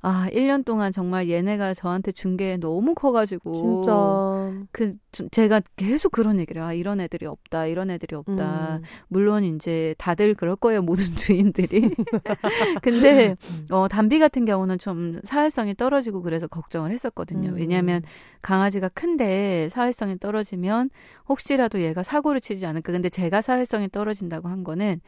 [0.07, 3.53] 아, 1년 동안 정말 얘네가 저한테 준 게 너무 커가지고.
[3.55, 4.67] 진짜.
[4.71, 4.93] 그,
[5.31, 8.75] 제가 계속 그런 얘기를, 아, 이런 애들이 없다, 이런 애들이 없다.
[8.77, 8.81] 음.
[9.07, 11.89] 물론 이제 다들 그럴 거예요, 모든 주인들이.
[12.83, 13.67] 근데, 음.
[13.71, 17.49] 어, 담비 같은 경우는 좀 사회성이 떨어지고 그래서 걱정을 했었거든요.
[17.49, 17.55] 음.
[17.55, 18.03] 왜냐하면
[18.43, 20.89] 강아지가 큰데 사회성이 떨어지면
[21.27, 22.91] 혹시라도 얘가 사고를 치지 않을까.
[22.91, 25.01] 근데 제가 사회성이 떨어진다고 한 거는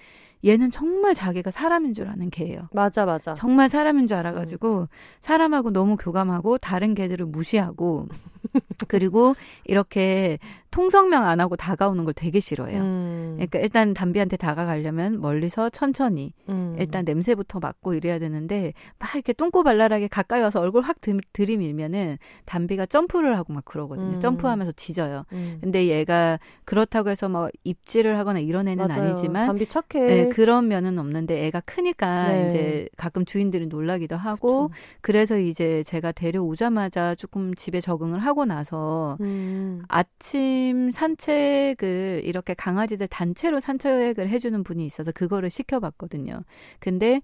[0.45, 2.69] 얘는 정말 자기가 사람인 줄 아는 개예요.
[2.71, 3.33] 맞아, 맞아.
[3.33, 4.87] 정말 사람인 줄 알아가지고 음.
[5.21, 8.07] 사람하고 너무 교감하고 다른 개들을 무시하고
[8.87, 9.35] 그리고
[9.65, 10.39] 이렇게
[10.71, 12.81] 통성명 안 하고 다가오는 걸 되게 싫어해요.
[12.81, 13.33] 음.
[13.37, 16.75] 그러니까 일단 담비한테 다가가려면 멀리서 천천히 음.
[16.77, 20.97] 일단 냄새부터 맡고 이래야 되는데 막 이렇게 똥꼬발랄하게 가까이 와서 얼굴 확
[21.33, 24.15] 들이밀면은 담비가 점프를 하고 막 그러거든요.
[24.15, 24.19] 음.
[24.19, 25.23] 점프하면서 짖어요.
[25.31, 25.57] 음.
[25.61, 29.03] 근데 얘가 그렇다고 해서 막 입질을 하거나 이런 애는 맞아요.
[29.03, 30.05] 아니지만 담비 착해.
[30.05, 32.47] 네, 그런 면은 없는데 애가 크니까 네.
[32.47, 34.79] 이제 가끔 주인들이 놀라기도 하고 그쵸.
[35.01, 39.83] 그래서 이제 제가 데려오자마자 조금 집에 적응을 하고 나서 음.
[39.87, 46.41] 아침 산책을 이렇게 강아지들 단체로 산책을 해주는 분이 있어서 그거를 시켜봤거든요.
[46.79, 47.21] 근데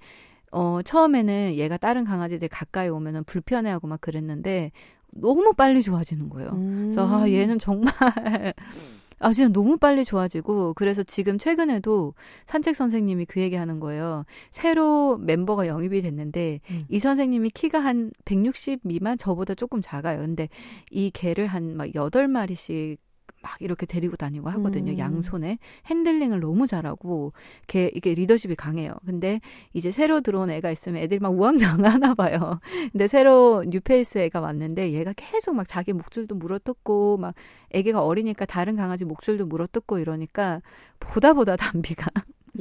[0.52, 4.72] 어, 처음에는 얘가 다른 강아지들 가까이 오면은 불편해하고 막 그랬는데
[5.16, 6.50] 너무 빨리 좋아지는 거예요.
[6.54, 6.92] 음.
[6.92, 7.94] 그래서 아, 얘는 정말
[9.24, 12.14] 아, 진짜 너무 빨리 좋아지고, 그래서 지금 최근에도
[12.46, 14.26] 산책 선생님이 그 얘기 하는 거예요.
[14.52, 16.86] 새로 멤버가 영입이 됐는데, 음.
[16.90, 19.18] 이 선생님이 키가 한 160 미만?
[19.18, 20.20] 저보다 조금 작아요.
[20.20, 20.50] 근데
[20.92, 22.98] 이 개를 한 막 8마리씩
[23.44, 24.94] 막 이렇게 데리고 다니고 하거든요.
[24.94, 24.98] 음.
[24.98, 27.34] 양손에 handling을 너무 잘하고
[27.68, 28.96] 걔 이게 리더십이 강해요.
[29.06, 29.42] 근데
[29.74, 32.60] 이제 새로 들어온 애가 있으면 애들이 막 우왕좌왕하나 봐요.
[32.92, 37.36] 근데 새로 new face 애가 왔는데 얘가 계속 막 자기 목줄도 물어뜯고 막
[37.72, 40.62] 애기가 어리니까 다른 강아지 목줄도 물어뜯고 이러니까
[41.00, 42.08] 보다 보다 담비가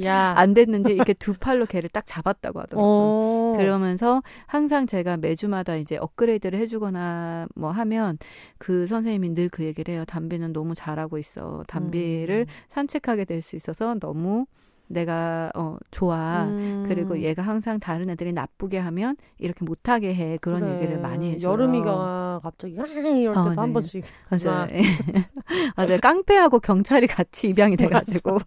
[0.01, 0.33] 야.
[0.35, 2.83] 안 됐는지 이렇게 두 팔로 걔를 딱 잡았다고 하더라고요.
[2.87, 3.53] 오.
[3.55, 8.17] 그러면서 항상 제가 매주마다 이제 업그레이드를 해주거나 뭐 하면
[8.57, 10.03] 그 선생님이 늘 그 얘기를 해요.
[10.05, 11.63] 담비는 너무 잘하고 있어.
[11.67, 12.53] 담비를 음.
[12.69, 14.45] 산책하게 될 수 있어서 너무
[14.93, 16.45] 내가 어 좋아.
[16.45, 16.85] 음.
[16.87, 20.37] 그리고 얘가 항상 다른 애들이 나쁘게 하면 이렇게 못하게 해.
[20.41, 20.75] 그런 그래.
[20.75, 21.51] 얘기를 많이 해줘요.
[21.51, 23.73] 여름이가 갑자기 이럴 때도 어, 한 네.
[23.73, 24.67] 번씩 맞아요.
[25.75, 25.97] 맞아요.
[26.01, 28.39] 깡패하고 경찰이 같이 입양이 돼가지고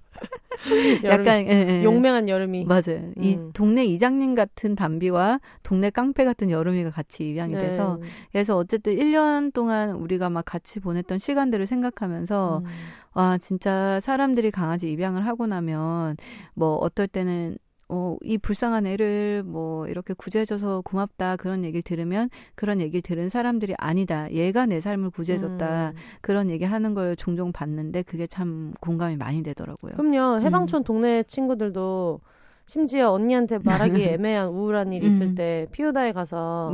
[1.04, 1.84] 약간 예, 예.
[1.84, 2.82] 용맹한 여름이 맞아요.
[2.98, 3.14] 음.
[3.20, 7.60] 이 동네 이장님 같은 담비와 동네 깡패 같은 여름이가 같이 입양이 네.
[7.60, 8.00] 돼서
[8.32, 12.70] 그래서 어쨌든 1년 동안 우리가 막 같이 보냈던 시간들을 생각하면서 음.
[13.16, 16.18] 와 진짜 사람들이 강아지 입양을 하고 나면
[16.52, 17.56] 뭐 어떨 때는
[17.88, 23.74] 어, 이 불쌍한 애를 뭐 이렇게 구제해줘서 고맙다 그런 얘기를 들으면 그런 얘기를 들은 사람들이
[23.78, 24.30] 아니다.
[24.32, 25.90] 얘가 내 삶을 구제해줬다.
[25.90, 25.96] 음.
[26.20, 29.94] 그런 얘기 하는 걸 종종 봤는데 그게 참 공감이 많이 되더라고요.
[29.94, 30.42] 그럼요.
[30.42, 30.84] 해방촌 음.
[30.84, 32.20] 동네 친구들도
[32.66, 35.34] 심지어 언니한테 말하기 애매한 우울한 일 있을 음.
[35.34, 36.72] 때 피우다에 가서.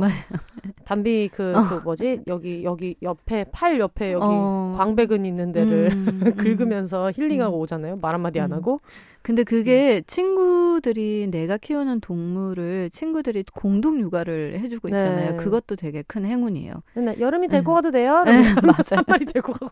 [0.85, 1.63] 담비 그, 어.
[1.63, 4.73] 그 뭐지 여기 여기 옆에 팔 옆에 여기 어.
[4.75, 6.33] 광배근 있는 데를 음.
[6.37, 7.61] 긁으면서 힐링하고 음.
[7.61, 8.57] 오잖아요 말 한마디 안 음.
[8.57, 8.81] 하고
[9.23, 10.01] 근데 그게 음.
[10.05, 15.31] 친구들이 내가 키우는 동물을 친구들이 공동 육아를 해주고 있잖아요.
[15.31, 15.37] 네.
[15.37, 16.73] 그것도 되게 큰 행운이에요.
[16.95, 17.75] 네, 여름이 데리고 네.
[17.75, 18.23] 가도 돼요?
[18.23, 18.97] 네, 맞아요.
[18.97, 19.71] 한 마리 데리고 가고.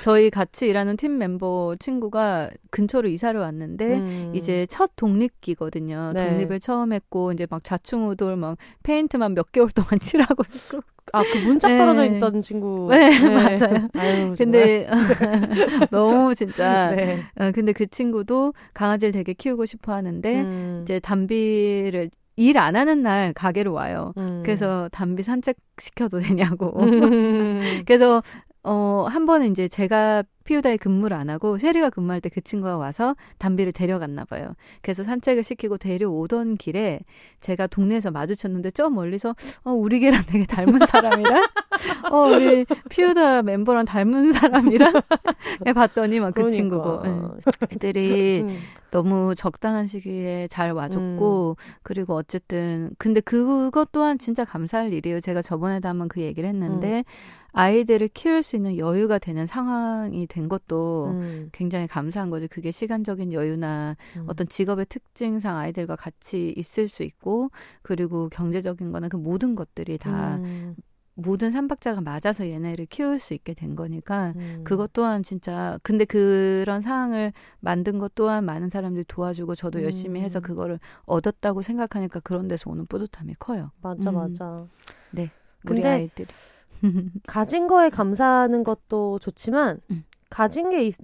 [0.00, 4.32] 저희 같이 일하는 팀 멤버 친구가 근처로 이사를 왔는데 음.
[4.34, 6.10] 이제 첫 독립기거든요.
[6.14, 6.28] 네.
[6.30, 10.82] 독립을 처음 했고 이제 막 자충우돌 막 페인트만 몇 개월 동안 칠하고 있고
[11.12, 11.78] 아, 그 문짝 네.
[11.78, 12.88] 떨어져 있던 친구.
[12.90, 13.18] 네, 네.
[13.58, 13.88] 맞아요.
[13.94, 14.86] 아유, 근데
[15.90, 16.90] 너무 진짜.
[16.90, 17.22] 네.
[17.38, 20.80] 어, 근데 그 친구도 강아지를 되게 키우고 싶어 하는데 음.
[20.84, 24.12] 이제 담비를 일 안 하는 날 가게로 와요.
[24.16, 24.42] 음.
[24.44, 26.72] 그래서 담비 산책 시켜도 되냐고.
[26.82, 27.60] 음.
[27.86, 28.22] 그래서
[28.64, 33.14] 어, 한 번은 이제 제가 피우다에 근무를 안 하고 쉐리가 근무할 때 그 친구가 와서
[33.38, 34.54] 담비를 데려갔나 봐요.
[34.80, 37.00] 그래서 산책을 시키고 데려오던 길에
[37.40, 39.34] 제가 동네에서 마주쳤는데 저 멀리서
[39.64, 41.40] 어, 우리 개랑 되게 닮은 사람이라
[42.10, 44.92] 어, 우리 피우다 멤버랑 닮은 사람이라
[45.74, 46.56] 봤더니 막그 그러니까.
[46.56, 47.02] 친구고.
[47.02, 47.10] 네.
[47.72, 48.58] 애들이 음.
[48.90, 51.72] 너무 적당한 시기에 잘 와줬고 음.
[51.82, 55.20] 그리고 어쨌든 근데 그것 또한 진짜 감사할 일이에요.
[55.20, 57.41] 제가 저번에도 한번 그 얘기를 했는데 음.
[57.52, 61.48] 아이들을 키울 수 있는 여유가 되는 상황이 된 것도 음.
[61.52, 62.46] 굉장히 감사한 거죠.
[62.50, 64.24] 그게 시간적인 여유나 음.
[64.26, 67.50] 어떤 직업의 특징상 아이들과 같이 있을 수 있고
[67.82, 70.76] 그리고 경제적인 거나 그 모든 것들이 다 음.
[71.14, 74.62] 모든 삼박자가 맞아서 얘네를 키울 수 있게 된 거니까 음.
[74.64, 79.84] 그것 또한 진짜 근데 그런 상황을 만든 것 또한 많은 사람들이 도와주고 저도 음.
[79.84, 83.70] 열심히 해서 그거를 얻었다고 생각하니까 그런 데서 오는 뿌듯함이 커요.
[83.82, 84.14] 맞아 음.
[84.14, 84.66] 맞아.
[85.10, 85.30] 네.
[85.68, 86.26] 우리 아이들이
[87.26, 90.04] 가진 거에 감사하는 것도 좋지만 음.
[90.32, 90.94] 가진 게 있,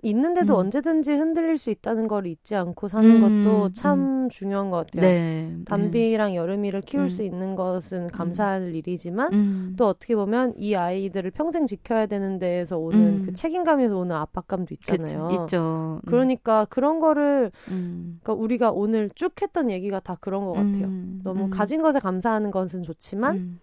[0.00, 0.60] 있는데도 음.
[0.60, 5.02] 언제든지 흔들릴 수 있다는 걸 잊지 않고 사는 음, 것도 참 중요한 것 같아요.
[5.02, 5.58] 네.
[5.66, 7.08] 담비랑 여름이를 키울 음.
[7.08, 9.74] 수 있는 것은 감사할 일이지만 음.
[9.76, 13.22] 또 어떻게 보면 이 아이들을 평생 지켜야 되는 데에서 오는 음.
[13.26, 15.28] 그 책임감에서 오는 압박감도 있잖아요.
[15.28, 16.00] 그쵸, 있죠.
[16.02, 16.08] 음.
[16.08, 18.20] 그러니까 그런 거를 음.
[18.22, 20.86] 그러니까 우리가 오늘 쭉 했던 얘기가 다 그런 것 같아요.
[20.86, 21.20] 음.
[21.24, 21.50] 너무 음.
[21.50, 23.60] 가진 것에 감사하는 것은 좋지만 음.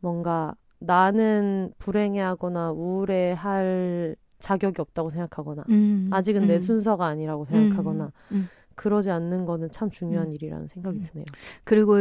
[0.00, 6.08] 뭔가 나는 불행해하거나 우울해할 자격이 없다고 생각하거나 음.
[6.12, 6.60] 아직은 내 음.
[6.60, 8.48] 순서가 아니라고 생각하거나 음.
[8.78, 10.34] 그러지 않는 거는 참 중요한 음.
[10.34, 11.02] 일이라는 생각이 음.
[11.04, 11.24] 드네요.
[11.64, 11.96] 그리고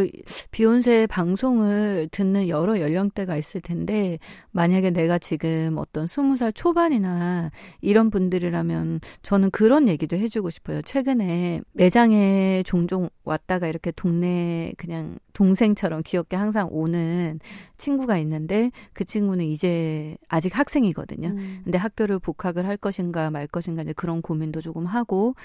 [0.51, 4.19] 비욘세 방송을 듣는 여러 연령대가 있을 텐데
[4.51, 7.49] 만약에 내가 지금 어떤 스무 살 초반이나
[7.81, 10.83] 이런 분들이라면 저는 그런 얘기도 해주고 싶어요.
[10.83, 17.39] 최근에 매장에 종종 왔다가 이렇게 동네 그냥 동생처럼 귀엽게 항상 오는
[17.77, 21.27] 친구가 있는데 그 친구는 이제 아직 학생이거든요.
[21.27, 21.61] 음.
[21.63, 25.35] 근데 학교를 복학을 할 것인가 말 것인가 이제 그런 고민도 조금 하고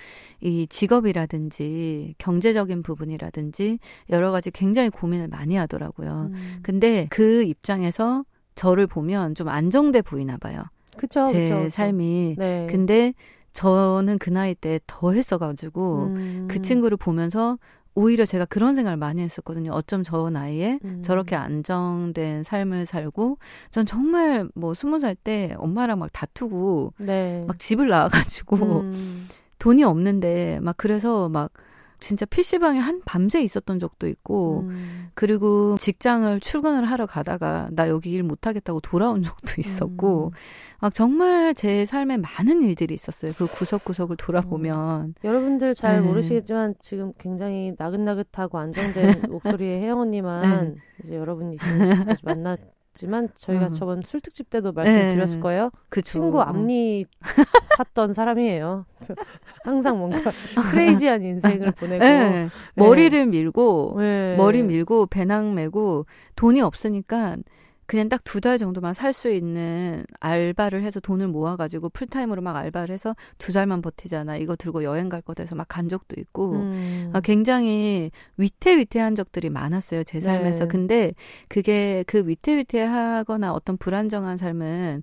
[0.40, 3.78] 이 직업이라든지 경제적인 부분이라든지
[4.08, 6.30] 여러 가지 굉장히 고민을 많이 하더라고요.
[6.32, 6.60] 음.
[6.62, 8.24] 근데 그 입장에서
[8.54, 10.62] 저를 보면 좀 안정돼 보이나 봐요.
[10.96, 11.68] 그쵸, 제 그쵸, 그쵸.
[11.70, 12.36] 삶이.
[12.38, 12.66] 네.
[12.70, 13.12] 근데
[13.52, 16.48] 저는 그 나이 때 더 했어가지고 음.
[16.50, 17.58] 그 친구를 보면서
[17.94, 19.72] 오히려 제가 그런 생각을 많이 했었거든요.
[19.72, 21.02] 어쩜 저 나이에 음.
[21.04, 23.38] 저렇게 안정된 삶을 살고
[23.70, 27.44] 전 정말 뭐 스무 살 때 엄마랑 막 다투고 네.
[27.46, 29.26] 막 집을 나와가지고 음.
[29.58, 31.52] 돈이 없는데 막 그래서 막
[32.02, 35.08] 진짜 PC방에 한 밤새 있었던 적도 있고 음.
[35.14, 40.30] 그리고 직장을 출근을 하러 가다가 나 여기 일 못하겠다고 돌아온 적도 있었고 음.
[40.80, 43.30] 막 정말 제 삶에 많은 일들이 있었어요.
[43.36, 46.06] 그 구석구석을 돌아보면 여러분들 잘 네.
[46.06, 52.58] 모르시겠지만 지금 굉장히 나긋나긋하고 안정된 목소리의 혜영 언니만 이제 여러분이 지금까지 만났
[52.94, 53.74] 지만 저희가 음.
[53.74, 55.40] 저번 술 특집 때도 말씀드렸을 네.
[55.40, 55.70] 거예요.
[55.88, 57.06] 그 친구 앞니
[57.76, 58.84] 찼던 사람이에요.
[59.64, 60.30] 항상 뭔가
[60.70, 62.48] 크레이지한 인생을 보내고 네.
[62.74, 64.36] 머리를 밀고 네.
[64.36, 66.04] 머리 밀고 배낭 메고
[66.36, 67.36] 돈이 없으니까
[67.92, 72.92] 그냥 딱 두 달 정도만 살 수 있는 알바를 해서 돈을 모아가지고 풀타임으로 막 알바를
[72.94, 74.36] 해서 두 달만 버티잖아.
[74.38, 76.52] 이거 들고 여행 갈 거다 해서 막 간 적도 있고.
[76.54, 77.10] 음.
[77.12, 80.60] 아, 굉장히 위태위태한 적들이 많았어요, 제 삶에서.
[80.60, 80.68] 네.
[80.68, 81.12] 근데
[81.48, 85.02] 그게 그 위태위태하거나 어떤 불안정한 삶은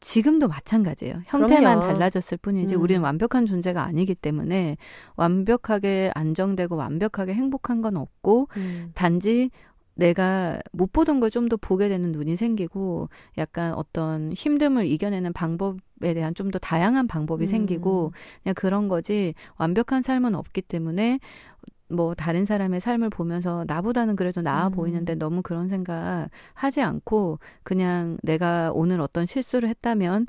[0.00, 1.22] 지금도 마찬가지예요.
[1.26, 1.92] 형태만 그럼요.
[1.92, 2.80] 달라졌을 뿐이지 음.
[2.82, 4.76] 우리는 완벽한 존재가 아니기 때문에
[5.16, 8.90] 완벽하게 안정되고 완벽하게 행복한 건 없고 음.
[8.94, 9.50] 단지
[9.96, 16.14] 내가 못 보던 걸 좀 더 보게 되는 눈이 생기고 약간 어떤 힘듦을 이겨내는 방법에
[16.14, 17.48] 대한 좀 더 다양한 방법이 음.
[17.48, 21.18] 생기고 그냥 그런 거지 완벽한 삶은 없기 때문에
[21.88, 24.72] 뭐 다른 사람의 삶을 보면서 나보다는 그래도 나아 음.
[24.72, 30.26] 보이는데 너무 그런 생각 하지 않고 그냥 내가 오늘 어떤 실수를 했다면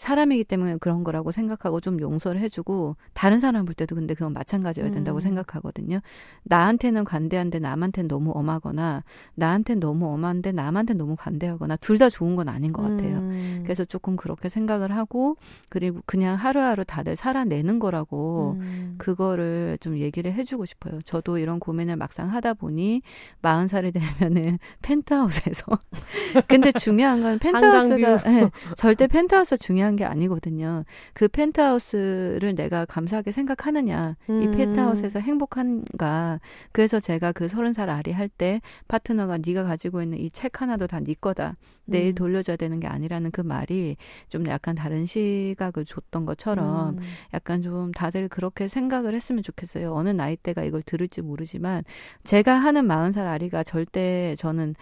[0.00, 4.90] 사람이기 때문에 그런 거라고 생각하고 좀 용서를 해주고 다른 사람 볼 때도 근데 그건 마찬가지여야
[4.90, 5.20] 된다고 음.
[5.20, 6.00] 생각하거든요.
[6.44, 12.48] 나한테는 관대한데 남한테는 너무 엄하거나 나한테는 너무 엄한데 남한테는 너무 관대하거나 둘 다 좋은 건
[12.48, 13.18] 아닌 것 같아요.
[13.18, 13.60] 음.
[13.62, 15.36] 그래서 조금 그렇게 생각을 하고
[15.68, 18.94] 그리고 그냥 하루하루 다들 살아내는 거라고 음.
[18.96, 21.02] 그거를 좀 얘기를 해주고 싶어요.
[21.02, 23.02] 저도 이런 고민을 막상 하다 보니
[23.42, 25.66] 마흔 살이 되면은 펜트하우스에서
[26.48, 28.32] 근데 중요한 건 펜트하우스가.
[28.32, 30.84] 예, 절대 펜트하우스 중요한 게 아니거든요.
[31.12, 34.50] 그 펜트하우스를 내가 감사하게 생각하느냐, 이 음.
[34.52, 36.40] 펜트하우스에서 행복한가.
[36.72, 40.86] 그래서 제가 그 서른 살 아리 할 때 파트너가 네가 가지고 있는 이 책 하나도
[40.86, 41.56] 다 네 거다.
[41.84, 42.14] 내일 음.
[42.14, 43.96] 돌려줘야 되는 게 아니라는 그 말이
[44.28, 47.02] 좀 약간 다른 시각을 줬던 것처럼 음.
[47.34, 49.92] 약간 좀 다들 그렇게 생각을 했으면 좋겠어요.
[49.92, 51.82] 어느 나이 대가 이걸 들을지 모르지만
[52.22, 54.74] 제가 하는 마흔 살 아리가 절대 저는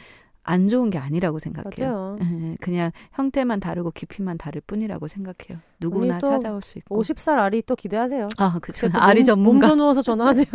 [0.50, 1.92] 안 좋은 게 아니라고 생각해요.
[1.92, 2.18] 맞아요.
[2.22, 5.58] 예, 그냥 형태만 다르고 깊이만 다를 뿐이라고 생각해요.
[5.78, 6.98] 누구나 찾아올 수 있고.
[7.02, 8.28] 50살 아리 또 기대하세요.
[8.38, 9.66] 아, 또 아리 몸- 전문가.
[9.68, 10.46] 몸져 누워서 전화하세요.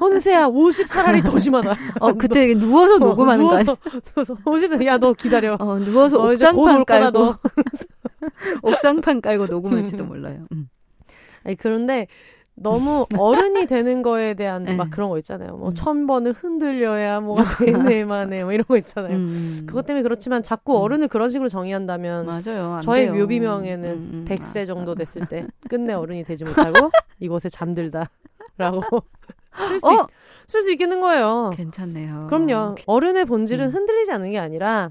[0.00, 1.74] 헌세야 50살 아리 더 심하다.
[2.00, 3.64] 어, 그때 누워서 녹음하는 거 아니야?
[3.64, 3.78] 누워서,
[4.14, 5.56] 누워서 50살 야 너 기다려.
[5.60, 7.10] 어, 누워서 너곧 옥장판 깔고.
[7.18, 7.38] 너.
[8.62, 10.46] 옥장판 깔고 녹음할지도 몰라요.
[10.52, 10.68] 음.
[11.44, 12.06] 아니 그런데
[12.54, 14.74] 너무 어른이 되는 거에 대한 네.
[14.74, 15.56] 막 그런 거 있잖아요.
[15.56, 15.74] 뭐 음.
[15.74, 19.16] 천 번을 흔들려야 뭐가 되네 만에 뭐 이런 거 있잖아요.
[19.16, 19.64] 음.
[19.66, 20.82] 그것 때문에 그렇지만 자꾸 음.
[20.82, 22.74] 어른을 그런 식으로 정의한다면 맞아요.
[22.74, 23.14] 안 저의 돼요.
[23.14, 24.24] 묘비명에는 음, 음.
[24.28, 26.90] 100세 아, 정도 됐을 때 끝내 어른이 되지 못하고
[27.20, 28.10] 이곳에 잠들다
[28.58, 28.82] 라고
[29.56, 30.06] 쓸수 어?
[30.46, 31.50] 쓸수 있겠는 거예요.
[31.54, 32.26] 괜찮네요.
[32.28, 32.74] 그럼요.
[32.86, 33.70] 어른의 본질은 음.
[33.70, 34.90] 흔들리지 않는 게 아니라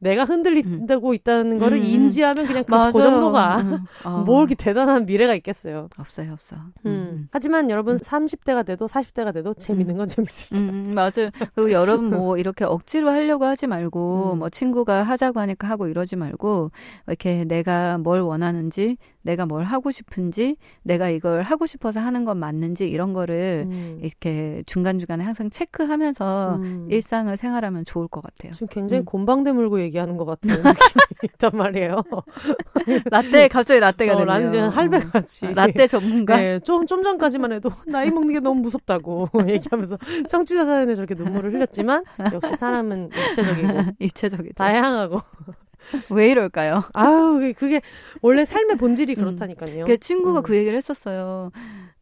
[0.00, 1.86] 내가 흔들린다고 있다는 거를 음, 음.
[1.86, 2.78] 인지하면 그냥 그.
[2.92, 3.78] 그 정도가 음.
[4.04, 4.22] 어.
[4.24, 5.88] 뭐 이렇게 대단한 미래가 있겠어요.
[5.98, 6.56] 없어요, 없어.
[6.86, 7.28] 음.
[7.30, 10.72] 하지만 여러분 30대가 돼도 40대가 돼도 재밌는 건 재밌습니다.
[10.72, 11.30] 음, 맞아요.
[11.54, 14.38] 그리고 여러분 뭐 이렇게 억지로 하려고 하지 말고 음.
[14.38, 16.70] 뭐 친구가 하자고 하니까 하고 이러지 말고
[17.06, 18.96] 이렇게 내가 뭘 원하는지
[19.28, 23.98] 내가 뭘 하고 싶은지 내가 이걸 하고 싶어서 하는 건 맞는지 이런 거를 음.
[24.00, 26.88] 이렇게 중간중간에 항상 체크하면서 음.
[26.90, 28.52] 일상을 생활하면 좋을 것 같아요.
[28.52, 29.04] 지금 굉장히 음.
[29.04, 30.72] 곤방대 물고 얘기하는 것 같은 느낌이
[31.24, 32.02] 있단 말이에요.
[33.12, 34.68] 라떼 갑자기 라떼가 어, 되네요.
[34.70, 35.00] 할배 어.
[35.00, 35.46] 같이.
[35.46, 36.38] 아, 라떼 전문가.
[36.38, 39.98] 네, 좀, 좀 전까지만 해도 나이 먹는 게 너무 무섭다고 얘기하면서
[40.30, 42.02] 청취자 사연에 저렇게 눈물을 흘렸지만
[42.32, 43.68] 역시 사람은 입체적이고
[44.00, 44.54] 입체적이죠.
[44.54, 45.20] 다양하고
[46.10, 46.84] 왜 이럴까요?
[46.92, 47.80] 아우 그게-
[48.22, 49.84] 원래 삶의 본질이 그렇다니까요.
[49.84, 50.42] 그 친구가 음.
[50.42, 51.50] 그 얘기를 했었어요.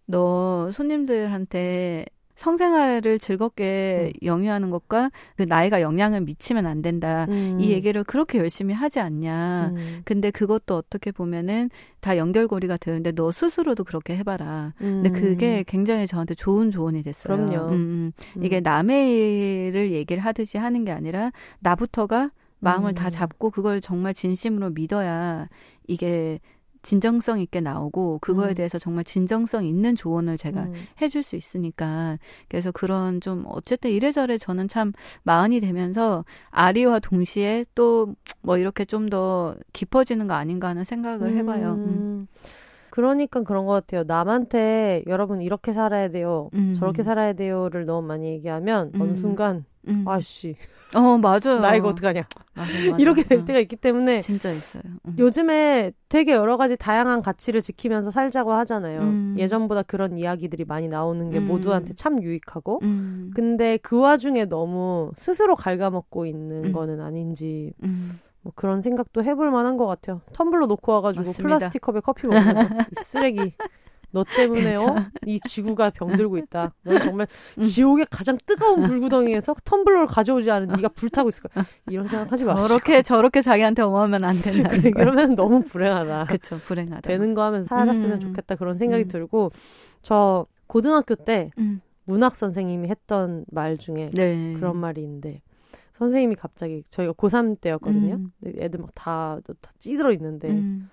[0.06, 2.06] 너 손님들한테
[2.36, 7.24] 성생활을 즐겁게 영위하는 것과 그 나이가 영향을 미치면 안 된다.
[7.30, 7.56] 음.
[7.58, 9.72] 이 얘기를 그렇게 열심히 하지 않냐.
[9.74, 10.02] 음.
[10.04, 14.74] 근데 그것도 어떻게 보면은 다 연결고리가 되는데 너 스스로도 그렇게 해봐라.
[14.76, 17.36] 근데 그게 굉장히 저한테 좋은 조언이 됐어요.
[17.38, 17.46] 음.
[17.48, 17.68] 그럼요.
[17.68, 18.12] 음, 음.
[18.36, 18.44] 음.
[18.44, 22.30] 이게 남의 일을 얘기를 하듯이 하는 게 아니라 나부터가
[22.60, 22.94] 마음을 음.
[22.94, 25.48] 다 잡고 그걸 정말 진심으로 믿어야
[25.86, 26.40] 이게
[26.82, 28.54] 진정성 있게 나오고 그거에 음.
[28.54, 30.74] 대해서 정말 진정성 있는 조언을 제가 음.
[31.02, 32.16] 해줄 수 있으니까
[32.48, 34.92] 그래서 그런 좀 어쨌든 이래저래 저는 참
[35.24, 41.72] 마흔이 되면서 아리와 동시에 또 뭐 이렇게 좀 더 깊어지는 거 아닌가 하는 생각을 해봐요.
[41.74, 41.78] 음.
[41.88, 42.26] 음.
[42.90, 44.04] 그러니까 그런 것 같아요.
[44.04, 46.50] 남한테 여러분 이렇게 살아야 돼요.
[46.54, 46.74] 음.
[46.74, 49.14] 저렇게 살아야 돼요를 너무 많이 얘기하면 어느 음.
[49.16, 50.04] 순간 음.
[50.06, 50.56] 아씨
[50.94, 51.60] 어 맞아요.
[51.60, 52.96] 나 이거 어떡하냐 맞아, 맞아.
[52.98, 53.44] 이렇게 될 어.
[53.44, 54.82] 때가 있기 때문에 진짜 있어요.
[55.06, 55.16] 음.
[55.18, 59.00] 요즘에 되게 여러 가지 다양한 가치를 지키면서 살자고 하잖아요.
[59.00, 59.34] 음.
[59.38, 61.46] 예전보다 그런 이야기들이 많이 나오는 게 음.
[61.48, 63.30] 모두한테 참 유익하고 음.
[63.34, 66.72] 근데 그 와중에 너무 스스로 갉아먹고 있는 음.
[66.72, 68.12] 거는 아닌지 음.
[68.42, 70.20] 뭐 그런 생각도 해볼 만한 것 같아요.
[70.32, 71.42] 텀블러 놓고 와가지고 맞습니다.
[71.42, 73.54] 플라스틱 컵에 커피 먹으면서 이 쓰레기
[74.16, 76.72] 너 때문에요 이 지구가 병들고 있다.
[76.84, 77.26] 넌 정말
[77.58, 77.62] 음.
[77.62, 81.66] 지옥의 가장 뜨거운 불구덩이에서 텀블러를 가져오지 않은 네가 불타고 있을 거야.
[81.90, 84.90] 이런 생각하지 마시고 저렇게 저렇게 자기한테 엄하면 안 거예요.
[84.94, 86.26] 그러면 너무 불행하다.
[86.30, 87.02] 그쵸 불행하다.
[87.02, 88.20] 되는 거 하면 살았으면 음.
[88.20, 89.08] 좋겠다 그런 생각이 음.
[89.08, 89.52] 들고
[90.00, 91.80] 저 고등학교 때 음.
[92.04, 94.54] 문학 선생님이 했던 말 중에 네.
[94.54, 95.42] 그런 말이 있는데
[95.94, 98.14] 선생님이 갑자기 저희가 고3 때였거든요.
[98.14, 98.32] 음.
[98.60, 100.88] 애들 막 다 다 찌들어 있는데 음.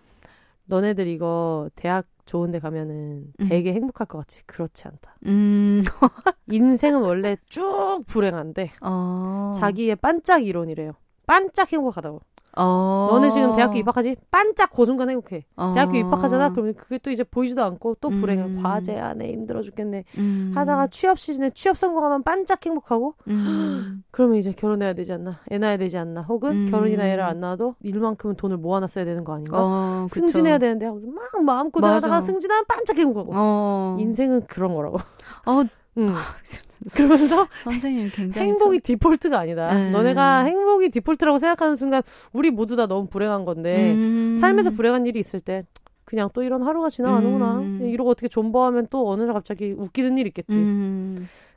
[0.66, 3.50] 너네들 이거 대학 좋은 데 가면은 음.
[3.50, 4.44] 되게 행복할 것 같지.
[4.46, 5.16] 그렇지 않다.
[5.26, 5.84] 음.
[6.52, 9.54] 인생은 원래 쭉 불행한데 어.
[9.56, 10.94] 자기의 반짝 이론이래요.
[11.26, 12.22] 반짝 행복하다고.
[12.56, 13.10] 어.
[13.12, 14.16] 너네 지금 대학교 입학하지?
[14.30, 15.46] 반짝 그 순간 행복해.
[15.56, 15.74] 어.
[15.74, 16.52] 대학교 입학하잖아?
[16.52, 18.44] 그러면 그게 또 이제 보이지도 않고 또 불행해.
[18.44, 18.60] 음.
[18.62, 20.04] 과제 안에 힘들어 죽겠네.
[20.18, 20.52] 음.
[20.56, 24.04] 하다가 취업 시즌에 취업 성공하면 반짝 행복하고 음.
[24.12, 25.40] 그러면 이제 결혼해야 되지 않나?
[25.52, 26.22] 애 낳아야 되지 않나?
[26.22, 26.72] 혹은 음.
[26.72, 29.58] 결혼이나 애를 안 낳아도 일만큼은 돈을 모아놨어야 되는 거 아닌가?
[29.60, 30.06] 어.
[30.10, 32.22] 승진해야 되는데 하고 막 마음고생하다가.
[32.22, 33.98] 승진하면 반짝 행복하고 어.
[34.00, 34.98] 인생은 그런 거라고.
[35.46, 35.64] 어,
[35.98, 36.14] 응.
[36.94, 39.74] 그러면서 선생님 굉장히 행복이 디폴트가 아니다.
[39.74, 39.92] 네.
[39.92, 42.02] 너네가 행복이 디폴트라고 생각하는 순간
[42.34, 44.36] 우리 모두 다 너무 불행한 건데 음.
[44.38, 45.64] 삶에서 불행한 일이 있을 때
[46.06, 47.60] 그냥 또 이런 하루가 지나가는구나.
[47.60, 47.90] 음.
[47.90, 50.58] 이러고 어떻게 존버하면 또 어느 날 갑자기 웃기는 일 있겠지.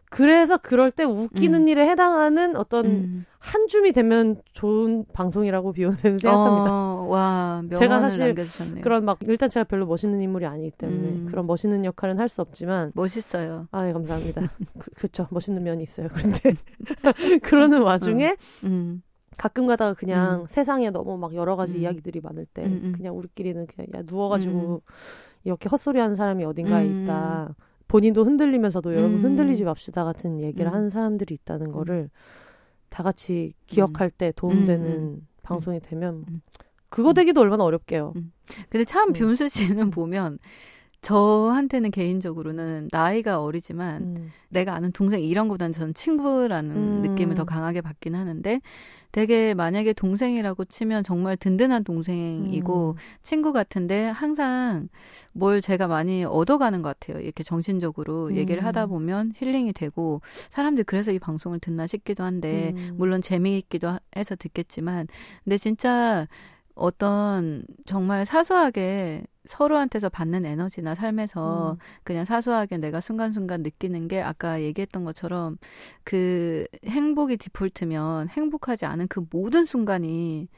[0.06, 0.10] 음.
[0.10, 1.68] 그래서 그럴 때 웃기는 음.
[1.68, 3.26] 일에 해당하는 어떤 음.
[3.38, 6.70] 한 줌이 되면 좋은 방송이라고 비욘세는 생각합니다.
[6.72, 8.82] 어, 와, 제가 사실 남겨주셨네요.
[8.82, 11.26] 그런 막 일단 제가 별로 멋있는 인물이 아니기 때문에 음.
[11.30, 13.68] 그런 멋있는 역할은 할 수 없지만 멋있어요.
[13.70, 14.50] 아, 네, 감사합니다.
[14.78, 15.28] 그, 그쵸.
[15.30, 16.08] 멋있는 면이 있어요.
[16.12, 16.54] 그런데
[17.42, 19.02] 그러는 와중에 음.
[19.38, 20.46] 가끔 가다가 그냥 음.
[20.48, 21.82] 세상에 너무 막 여러 가지 음.
[21.82, 22.92] 이야기들이 많을 때 음, 음.
[22.96, 24.92] 그냥 우리끼리는 그냥 야 누워가지고 음.
[25.44, 27.02] 이렇게 헛소리 하는 사람이 어딘가에 음.
[27.04, 27.54] 있다.
[27.88, 29.22] 본인도 흔들리면서도 여러분 음.
[29.22, 30.74] 흔들리지 맙시다 같은 얘기를 음.
[30.74, 32.10] 하는 사람들이 있다는 거를
[32.88, 35.26] 다 같이 기억할 때 도움되는 음.
[35.42, 36.40] 방송이 되면 음.
[36.88, 37.14] 그거 음.
[37.14, 38.12] 되기도 얼마나 어렵게요.
[38.16, 38.32] 음.
[38.68, 39.12] 근데 참 음.
[39.12, 40.38] 뷰은세 씨는 보면
[41.02, 44.30] 저한테는 개인적으로는 나이가 어리지만 음.
[44.48, 47.02] 내가 아는 동생 이런 것보다는 저는 친구라는 음.
[47.02, 48.60] 느낌을 더 강하게 받긴 하는데
[49.12, 52.94] 되게 만약에 동생이라고 치면 정말 든든한 동생이고 음.
[53.22, 54.88] 친구 같은데 항상
[55.32, 57.22] 뭘 제가 많이 얻어가는 것 같아요.
[57.22, 58.36] 이렇게 정신적으로 음.
[58.36, 60.20] 얘기를 하다 보면 힐링이 되고
[60.50, 62.94] 사람들이 그래서 이 방송을 듣나 싶기도 한데 음.
[62.96, 65.06] 물론 재미있기도 하- 해서 듣겠지만
[65.44, 66.26] 근데 진짜
[66.77, 71.78] 어떤 정말 사소하게 서로한테서 받는 에너지나 삶에서 음.
[72.05, 75.57] 그냥 사소하게 내가 순간순간 느끼는 게 아까 얘기했던 것처럼
[76.05, 80.48] 그 행복이 디폴트면 행복하지 않은 그 모든 순간이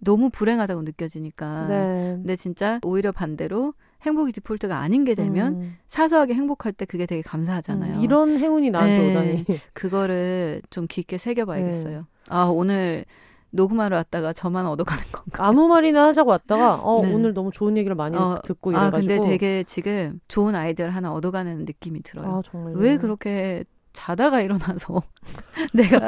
[0.00, 1.66] 너무 불행하다고 느껴지니까.
[1.66, 2.12] 네.
[2.16, 5.76] 근데 진짜 오히려 반대로 행복이 디폴트가 아닌 게 되면 음.
[5.88, 7.98] 사소하게 행복할 때 그게 되게 감사하잖아요.
[7.98, 9.10] 음, 이런 행운이 나한테 네.
[9.10, 9.44] 오다니.
[9.74, 11.22] 그거를 좀 깊게 네.
[11.22, 12.06] 새겨봐야겠어요.
[12.28, 13.04] 아, 오늘
[13.50, 15.46] 녹음하러 왔다가 저만 얻어가는 건가?
[15.46, 17.12] 아무 말이나 하자고 왔다가 어 네.
[17.12, 21.12] 오늘 너무 좋은 얘기를 많이 어, 듣고 아, 이래가지고 근데 되게 지금 좋은 아이디어를 하나
[21.12, 22.36] 얻어가는 느낌이 들어요.
[22.36, 23.64] 아, 정말 왜 그렇게
[23.98, 25.02] 자다가 일어나서
[25.74, 25.98] 내가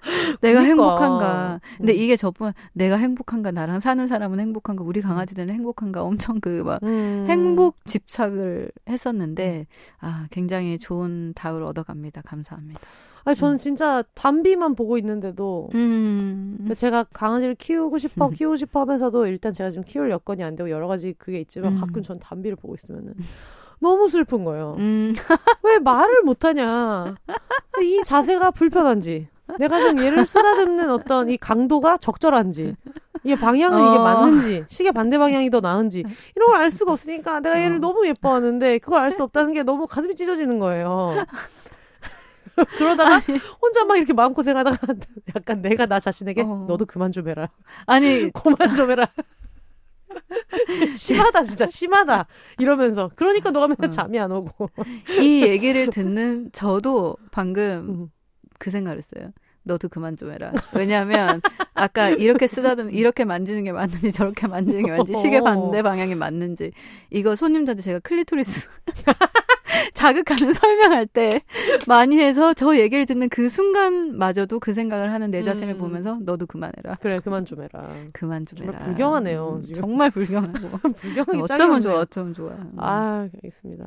[0.40, 0.62] 내가 그러니까.
[0.62, 1.60] 행복한가?
[1.76, 1.98] 근데 음.
[1.98, 3.50] 이게 저뿐 내가 행복한가?
[3.50, 4.82] 나랑 사는 사람은 행복한가?
[4.82, 6.02] 우리 강아지들은 행복한가?
[6.02, 7.26] 엄청 그막 음.
[7.28, 9.66] 행복 집착을 했었는데
[10.00, 12.22] 아 굉장히 좋은 답을 얻어갑니다.
[12.22, 12.80] 감사합니다.
[13.24, 13.58] 아니 저는 음.
[13.58, 18.32] 진짜 담비만 보고 있는데도 음, 제가 강아지를 키우고 싶어 음.
[18.32, 21.76] 키우고 싶어 하면서도 일단 제가 지금 키울 여건이 안 되고 여러 가지 그게 있지만 음.
[21.76, 23.12] 가끔 전 담비를 보고 있으면은
[23.80, 24.76] 너무 슬픈 거예요.
[24.78, 25.14] 음,
[25.62, 27.14] 왜 말을 못하냐?
[27.82, 29.28] 이 자세가 불편한지,
[29.58, 32.76] 내가 지금 얘를 쓰다듬는 어떤 이 강도가 적절한지,
[33.24, 34.02] 이게 방향은 이게 어.
[34.02, 36.04] 맞는지, 시계 반대 방향이 더 나은지
[36.36, 37.80] 이런 걸 알 수가 없으니까 내가 얘를 어.
[37.80, 41.24] 너무 예뻐하는데 그걸 알 수 없다는 게 너무 가슴이 찢어지는 거예요.
[42.76, 43.20] 그러다가
[43.62, 44.78] 혼자 막 이렇게 마음고생하다가
[45.36, 46.66] 약간 내가 나 자신에게 어.
[46.68, 47.48] 너도 그만 좀 해라.
[47.86, 49.06] 아니 그만 좀 해라.
[50.94, 52.26] 심하다 진짜 심하다
[52.58, 53.88] 이러면서 그러니까 너가 맨날 어.
[53.88, 54.70] 잠이 안 오고
[55.20, 58.10] 이 얘기를 듣는 저도 방금 음.
[58.58, 59.32] 그 생각을 했어요.
[59.62, 60.52] 너도 그만 좀 해라.
[60.74, 61.40] 왜냐하면
[61.74, 66.72] 아까 이렇게 쓰다듬 이렇게 만지는 게 맞는지 저렇게 만지는 게 맞는지 시계 반대 방향이 맞는지
[67.10, 68.68] 이거 손님들한테 제가 클리토리스
[69.94, 71.42] 자극하는 설명할 때
[71.86, 75.78] 많이 해서 저 얘기를 듣는 그 순간마저도 그 생각을 하는 내 자신을 음.
[75.78, 76.96] 보면서 너도 그만해라.
[77.00, 77.82] 그래 그만 좀 해라.
[78.12, 78.84] 그만 좀 정말 해라.
[78.86, 79.72] 불경하네요, 음.
[79.74, 80.52] 정말 불경하고
[80.94, 81.80] 불경하기 어쩌면.
[81.80, 82.50] 좋아 어쩌면 좋아.
[82.52, 82.72] 음.
[82.76, 83.86] 아 알겠습니다.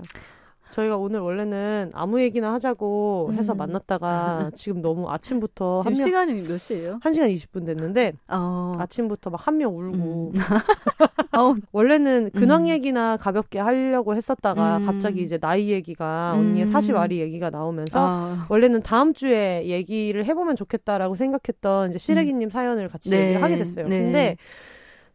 [0.73, 3.57] 저희가 오늘 원래는 아무 얘기나 하자고 해서 음.
[3.57, 6.99] 만났다가 지금 너무 아침부터 한 명, 시간이 몇 시예요?
[7.03, 8.73] 1시간 20분 됐는데 어.
[8.79, 10.33] 아침부터 막 한 명 울고 음.
[11.37, 12.67] 어우, 원래는 근황 음.
[12.69, 14.85] 얘기나 가볍게 하려고 했었다가 음.
[14.85, 16.39] 갑자기 이제 나이 얘기가 음.
[16.39, 18.37] 언니의 사시와리 얘기가 나오면서 어.
[18.49, 23.21] 원래는 다음 주에 얘기를 해보면 좋겠다라고 생각했던 이제 시래기님 사연을 같이 네.
[23.25, 23.87] 얘기를 하게 됐어요.
[23.87, 23.99] 네.
[23.99, 24.37] 근데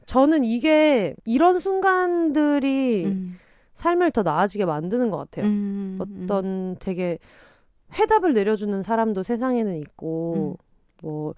[0.06, 3.38] 저는 이게 이런 순간들이 음.
[3.78, 5.46] 삶을 더 나아지게 만드는 것 같아요.
[5.46, 5.98] 음.
[6.00, 7.18] 어떤 되게
[7.94, 10.58] 해답을 내려주는 사람도 세상에는 있고
[11.00, 11.34] 뭐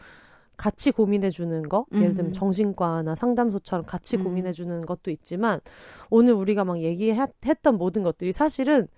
[0.56, 2.14] 같이 고민해주는 거 예를 음.
[2.14, 4.24] 들면 정신과나 상담소처럼 같이 음.
[4.24, 5.60] 고민해주는 것도 있지만
[6.08, 8.88] 오늘 우리가 막 얘기했던 모든 것들이 사실은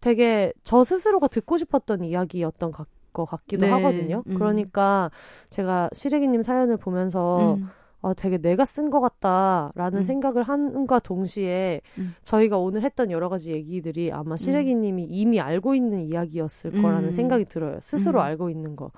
[0.00, 3.72] 되게 저 스스로가 듣고 싶었던 이야기였던 것, 것 같기도 네.
[3.72, 4.22] 하거든요.
[4.26, 4.34] 음.
[4.34, 5.10] 그러니까
[5.50, 7.68] 제가 시래기님 사연을 보면서 음.
[8.00, 10.02] 아, 되게 내가 쓴 것 같다라는 음.
[10.04, 12.14] 생각을 한과 동시에 음.
[12.22, 16.82] 저희가 오늘 했던 여러 가지 얘기들이 아마 시래기님이 이미 알고 있는 이야기였을 음.
[16.82, 17.78] 거라는 생각이 들어요.
[17.80, 18.24] 스스로 음.
[18.24, 18.92] 알고 있는 거.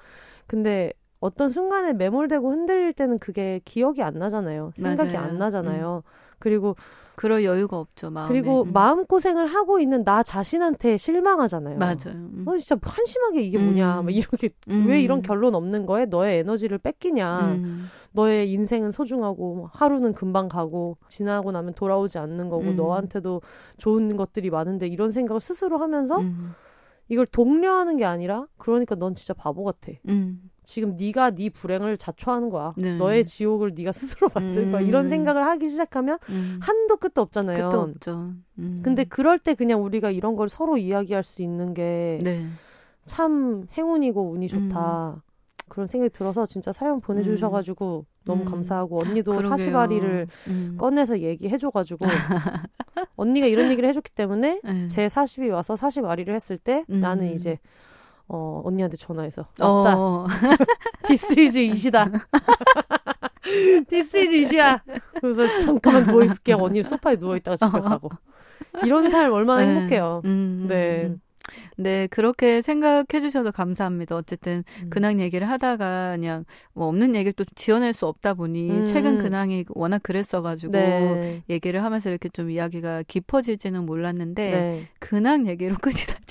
[0.46, 4.72] 근데 어떤 순간에 매몰되고 흔들릴 때는 그게 기억이 안 나잖아요.
[4.76, 5.28] 생각이 맞아요.
[5.28, 6.02] 안 나잖아요.
[6.38, 6.76] 그리고
[7.20, 8.28] 그럴 여유가 없죠 마음에.
[8.28, 8.72] 그리고 음.
[8.72, 11.76] 마음 고생을 하고 있는 나 자신한테 실망하잖아요.
[11.76, 11.96] 맞아요.
[12.06, 12.44] 음.
[12.46, 14.00] 어 진짜 한심하게 이게 뭐냐.
[14.00, 14.04] 음.
[14.06, 14.86] 막 이렇게 음.
[14.88, 17.56] 왜 이런 결론 없는 거에 너의 에너지를 뺏기냐.
[17.56, 17.88] 음.
[18.12, 22.76] 너의 인생은 소중하고 뭐 하루는 금방 가고 지나고 나면 돌아오지 않는 거고 음.
[22.76, 23.42] 너한테도
[23.76, 26.54] 좋은 것들이 많은데 이런 생각을 스스로 하면서 음.
[27.10, 29.92] 이걸 독려하는 게 아니라 그러니까 넌 진짜 바보 같아.
[30.08, 30.40] 음.
[30.70, 32.74] 지금 네가 네 불행을 자초하는 거야.
[32.76, 32.96] 네.
[32.96, 34.82] 너의 지옥을 네가 스스로 만든 거야.
[34.82, 34.86] 음.
[34.86, 36.60] 이런 생각을 하기 시작하면 음.
[36.62, 37.64] 한도 끝도 없잖아요.
[37.70, 38.34] 끝도 없죠.
[38.60, 38.80] 음.
[38.80, 42.22] 근데 그럴 때 그냥 우리가 이런 걸 서로 이야기할 수 있는 게참
[43.62, 43.66] 네.
[43.76, 45.24] 행운이고 운이 좋다.
[45.68, 48.44] 그런 생각이 들어서 진짜 사연 보내주셔가지고 너무 음.
[48.44, 49.50] 감사하고 언니도 그러게요.
[49.50, 50.76] 사시바리를 음.
[50.78, 52.06] 꺼내서 얘기해줘가지고
[53.16, 54.88] 언니가 이런 얘기를 해줬기 때문에 네.
[54.88, 57.00] 제 40이 와서 40와리를 했을 때 음.
[57.00, 57.58] 나는 이제
[58.32, 59.98] 어, 언니한테 전화해서 없다.
[59.98, 60.26] 어.
[61.06, 62.06] This is it이다.
[63.88, 64.82] This is it이야.
[65.20, 66.52] 그래서 잠깐만 누워있을게.
[66.52, 67.80] 언니 소파에 누워있다가 집에 어.
[67.80, 68.08] 가고.
[68.84, 69.74] 이런 삶 얼마나 네.
[69.74, 70.22] 행복해요.
[70.26, 71.06] 음, 네.
[71.06, 71.20] 음.
[71.76, 74.14] 네, 그렇게 생각해 주셔서 감사합니다.
[74.14, 74.90] 어쨌든 음.
[74.90, 78.86] 근황 얘기를 하다가 그냥 뭐 없는 얘기를 또 지어낼 수 없다 보니 음.
[78.86, 81.42] 최근 근황이 워낙 그랬어 가지고 네.
[81.50, 84.88] 얘기를 하면서 이렇게 좀 이야기가 깊어질지는 몰랐는데 네.
[85.00, 86.29] 근황 얘기로 끝이 나지.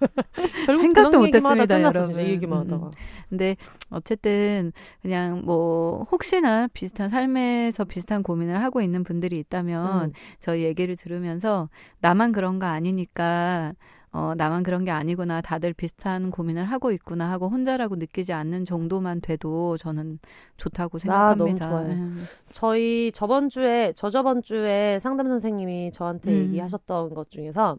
[0.66, 2.20] 생각도 얘기만 하다 못했습니다, 여러분.
[2.20, 2.90] 이 얘기만 음, 하다가.
[3.28, 3.56] 근데
[3.90, 4.72] 어쨌든
[5.02, 10.12] 그냥 뭐 혹시나 비슷한 삶에서 비슷한 고민을 하고 있는 분들이 있다면 음.
[10.40, 11.68] 저희 얘기를 들으면서
[12.00, 13.72] 나만 그런 거 아니니까
[14.12, 19.20] 어 나만 그런 게 아니구나 다들 비슷한 고민을 하고 있구나 하고 혼자라고 느끼지 않는 정도만
[19.20, 20.20] 돼도 저는
[20.56, 21.68] 좋다고 아, 너무 생각합니다.
[21.68, 21.86] 좋아요.
[21.88, 22.24] 음.
[22.52, 26.36] 저희 저번 주에 저저번 주에 상담 선생님이 저한테 음.
[26.44, 27.76] 얘기하셨던 것 중에서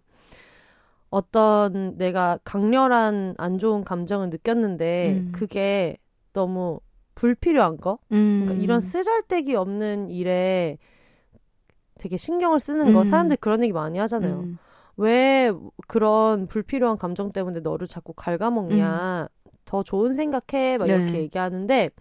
[1.15, 5.31] 어떤 내가 강렬한 안 좋은 감정을 느꼈는데 음.
[5.33, 5.95] 그게
[6.33, 6.81] 너무
[7.15, 8.41] 불필요한 거 음.
[8.43, 10.77] 그러니까 이런 쓰잘데기 없는 일에
[11.97, 13.03] 되게 신경을 쓰는 거 음.
[13.05, 14.41] 사람들 그런 얘기 많이 하잖아요.
[14.41, 14.57] 음.
[14.97, 15.53] 왜
[15.87, 19.29] 그런 불필요한 감정 때문에 너를 자꾸 갉아먹냐
[19.63, 20.95] 더 좋은 생각해 막 네.
[20.95, 21.91] 이렇게 얘기하는데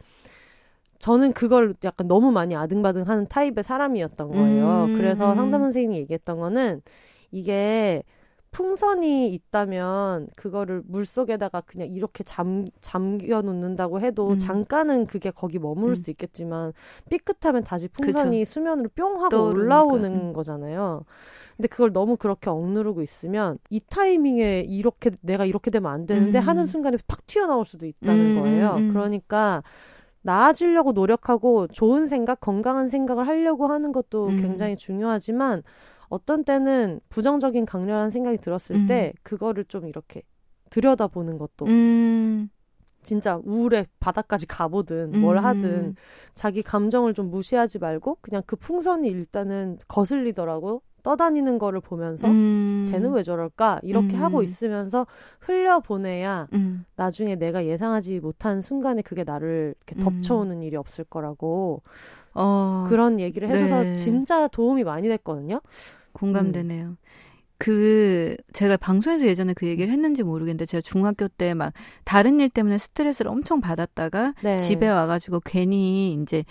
[0.99, 4.87] 저는 그걸 약간 너무 많이 아등바등 하는 타입의 사람이었던 거예요.
[4.87, 5.37] 음, 그래서 음.
[5.37, 6.83] 상담 선생님이 얘기했던 거는
[7.31, 8.03] 이게
[8.55, 14.39] 풍선이 있다면 그거를 물 속에다가 그냥 이렇게 잠 잠겨 놓는다고 해도 음.
[14.39, 16.03] 잠깐은 그게 거기 머무를 음.
[16.03, 16.73] 수 있겠지만
[17.11, 19.65] 삐끗하면 다시 풍선이 수면으로 뿅 하고 떠오르니까.
[19.65, 20.33] 올라오는 음.
[20.33, 21.05] 거잖아요.
[21.57, 26.41] 근데 그걸 너무 그렇게 억누르고 있으면 이 타이밍에 이렇게 내가 이렇게 되면 안 되는데 음.
[26.41, 28.75] 하는 순간에 팍 튀어나올 수도 있다는 음, 거예요.
[28.75, 28.93] 음, 음.
[28.93, 29.65] 그러니까
[30.23, 34.37] 나아지려고 노력하고 좋은 생각, 건강한 생각을 하려고 하는 것도 음.
[34.37, 35.63] 굉장히 중요하지만
[36.15, 38.87] 어떤 때는 부정적인 강렬한 생각이 들었을 음.
[38.87, 40.23] 때 그거를 좀 이렇게
[40.71, 42.49] 들여다보는 것도 음.
[43.03, 45.45] 진짜 우울의 바닥까지 가보든 뭘 음.
[45.45, 45.97] 하든
[46.33, 50.81] 자기 감정을 좀 무시하지 말고 그냥 그 풍선이 일단은 거슬리더라고요.
[51.03, 52.85] 떠다니는 거를 보면서 음.
[52.87, 54.23] 쟤는 왜 저럴까 이렇게 음.
[54.23, 55.07] 하고 있으면서
[55.41, 56.85] 흘려보내야 음.
[56.95, 60.23] 나중에 내가 예상하지 못한 순간에 그게 나를 이렇게 음.
[60.23, 61.83] 덮쳐오는 일이 없을 거라고
[62.35, 63.97] 어, 그런 얘기를 해줘서 네.
[63.97, 65.61] 진짜 도움이 많이 됐거든요.
[66.15, 66.97] 공감되네요.
[67.59, 71.73] 그 제가 방송에서 예전에 그 얘기를 했는지 모르겠는데 제가 중학교 때 막
[72.05, 74.59] 다른 일 때문에 스트레스를 엄청 받았다가 네.
[74.59, 76.45] 집에 와가지고 괜히 이제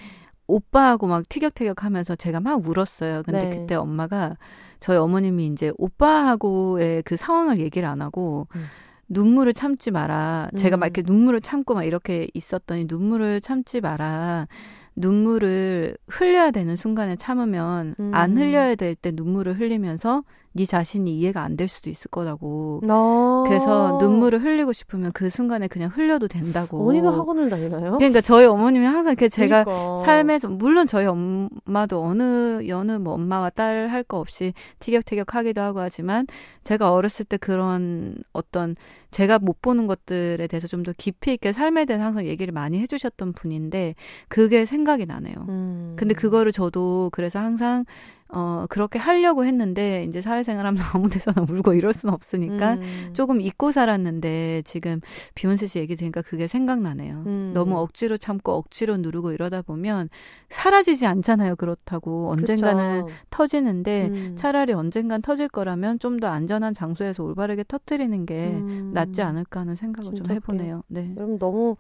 [0.48, 3.24] 오빠하고 막 티격태격하면서 제가 막 울었어요.
[3.24, 3.58] 근데 네.
[3.58, 4.38] 그때 엄마가
[4.80, 8.66] 저희 어머님이 이제 오빠하고의 그 상황을 얘기를 안 하고 음.
[9.10, 10.50] 눈물을 참지 마라.
[10.58, 10.88] 제가 막 음.
[10.88, 14.48] 이렇게 눈물을 참고 막 이렇게 있었더니 눈물을 참지 마라.
[14.96, 18.12] 눈물을 흘려야 되는 순간에 참으면 음.
[18.14, 20.24] 안 흘려야 될 때 눈물을 흘리면서
[20.56, 22.82] 네 자신이 이해가 안 될 수도 있을 거라고.
[22.90, 23.44] 어.
[23.48, 26.80] 그래서 눈물을 흘리고 싶으면 그 순간에 그냥 흘려도 된다고.
[26.82, 27.98] 어머니도 학원을 다니나요?
[27.98, 30.00] 그러니까 저희 어머님이 항상 그 제가 그러니까.
[30.06, 35.80] 삶에서 물론 저희 엄마도 어느 여느 뭐 엄마와 딸 할 거 없이 티격태격 하기도 하고
[35.80, 36.28] 하지만
[36.64, 38.76] 제가 어렸을 때 그런 어떤
[39.12, 43.34] 제가 못 보는 것들에 대해서 좀 더 깊이 있게 삶에 대해서 항상 얘기를 많이 해주셨던
[43.34, 43.96] 분인데
[44.28, 45.36] 그게 생각이 나네요.
[45.50, 45.94] 음.
[45.98, 47.86] 근데 그거를 저도 그래서 항상
[48.34, 53.10] 어 그렇게 하려고 했는데 이제 사회생활 하면서 아무 데서나 울고 이럴 수는 없으니까 음.
[53.14, 55.02] 조금 잊고 살았는데 지금
[55.36, 57.24] 비욘세 씨 얘기 들으니까 그게 생각나네요.
[57.28, 57.52] 음.
[57.54, 60.10] 너무 억지로 참고 억지로 누르고 이러다 보면
[60.50, 61.56] 사라지지 않잖아요.
[61.58, 63.16] 그렇다고 언젠가는 그쵸.
[63.30, 64.36] 터지는데 음.
[64.38, 68.92] 차라리 언젠간 터질 거라면 좀 더 안전한 장소에서 올바르게 터뜨리는 게 음.
[68.94, 70.84] 낫지 않을까 하는 생각을 좀 해보네요.
[70.88, 71.12] 네.
[71.18, 71.76] 여러분 너무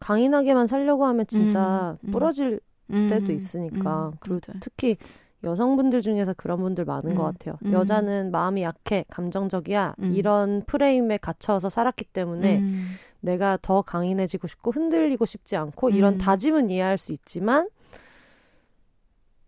[0.00, 2.10] 강인하게만 살려고 하면 진짜 음, 음.
[2.10, 4.58] 부러질 음, 때도 음, 있으니까 음, 그리고 맞아요.
[4.60, 4.96] 특히
[5.44, 7.58] 여성분들 중에서 그런 분들 많은 음, 것 같아요.
[7.64, 7.72] 음.
[7.72, 10.12] 여자는 마음이 약해, 감정적이야 음.
[10.12, 16.18] 이런 프레임에 갇혀서 살았기 때문에 음, 내가 더 강인해지고 싶고 흔들리고 싶지 않고 이런 음.
[16.18, 17.68] 다짐은 이해할 수 있지만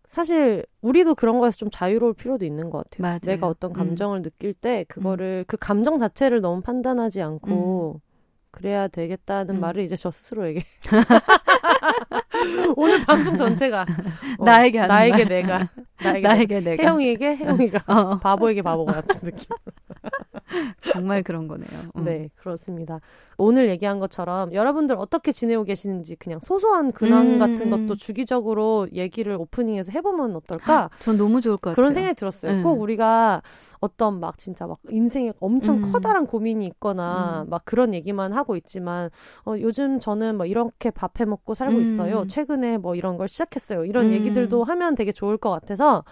[0.08, 3.02] 사실 우리도 그런 거에서 좀 자유로울 필요도 있는 것 같아요.
[3.02, 3.18] 맞아요.
[3.22, 3.74] 내가 어떤 음.
[3.74, 8.00] 감정을 느낄 때 그거를 그 감정 자체를 너무 판단하지 않고
[8.54, 9.60] 그래야 되겠다는 음.
[9.60, 10.62] 말을 이제 저 스스로에게
[12.76, 13.82] 오늘 방송 전체가
[14.38, 15.28] 어, 나에게 나에게 말.
[15.28, 15.68] 내가
[16.00, 19.46] 나에게, 나에게 내가 혜영이에게 혜영이가 어, 바보에게 바보 같은 느낌.
[20.92, 21.66] 정말 그런 거네요.
[21.96, 22.04] 음.
[22.04, 23.00] 네, 그렇습니다.
[23.38, 27.86] 오늘 얘기한 것처럼 여러분들 어떻게 지내고 계시는지 그냥 소소한 근황 음, 같은 음.
[27.86, 30.90] 것도 주기적으로 얘기를 오프닝에서 해보면 어떨까?
[31.00, 31.74] 전 너무 좋을 것 같아요.
[31.74, 32.56] 그런 생각이 들었어요.
[32.56, 32.62] 네.
[32.62, 33.42] 꼭 우리가
[33.80, 35.92] 어떤 막 진짜 막 인생에 엄청 음.
[35.92, 37.50] 커다란 고민이 있거나 음.
[37.50, 39.10] 막 그런 얘기만 하고 있지만
[39.46, 41.82] 어, 요즘 저는 뭐 이렇게 밥 해 먹고 살고 음.
[41.82, 42.26] 있어요.
[42.26, 43.84] 최근에 뭐 이런 걸 시작했어요.
[43.84, 44.12] 이런 음.
[44.12, 46.02] 얘기들도 하면 되게 좋을 것 같아서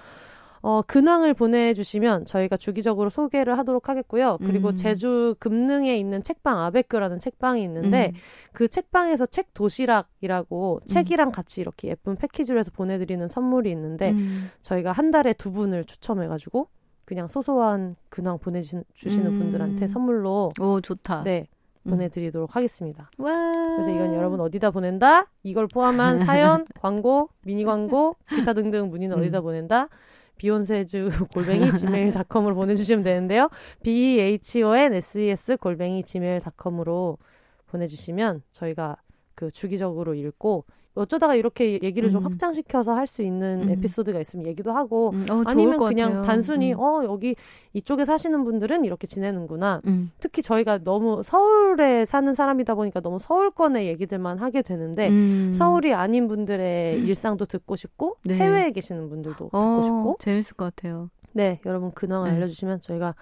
[0.65, 4.39] 어, 근황을 보내주시면 저희가 주기적으로 소개를 하도록 하겠고요.
[4.47, 4.77] 그리고 음.
[4.77, 8.19] 제주 금능에 있는 책방 아베크라는 책방이 있는데 음.
[8.53, 14.51] 그 책방에서 책 도시락이라고 책이랑 같이 이렇게 예쁜 패키지로 해서 보내드리는 선물이 있는데 음.
[14.61, 16.69] 저희가 한 달에 두 분을 추첨해가지고
[17.05, 19.39] 그냥 소소한 근황 보내주시는 음.
[19.41, 21.25] 분들한테 선물로 오 좋다.
[21.25, 21.52] 네 음.
[21.89, 23.09] 보내드리도록 하겠습니다.
[23.19, 23.53] 와.
[23.77, 25.27] 그래서 이건 여러분 어디다 보낸다?
[25.43, 29.21] 이걸 포함한 사연, 광고, 미니 광고, 기타 등등 문의는 음.
[29.23, 29.89] 어디다 보낸다?
[30.37, 33.49] 비욘세즈 골뱅이 gmail.com으로 보내주시면 되는데요.
[33.83, 37.19] b h o n s e s 골뱅이 gmail.com으로
[37.67, 38.97] 보내주시면 저희가
[39.35, 40.65] 그 주기적으로 읽고
[40.95, 42.27] 어쩌다가 이렇게 얘기를 좀 음.
[42.27, 43.69] 확장시켜서 할 수 있는 음.
[43.71, 46.23] 에피소드가 있으면 얘기도 하고 음, 어, 아니면 것 그냥 같아요.
[46.23, 46.81] 단순히 음.
[46.81, 47.35] 어 여기
[47.75, 49.83] 이쪽에 사시는 분들은 이렇게 지내는구나.
[49.87, 50.09] 음.
[50.19, 55.53] 특히 저희가 너무 서울에 사는 사람이다 보니까 너무 서울권의 얘기들만 하게 되는데 음.
[55.53, 58.37] 서울이 아닌 분들의 일상도 듣고 싶고 네.
[58.37, 61.11] 해외에 계시는 분들도 듣고 어, 싶고 재밌을 것 같아요.
[61.33, 62.37] 네 여러분 근황을 네.
[62.37, 63.15] 알려주시면 저희가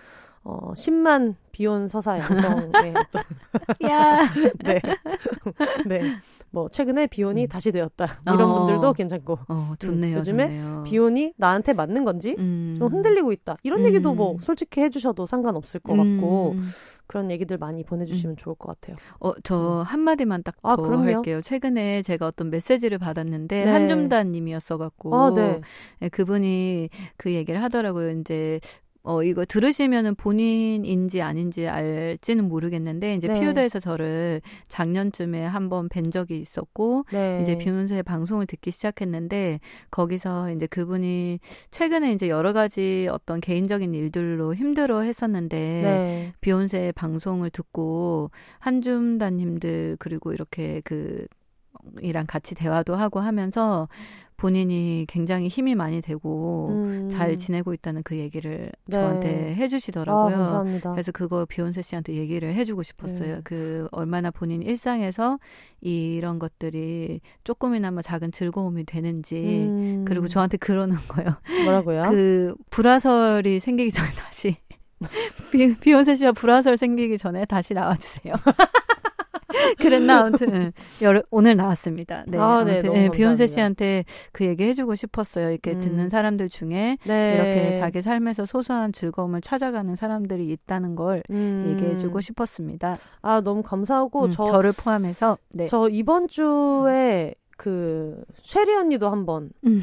[0.45, 3.23] 어 10만 비혼 서사 양성의 어떤
[3.91, 4.21] 야.
[4.65, 4.81] 네.
[5.87, 6.03] 네.
[6.51, 7.49] 뭐 최근에 비혼이 음.
[7.49, 8.59] 다시 되었다 이런 어.
[8.59, 10.19] 분들도 괜찮고 어, 좋네요.
[10.19, 10.85] 요즘에 좋네요.
[10.85, 12.75] 비혼이 나한테 맞는 건지 음.
[12.79, 14.17] 좀 흔들리고 있다 이런 얘기도 음.
[14.17, 16.17] 뭐 솔직히 해주셔도 상관없을 것 음.
[16.17, 16.57] 같고
[17.11, 18.97] 그런 얘기들 많이 보내주시면 좋을 것 같아요.
[19.19, 21.13] 어, 저 한마디만 딱더 아, 그럼요.
[21.13, 21.41] 할게요.
[21.43, 23.69] 최근에 제가 어떤 메시지를 받았는데, 네.
[23.69, 25.61] 한줌단 님이었어갖고, 아, 네.
[26.03, 28.13] 예, 그분이 그 얘기를 하더라고요.
[28.13, 28.61] 이제,
[29.03, 33.41] 어, 이거 들으시면은 본인인지 아닌지 알지는 모르겠는데, 이제 네.
[33.41, 37.41] 피우다에서 저를 작년쯤에 한번 뵌 적이 있었고, 네.
[37.43, 39.61] 이제 비욘세 방송을 듣기 시작했는데
[39.91, 41.41] 거기서 이제 그분이
[41.71, 46.33] 최근에 이제 여러 가지 어떤 개인적인 일들로 힘들어 했었는데 네.
[46.41, 51.27] 비욘세 방송을 듣고 한줌다님들 그리고 이렇게 그
[52.03, 53.89] 이랑 같이 대화도 하고 하면서
[54.41, 57.11] 본인이 굉장히 힘이 많이 되고 음.
[57.11, 58.97] 잘 지내고 있다는 그 얘기를 네.
[58.97, 60.35] 저한테 해주시더라고요.
[60.35, 60.93] 아, 감사합니다.
[60.93, 63.35] 그래서 그거 비욘세 씨한테 얘기를 해주고 싶었어요.
[63.35, 63.41] 네.
[63.45, 65.39] 그 얼마나 본인 일상에서
[65.83, 70.05] 이런 것들이 조금이나마 작은 즐거움이 되는지 음.
[70.09, 71.33] 그리고 저한테 그러는 거예요.
[71.65, 72.05] 뭐라고요?
[72.11, 74.57] 그 불화설이 생기기 전에 다시
[75.53, 78.33] 비, 비욘세 씨와 불화설 생기기 전에 다시 나와주세요.
[79.79, 80.73] 그랬나 아무튼
[81.03, 82.25] 여 오늘 나왔습니다.
[82.27, 83.47] 네, 아, 네, 아무튼 네, 비욘세.
[83.47, 85.51] 씨한테 그 얘기 해주고 싶었어요.
[85.51, 85.81] 이렇게 음.
[85.81, 87.35] 듣는 사람들 중에 네.
[87.35, 91.67] 이렇게 자기 삶에서 소소한 즐거움을 찾아가는 사람들이 있다는 걸 음.
[91.69, 92.99] 얘기해주고 싶었습니다.
[93.23, 95.67] 아 너무 감사하고 음, 저 저를 포함해서 네.
[95.67, 99.83] 저 이번 주에 그 쉐리 언니도 한번 음.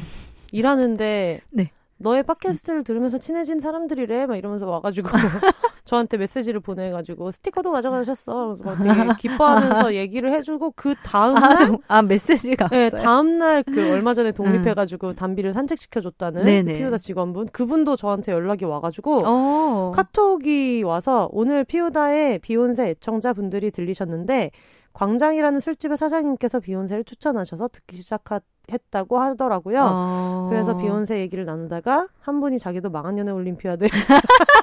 [0.52, 1.70] 일하는데 네.
[1.98, 5.08] 너의 팟캐스트를 들으면서 친해진 사람들이래 막 이러면서 와가지고
[5.88, 8.56] 저한테 메시지를 보내가지고 스티커도 가져가셨어.
[8.58, 12.90] 그래서 막 되게 기뻐하면서 얘기를 해주고 그 다음 아, 날 저- 아 메시지가 네.
[12.90, 16.72] 다음 날 그 얼마 전에 독립해가지고 담비를 산책시켜줬다는 네네.
[16.72, 19.92] 그 피우다 직원분 그분도 저한테 연락이 와가지고 어.
[19.94, 24.50] 카톡이 와서 오늘 피우다의 비욘세 애청자 분들이 들리셨는데
[24.92, 29.80] 광장이라는 술집의 사장님께서 비욘세를 추천하셔서 듣기 시작했다고 하더라고요.
[29.88, 30.46] 어.
[30.50, 33.86] 그래서 비욘세 얘기를 나누다가 한 분이 자기도 망한 연애 올림피아드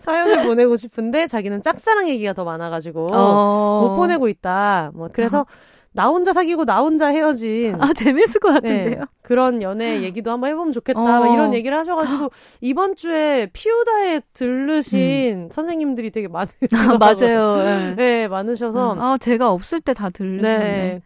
[0.00, 3.88] 사연을 보내고 싶은데 자기는 짝사랑 얘기가 더 많아가지고 어.
[3.88, 4.90] 못 보내고 있다.
[4.94, 5.46] 뭐 그래서
[5.92, 9.04] 나 혼자 사귀고 나 혼자 헤어진 아 재밌을 것 네, 같은데요.
[9.22, 11.00] 그런 연애 얘기도 한번 해보면 좋겠다.
[11.00, 11.04] 어.
[11.20, 12.30] 막 이런 얘기를 하셔가지고
[12.60, 16.98] 이번 주에 피우다에 들르신 선생님들이 되게 아, 많으시더라고요.
[16.98, 17.56] 맞아요.
[17.56, 17.94] 네.
[17.96, 20.58] 네, 많으셔서 아 제가 없을 때 다 들으셨네.
[20.58, 21.00] 네.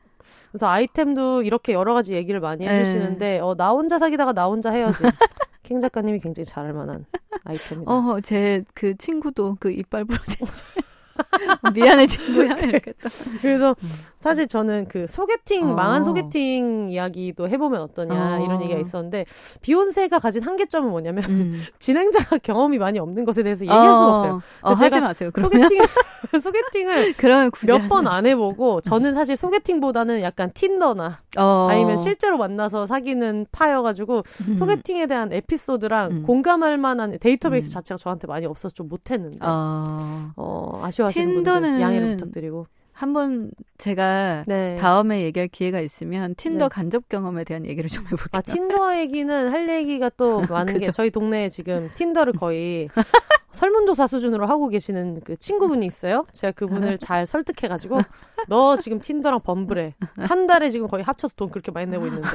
[0.50, 2.80] 그래서 아이템도 이렇게 여러 가지 얘기를 많이 네.
[2.80, 5.06] 해주시는데 어, 나 혼자 사귀다가 나 혼자 헤어진
[5.62, 7.06] 킹 작가님이 굉장히 잘할 만한
[7.44, 7.90] 아이템이다.
[7.92, 10.46] 어, 제 그 친구도 그 이빨 부러진
[11.74, 13.08] 미안해 친구야 이렇게 또.
[13.40, 13.90] 그래서 음.
[14.22, 15.74] 사실 저는 그 소개팅 어.
[15.74, 18.44] 망한 소개팅 이야기도 해보면 어떠냐 어.
[18.44, 19.26] 이런 얘기가 있었는데
[19.60, 21.62] 비욘세가 가진 한계점은 뭐냐면 음.
[21.78, 24.32] 진행자가 경험이 많이 없는 것에 대해서 얘기할 수가 없어요.
[24.62, 25.30] 어, 그래서 하지 제가 마세요.
[25.32, 25.84] 그러면 소개팅
[26.40, 27.14] 소개팅을
[27.50, 31.18] 굳이 몇번 안 해보고 저는 사실 소개팅보다는 약간 틴더나 마.
[31.36, 31.66] 어.
[31.68, 34.54] 아니면 실제로 만나서 사귀는 파여가지고 음.
[34.54, 36.22] 소개팅에 대한 에피소드랑 음.
[36.22, 37.70] 공감할 만한 데이터베이스 음.
[37.70, 40.30] 자체가 저한테 많이 없어서 좀 못했는데 어.
[40.36, 42.66] 어, 아쉬워하시는 분들 양해를 부탁드리고
[43.02, 44.76] 한번 제가 네.
[44.76, 46.68] 다음에 얘기할 기회가 있으면 틴더 네.
[46.68, 48.28] 간접 경험에 대한 얘기를 좀 해볼게요.
[48.30, 50.88] 아 틴더 얘기는 할 얘기가 또 많은 게.
[50.92, 52.88] 저희 동네에 지금 틴더를 거의
[53.50, 56.26] 설문조사 수준으로 하고 계시는 그 친구분이 있어요.
[56.32, 58.02] 제가 그분을 잘 설득해가지고
[58.46, 62.28] 너 지금 틴더랑 범블해 한 달에 지금 거의 합쳐서 돈 그렇게 많이 내고 있는데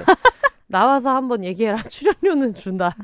[0.68, 2.95] 나와서 한번 얘기해라 출연료는 준다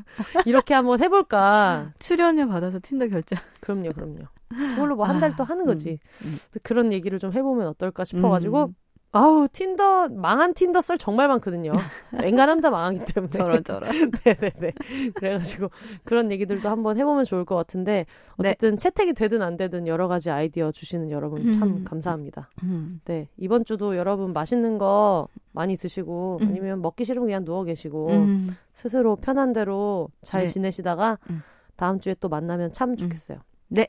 [0.46, 1.92] 이렇게 한번 해볼까.
[1.98, 3.36] 출연료 받아서 틴더 결제.
[3.60, 4.18] 그럼요, 그럼요.
[4.48, 5.98] 그걸로 뭐 한 달또 아, 하는 거지.
[6.24, 8.74] 음, 그런 얘기를 좀 해보면 어떨까 싶어가지고 음.
[9.16, 11.70] 아우 틴더 망한 틴더 썰 정말 많거든요.
[12.20, 13.32] 웬간하면 다 망하기 때문에.
[13.32, 13.88] 저런 저런.
[14.24, 14.72] 네네네.
[15.14, 15.70] 그래가지고
[16.02, 18.06] 그런 얘기들도 한번 해보면 좋을 것 같은데
[18.38, 21.84] 어쨌든 채택이 되든 안 되든 여러 가지 아이디어 주시는 여러분 참 음.
[21.84, 22.50] 감사합니다.
[22.64, 23.00] 음.
[23.04, 26.48] 네 이번 주도 여러분 맛있는 거 많이 드시고 음.
[26.48, 28.56] 아니면 먹기 싫으면 그냥 누워 계시고 음.
[28.72, 30.48] 스스로 편한 대로 잘 네.
[30.48, 31.40] 지내시다가 음.
[31.76, 33.38] 다음 주에 또 만나면 참 좋겠어요.
[33.68, 33.86] 네.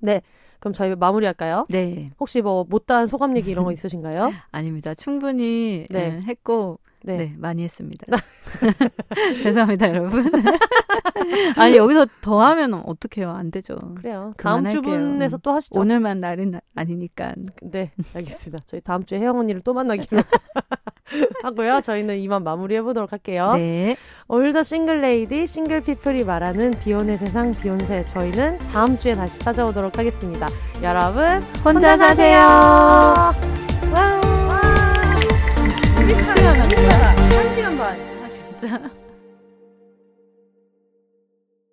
[0.00, 0.20] 네.
[0.58, 1.66] 그럼 저희 마무리할까요?
[1.68, 2.10] 네.
[2.18, 4.32] 혹시 뭐 못다한 소감 얘기 이런 거 있으신가요?
[4.50, 4.94] 아닙니다.
[4.94, 5.98] 충분히 네.
[5.98, 7.16] 예, 했고 네.
[7.16, 7.34] 네.
[7.38, 8.04] 많이 했습니다.
[9.42, 10.30] 죄송합니다, 여러분.
[11.56, 13.30] 아니 여기서 더 하면 어떡해요?
[13.30, 13.76] 안 되죠.
[13.96, 14.32] 그래요.
[14.36, 14.68] 다음.
[14.68, 15.78] 주분에서 또 하시죠.
[15.78, 17.34] 오늘만 날은 나- 아니니까.
[17.62, 18.64] 네, 알겠습니다.
[18.66, 20.22] 저희 다음 주에 혜영 언니를 또 만나기로
[21.42, 21.80] 하고요.
[21.80, 23.52] 저희는 이만 마무리해 보도록 할게요.
[23.54, 23.96] 네.
[24.28, 30.46] 오늘도 single lady, single people이 말하는 비혼의 세상 비혼세 저희는 다음 주에 다시 찾아오도록 하겠습니다.
[30.82, 32.38] 여러분 혼자 사세요.
[32.38, 34.27] 와.
[36.14, 36.88] 안 돼요.
[36.90, 37.96] 한 시간 반.
[38.24, 38.97] 아 진짜.